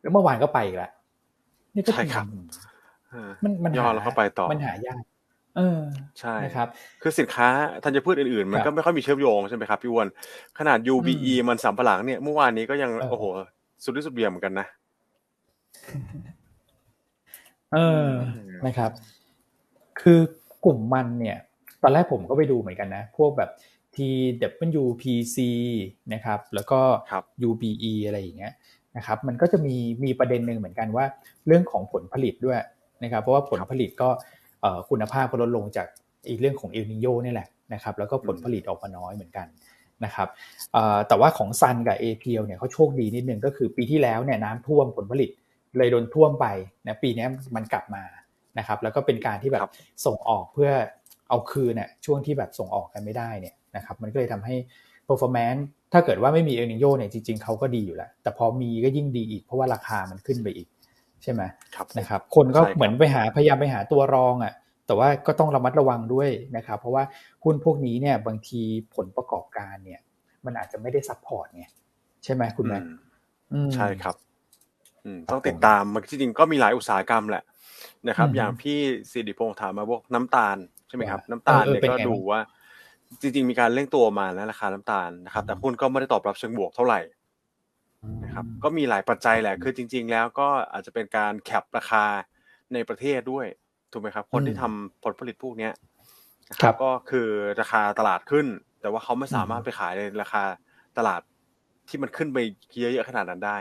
[0.00, 0.90] แล้วเมื่อวานก็ไปอีกแล้ว
[1.74, 2.26] นี่ก็ใช่ครับ
[3.44, 5.02] มันมันย่อแล้วก็ไปต่อมันหายาก
[5.56, 5.80] เออ
[6.20, 6.68] ใช่นะครับ
[7.02, 7.46] คือสินค้า
[7.84, 10.08] ธัญพืชอื่นๆ มันก็ไม่ค่อยมีเชื่อมโยงใช่ไหมครับพี่วอน
[10.58, 13.24] ขนาด UBE มันสำปะหลังเนี่ยเมื่อวานนี้ก็ยังโอ้โห
[13.84, 14.66] สุดที่สุดเบียมเหมือนกันนะ
[17.74, 18.10] เออ
[18.66, 18.90] นะครับ
[20.00, 20.20] คือ
[20.64, 21.38] กลุ่มมันเนี่ย
[21.82, 23.50] ตอนแรกผมก็ไปดูเหมือนกันนะ พวกแบบ
[23.94, 25.36] TWPC
[26.14, 26.80] นะครับ แล้วก็
[27.48, 28.52] UBE อะไรอย่างเงี้ย
[28.96, 31.04] นะครับ มันก็จะมีมีประเด็นหนึ่งเหมือนกันว่า
[31.46, 32.58] เรื่องของผลผลิตด้วย
[33.02, 34.08] นะครับ เพราะว่าผลผลิตก็
[34.90, 35.86] คุณภาพก็ลดลงจาก
[36.28, 39.46] อีกเรื่องของเอลนิโยนี่แหละนะครับ แล้วก็ผลผลิตออกมาน้อยเหมือนกัน
[40.04, 40.28] นะครับ
[41.08, 45.30] แต่ว่าของซันกับ APL เนี่ยเขาโชคดีนิดนึงก็คือปีที่แล้วเนี่ยน้ำท่วมผลผลิต
[45.78, 46.46] เลยโดนท่วมไป
[46.86, 48.04] นะปีนี้มันกลับมา
[48.58, 49.62] นะครับ แล้วก็เป็นการที่แบบ
[50.06, 50.70] ส่งออกเพื่อ
[51.28, 54.56] เอาคืนเนี่ยช่วงที่แบบส่งออกกันไม่ได้เนี่ยนะครับ มันก็เลยทำให้
[55.08, 55.62] performance
[55.92, 60.68] ถ้าเกิดว่าไม่มีเอลนีโญเนี่ยจริงๆเขาก็ดีอยู่แล้ว แต่พอมีก็ยิ่งดีอีกเพราะว่าราคามันขึ้นไปอีก
[61.22, 61.42] ใช่ไหม
[61.98, 64.54] นะครับ คนก็เหมือนไปหาพยายามไปหาตัวรองอะ
[64.86, 67.04] แต่ว่าก็ต้องระมัดระวังด้วยนะครับ เพราะว่า
[67.44, 68.60] หุ้นพวกนี้เนี่ยบางที
[68.94, 70.00] ผลประกอบการเนี่ย
[70.44, 71.64] มันอาจจะไม่ได้ support ไง
[72.24, 72.78] ใช่ไหมคุณแม่
[73.74, 74.14] ใช่ครับ
[75.30, 77.44] ต้องติดตามมันจริงๆก็มีหลายอุตสาหกรรมแหละ
[78.08, 78.78] นะครับ อย่างพี่
[79.10, 80.56] สิริพงษ์ถามมาพวกน้ำตาล
[80.88, 82.40] ใช่ไหมครับ น้ำตาลเนี่ยก็ดูว่า
[83.20, 87.00] จริง ๆ มีการเร่งตัวมาแล้วราคาน้ำตาลนะครับ แต่หุ้นก็ไม่ได้ตอบรับเชิงบวกเท่าไหร่
[88.24, 92.04] นะครับก็มีหลายปัจจัยแหละคือจริง ๆ แล้วก็อาจจะเป็นการแคปราคา
[92.72, 93.46] ในประเทศด้วย
[93.92, 95.72] ถูกไหมครับ คนที่ทำผลผลิตพวกเนี้ย
[96.50, 97.28] นะครับก็คือ
[97.60, 98.46] ราคาตลาดขึ้น
[98.80, 100.42] แต่ว่าเขาไม่สามารถไปขายในราคา
[100.98, 101.20] ตลาด
[101.88, 102.38] ที่มันขึ้นไป
[102.80, 103.58] เยอะๆขนาดนั้นได้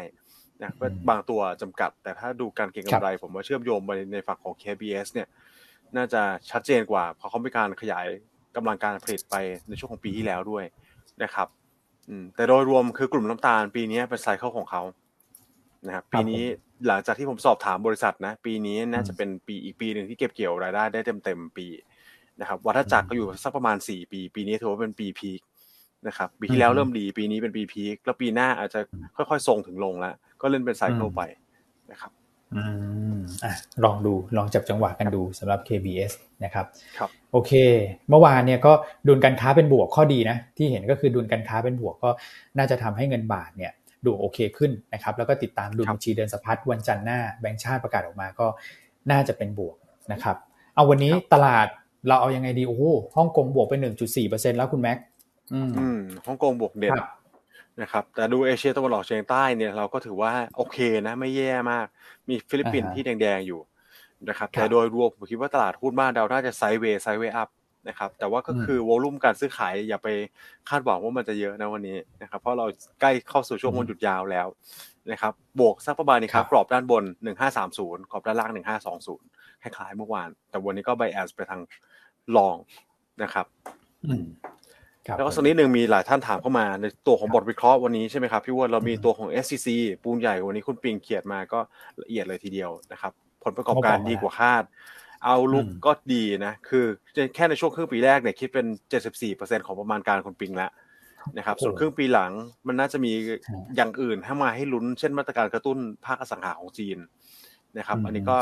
[0.62, 0.72] นะ
[1.10, 5.28] บางตัวจำกัด แต่ถ้าดูการเก็งกำไร ผมว่าเชื่อมโยงไปในฝั่งของ KBS เนี่ย
[5.96, 8.06] น่าจะชัดเจนกว่า เพราะเขามีการขยาย
[8.56, 9.36] กำลังการผลิตไป
[9.68, 10.64] ในช่วงของปีที่แล้วด้วย
[11.24, 11.48] นะครับ
[12.36, 14.82] แต่โดยรวมคือกลุ่มน้ำตาลปีนี้เป็นไซเคิลของเขา
[15.88, 16.44] นะครับปีนี้
[16.88, 21.68] หลังจากที่ผมสอบถามบริษัทนะ ปีนี้น่าจะเป็นปีอีกปีหนึ่งที่เก็บเกี่ยวรายได้ได้เต็มเต็มปี
[22.40, 25.40] นะครับวัฏจักรก็อยู่สักประมาณสี่ปี ปีนี้ถือว่าเป็นปีพีค
[26.08, 28.80] นะครับปีที่แล้วเริ่มดีปีนี้เป็นปีพีคแล้วปีหน้าอาจจะ
[29.16, 31.22] ค่อยๆทรงถึงลงแล้ว ก็เล่นเป็นไซเคิลไป
[31.92, 32.12] นะครับ
[32.56, 32.64] อื
[33.16, 36.12] มอะลองดูลองจับจังหวะกันดูสำหรับ KBS
[36.44, 36.66] นะครับ
[36.98, 37.52] ครับโอเค
[38.10, 38.74] เมื่อวานเนี่ยก็
[39.08, 42.10] ดุลการค้าเป็นบวกข้อดีนะ ที่เห็นก็คือดุลการค้าเป็นบวกก็
[42.58, 43.72] น่าจะทำให้เงินบาทเนี่ย
[44.06, 48.48] ดูโอเคขึ้นนะครับ แล้วก็ติดตามดูบัญชีเดินสะพัดวันจันทร์หน้าแบงก์ชาติประกาศออกมาก็
[49.12, 49.76] น่าจะเป็นบวก
[50.14, 50.36] นะครับ
[50.76, 51.68] เอาวันนี้ตลาด
[52.08, 52.84] เราเอายังไงดีโอ้โห
[53.16, 54.98] ฮ่องกงบวกไปหนึ่งจุดสี่เปอร์เซ็นแล้วคุณแม็ก
[55.54, 55.60] อื
[55.98, 56.98] มฮ่องกงบวกเด่น
[57.82, 60.78] นะครับ แต่ดูเอเชียตะวันออกเฉียงใต้เนี่ยเราก็ถือว่าโอเค
[61.08, 61.86] นะไม่แย่มาก
[62.30, 63.62] มีฟิลิปปินส์ที่แดงๆอยู่
[64.30, 67.50] นะครับ แต่โดยรวมผมคิดว่าตลาดหุ้นบ้านเราน่าจะ sideway sideway up
[67.88, 70.08] นะครับ แต่ว่าก็คือ volume การซื้อขายอย่าไป
[70.70, 72.66] คาดหวังว่ามันจะเยอะนะวันนี้นะครับ เพราะเรา
[73.02, 74.48] ใกล้เข้าสู่ช่วงวันหยุดยาวแล้ว
[75.12, 77.04] นะครับ บวกสักประมาณนี้ครับ กรอบด้านบน
[77.58, 78.52] 1530กรอบด้านล่าง
[79.02, 81.62] 1520คล้ายๆเมื่อวาน แต่วันนี้ก็ bias ไปทาง
[82.38, 82.56] long
[83.24, 83.46] นะครับ
[85.18, 89.68] แล้วก็สักนิดหนึ่งมีหลายท่านถามเข้ามาในตัวของบทวิเคราะห์วันนี้ใช่ไหมครับพี่ว่าเรามีตัวของ SCC
[90.04, 91.60] ปูนใหญ่วันนี้คุณปิงเขียนมาก็
[92.02, 93.12] ละเอียดเลยทีเดียวนะครับ
[93.44, 94.64] ผลประกอบการดีกว่าคาด
[95.26, 96.86] เอาลุกก็ดีนะ คือ
[97.36, 98.66] แค่ในช่วงครึ่งปีแรกเนี่ยคิดเป็น
[99.18, 100.72] 74%ของประมาณการคนปิงแล้ว
[101.38, 102.32] นะครับ ส่วนครึ่งปีหลัง
[102.68, 103.12] มันน่าจะมี
[103.76, 106.98] อย่างอื่นให้มาให้ลุ้นเช่นมาตรการกระตุ้นภาคอสังหาของจีน
[107.78, 108.38] นะครับ อันนี้ก็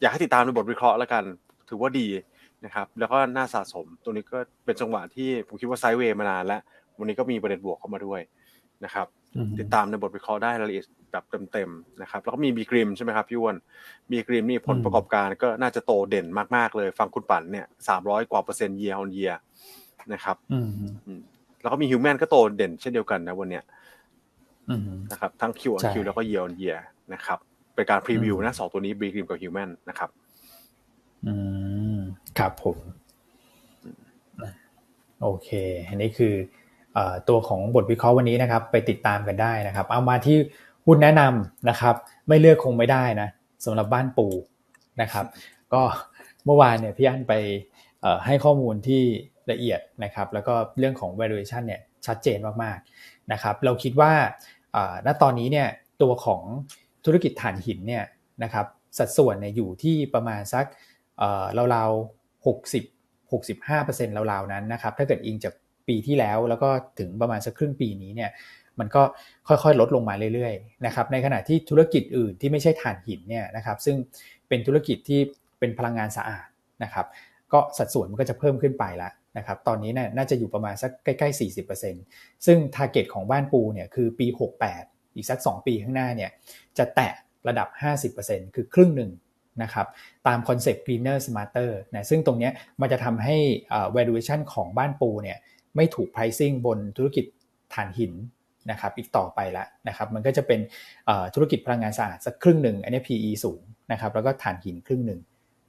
[0.00, 1.24] อยากให้ติดตามในบทวิเคราะห์แล้วกัน
[1.68, 2.06] ถือว่าดี
[2.64, 6.60] นะครับแล้วก็น่าสะสมตัวนี้ก็เป็นจังหวะที่ผมคิดว่า sideway มานานแล้ว
[6.98, 8.20] วันนี้ก็มีประเด็นบวกเข้ามาด้วย
[8.84, 9.06] นะครับ
[9.58, 13.56] ติดตามในบทวิเคราะห์ได้รายละเอียดแบบเต็มๆนะครับ แล้วก็มีบีกริมใช่ไหมครับพี่อ้วน
[14.10, 19.38] บีกริมนี่ผลประกอบการก็น่าจะโตเด่นมากๆเลย ฟังคุณปั่นเนี่ยสามร้อยกว่าเปอร์เซ็นต์ year on year
[20.12, 20.36] นะครับ
[21.62, 23.64] แล้วก็มีฮิวแมนก็โตเด่นเช่นเดียวกันนะวันเนี้ย
[25.10, 26.82] นะครับทั้ง Q on Q แล้วก็ year on year
[27.14, 27.38] นะครับ
[27.74, 30.10] เป็นการ preview นะสองตัวนี้บีกริมกับฮิวแมนนะครับ
[31.26, 31.34] อื
[31.66, 31.67] ม
[32.38, 32.78] ครับผม
[35.22, 35.48] โอเค
[35.88, 36.34] อันนี้คือ
[37.28, 40.36] ตัวของบทวิเคราะห์วันนี้นะครับ ไปติดตามกันได้นะครับ เอามาที่
[40.86, 41.94] หุ้นแนะนำนะครับ
[42.28, 43.28] ไม่เลือกคงไม่ได้นะ
[43.64, 44.26] สำหรับบ้านปู
[45.02, 45.26] นะครับ
[45.72, 45.82] ก็
[46.44, 47.34] เมื่อวานเนี่ยพี่อ้วนไป
[48.26, 49.02] ให้ข้อมูลที่
[49.50, 54.12] ละเอียดนะครับ แล้วก็เรื่องของ valuation เนี่ยชัดเจนมากๆนะครับ เราคิดว่า
[55.06, 55.68] ณตอนนี้เนี่ย
[56.02, 56.42] ตัวของ
[57.04, 58.04] ธุรกิจฐานหินเนี่ย
[58.42, 58.66] นะครับ
[58.98, 60.64] สัดส่วนเนี่ยอยู่ที่ประมาณสัก
[61.54, 61.84] เราเรา
[62.48, 65.54] 60 65%ราวๆนั้นนะครับถ้าเกิดอิงจาก
[65.88, 66.68] ปีที่แล้วแล้วก็
[66.98, 68.30] ถึงประมาณสักครึ่งปีนี้เนี่ย
[68.80, 69.02] มันก็
[69.48, 73.96] ค่อยๆ ลดลงมาเรื่อยๆนะครับในขณะที่ธุรกิจอื่นที่ไม่ใช่ถ่านหินเนี่ยนะครับซึ่ง
[74.48, 75.20] เป็นธุรกิจที่
[75.58, 76.46] เป็นพลังงานสะอาด
[76.82, 77.06] นะครับ
[77.52, 81.40] ก็สัดส่วนมันก็จะเพิ่มขึ้นไปละนะครับตอนนี้น่าจะอยู่ประมาณสักใกล้ๆ
[81.88, 84.26] 40%ซึ่ง target ของบ้านปูเนี่ยคือปี
[84.72, 86.30] 68 อีกสัก 2 ปีข้างหน้าเนี่ย
[86.78, 87.12] จะแตะ
[87.48, 87.68] ระดับ
[88.12, 89.10] 50%คือครึ่งหนึ่ง
[89.62, 89.86] นะครับ
[90.26, 92.50] ตาม concept greener smarter นะซึ่งตรงนี้
[92.80, 93.36] มันจะทำให้
[93.96, 95.38] valuation ของบ้านปูเนี่ย
[95.76, 97.24] ไม่ถูก pricing บนธุรกิจ
[97.74, 98.12] ถ่านหิน
[98.70, 100.60] นะครับอีกต่อไปละนะครับมันก็จะเป็น
[101.34, 103.60] ธุรกิจพลังงานสะอาดสักครึ่งหนึ่งอันนี้ PE สูง
[103.92, 105.20] นะครับแล้วก็ถ่านหินครึ่งหนึ่ง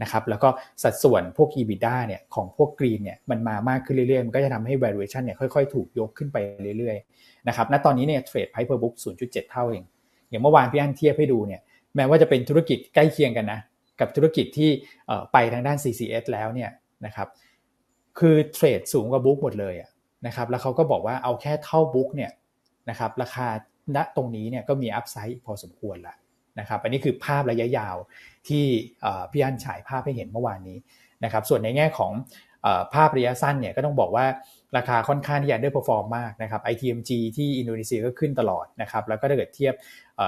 [0.02, 0.50] นะครับแล้วก็
[0.84, 6.38] สัดส่วนพวก EBITDA เนี่ยของพวกกรีนเนี่ยมันมามากขึ้นเรื่อยๆ มันก็จะทำให้ valuation เนี่ยค่อยๆ ถูกยกขึ้นไป
[6.78, 9.84] เรื่อยๆนะครับณตอนนี้เนี่ยเทรด price per book 0.7 เท่าเอง
[10.30, 11.62] อย่างเมื่อวานพี่อันเทียบให้ดูเนี่ย
[11.96, 13.60] แม้ว่าจะเป็นธุรกิจใกล้เคียงกันนะ
[14.00, 14.70] กับธุรกิจที่
[15.34, 16.70] ไปทางด้าน CCS แล้วเนี่ย
[17.06, 17.28] นะครับ
[18.20, 19.76] คือเทรดสูงกว่าบุ๊กหมดเลย
[20.28, 22.32] นะครับแล้วเขาก็บอกว่าเอาแค่เท่าบุ๊กเนี่ย
[22.90, 23.48] นะครับราคา
[23.96, 26.16] ณตรงนี้เนี่ยก็มี upside พอสมควรละ
[26.60, 27.96] นะครับอันนี้คือภาพระยะยาว
[28.48, 28.66] ที่
[29.32, 30.78] พี่อันฉายภาพให้เห็นเมื่อวานนี้
[31.24, 32.12] นะครับส่วนในแง่ของ
[32.94, 34.26] ภาพระยะสั้นเนี่ยก็ต้องบอกว่า
[34.78, 39.74] ราคาค่อนข้างที่จะ underperform มากนะครับ ITMG ที่อินโดนีเซียก็ขึ้นตลอดนะครับแล้วก็ถ้าเกิดเทียบ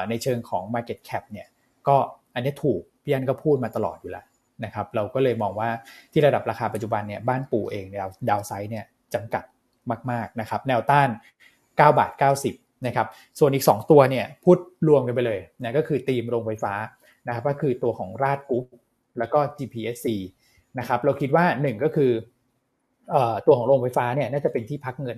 [0.10, 1.48] ในเชิงของ Market Cap เนี่ย
[1.88, 1.96] ก็
[2.36, 4.26] อันนี้ถูก พี่อันก็พูดมาตลอดอยู่แล้ว
[4.66, 5.70] นะครับ เราก็เลยมองว่า
[6.12, 9.44] ที่ระดับราคาปัจจุบันเนี่ยบ้านปู่เอง down downside เนี่ยจำกัด
[10.12, 11.10] มาก ๆนะครับ แนวต้าน
[11.52, 12.12] 9 บาท
[12.50, 13.08] 90นะครับ
[13.40, 16.74] ส่วนอีก 2 ตัวเนี่ยพูดรวมกันไปเลยนะก็คือตีมโรงไฟฟ้า
[17.28, 18.66] นะครับก็คือตัวของราดกรุ๊ป
[19.20, 20.08] แล้วก็ GPSC
[20.80, 22.12] นะครับ เราคิดว่า 1 ก็คือ
[23.48, 25.18] ตัวของโรงไฟฟ้าเนี่ยน่าจะเป็นที่พักเงิน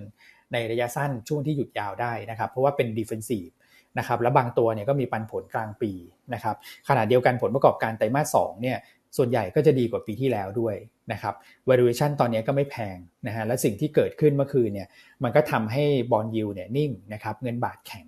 [0.52, 3.50] ในระยะสั้นช่วงที่หยุดยาวได้นะครับ เพราะว่าเป็น defensive
[3.98, 5.92] นะครับและบางตัวเนี่ยก็มีปันผลกลางปี
[6.34, 6.56] นะครับ
[6.88, 8.78] ขณะเดียวกันผลประกอบการไตรมาสสเนี่ย
[9.16, 10.74] ส่วนใหญ่ก็จะดีกว่าปีที่แล้วด้วย
[11.12, 11.34] นะครับ
[11.68, 14.88] valuation ตอนนี้ก็ไม่แพงนะฮะและสิ่งที่เกิดขึ้นเมื่อคืนเนี่ย
[15.22, 18.06] มันก็ทำให้บอลยูเนี่ยนิ่งนะครับเงินบาทแข็ง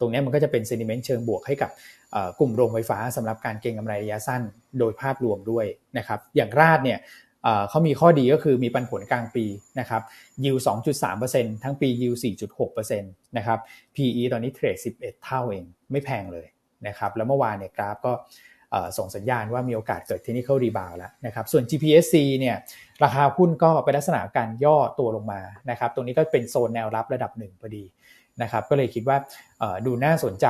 [0.00, 1.70] ตรงนี้มันก็จะเป็นเซนิเมนต์เชิงบวกให้กับ
[2.38, 4.42] กลุ่มโรงไฟฟ้าสำหรับการเก็งกำไรระยะสั้น
[4.78, 5.66] โดยภาพรวมด้วย
[5.98, 6.98] นะครับอย่างราดเนี่ย
[7.68, 9.44] เขามีข้อดีก็คือมีปันผลกลางปี
[9.80, 10.02] นะครับ
[10.44, 10.56] ยิว
[11.10, 12.14] 2.3%ทั้งปียิว
[12.56, 13.58] 4.6%นะครับ
[13.94, 16.46] PE ตอนนี้เทรด 11 เท่าเอง ไม่แพงเลย
[16.86, 18.12] นะครับ แล้วเมื่อวานเนี่ยกราฟก็
[18.98, 22.56] ส่งสัญญาณว่ามีโอกาสเกิด technical rebound แล้วนะครับ ส่วน GPSC เนี่ย
[23.04, 27.84] ราคาหุ้นก็เป็นลักษณะการย่อตัวลงมานะครับ ตรงนี้ก็เป็นโซนแนวรับระดับหนึ่งพอดี
[28.42, 29.16] นะครับ ก็เลยคิดว่า
[29.86, 30.46] ดูน่าสนใจ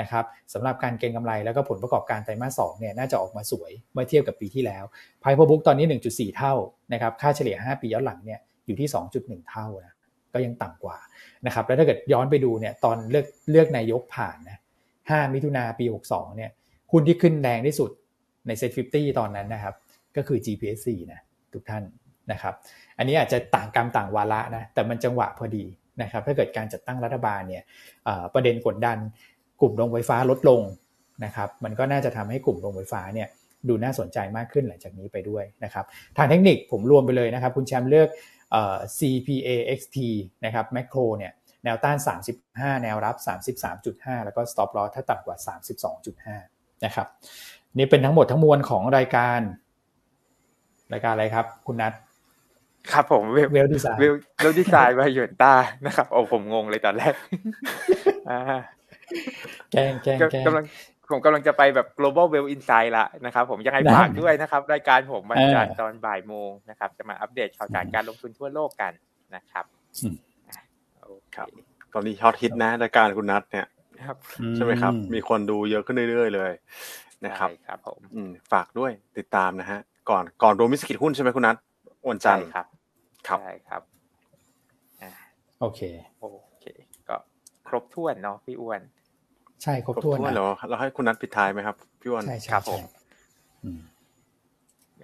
[0.00, 0.24] นะครับ
[0.54, 4.84] สำหรับการเก็งกำไรแล้วก็ผลประกอบการไตรมาสสองเนี่ยน่าจะออกมาสวยเมื่อเทียบกับปีที่แล้ว
[5.20, 6.54] ไพ p อ r บุ๊กตอนนี้ 1.4 เท่า
[6.92, 8.88] นะครับค่าเฉลี่ย 5 ปีย้อนหลังเนี่ยอยู่ที่
[9.18, 9.94] 2.1 เท่านะ
[10.32, 10.96] ก็ยังต่ำกว่า
[11.46, 14.58] นะครับแล้วถ้าเกิดย้อนไปดูเนี่ยตอนเลือกเลือกนายกผ่านนะ
[14.94, 16.50] 5มิถุนาปี 62เนี่ย
[16.92, 17.90] หุ้นที่ขึ้นแรงที่สุด
[18.46, 19.74] ในเซ็ต50ตอนนั้นนะครับ
[20.16, 21.20] ก็คือ GPC นะ
[21.54, 21.84] ทุกท่าน
[22.32, 22.54] นะครับ
[22.98, 25.64] อันนี้อาจจะต่างกรรมต่างวาระนะแต่มันจังหวะพอดี
[26.02, 27.62] นะครับถ้าเกิดการจัดตั้งรัฐบาลเนี่ย
[28.34, 28.98] ประเด็นกดดัน
[29.60, 30.60] กลุ่มโรงไฟฟ้าลดลง
[31.24, 33.28] นะครับ มันก็น่าจะทำให้กลุ่มโรงไฟฟ้าเนี่ย
[33.68, 35.84] ดูน่าสนใจมากขึ้นหลังจากนี้ไปด้วยนะครับ
[36.16, 38.08] ทางเทคนิคผมรวมไปเลยนะครับ คุณแชมป์เลือก
[38.98, 39.96] CPAXT
[40.44, 41.32] นะครับแมคโครเนี่ย
[41.64, 41.96] แนวต้าน
[42.40, 43.16] 35 แนวรับ
[43.70, 45.36] 33.5 แล้วก็ stop loss ถ้าต่ำกว่า
[46.10, 47.06] 32.5 นะครับ
[47.76, 49.40] นี่เป็นทั้งหมดทั้งมวลของรายการ
[50.92, 51.92] รายการอะไรครับ คุณนัท
[52.92, 55.54] ครับผม Wealth Design Wealth De sign มาหยวนต้า
[55.86, 57.14] นะครับโอ้ผมงงเลยตอนแรก
[58.83, 58.83] แกง
[59.72, 60.64] แกงแกงกำลัง
[61.10, 68.92] ผมกำลังจะไปแบบ Global Wealth Insight ละนะครับผมยังไงฝากด้วยนะครับ รายการผมวันจันทร์ตอนบ่ายโมงนะครับ จะมาอัปเดตข่าวสารการลงทุนทั่วโลกกัน
[69.34, 69.64] นะครับ
[71.36, 71.48] ครับ
[71.94, 73.66] ตอนนี้ฮอตฮิตนะรายการคุณนัทเนี่ย
[74.56, 76.52] ใช่ไหมครับ มีคนดูเยอะขึ้นเรื่อยๆเลย
[77.24, 77.98] นะครับครับผม
[78.52, 79.80] ฝากด้วยติดตามนะฮะ
[80.10, 81.56] ก่อนก่อนโรมิสกิจหุ้นใช่ไหมคุณนัท
[82.10, 82.66] วันจันทร์ครับ
[83.28, 83.82] ครับใช่ครับ
[85.60, 85.80] โอเค
[86.20, 88.80] โอเคก็ครบถ้วนเนาะพี่อ้วน
[89.62, 92.80] ใช่ครบถ้วนเหรอเราให้คุณนัทปิดท้ายไหมครับพี่อ้วนใช่ครับผม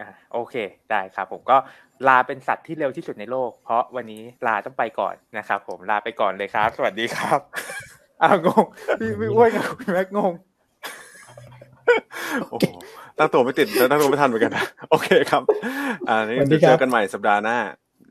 [0.01, 0.55] อ่าโอเค
[0.91, 1.57] ได้ครับ ผมก็
[2.09, 7.41] ลาเป็นสัตว์ที่เร็วที่สุดในโลก เพราะวันนี้ลาต้องไปก่อนนะครับผมลาไปก่อนเลยครับ สวัสดีครับ
[8.23, 8.65] อ้าวงง
[9.01, 10.33] พี่พี่อ้วนกับคุณแม็กงง
[12.51, 12.59] โอ้
[13.19, 15.43] ตั้งตัวไม่ติดแล้วตั้งตัวไม่ทันเหมือนกันนะโอเคครับ
[16.09, 17.59] อ่านี่เจอกันใหม่สัปดาห์หน้า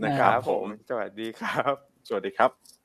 [0.03, 1.73] นะครับผม สวัสดีครับ
[2.07, 2.78] สวัสดีครับ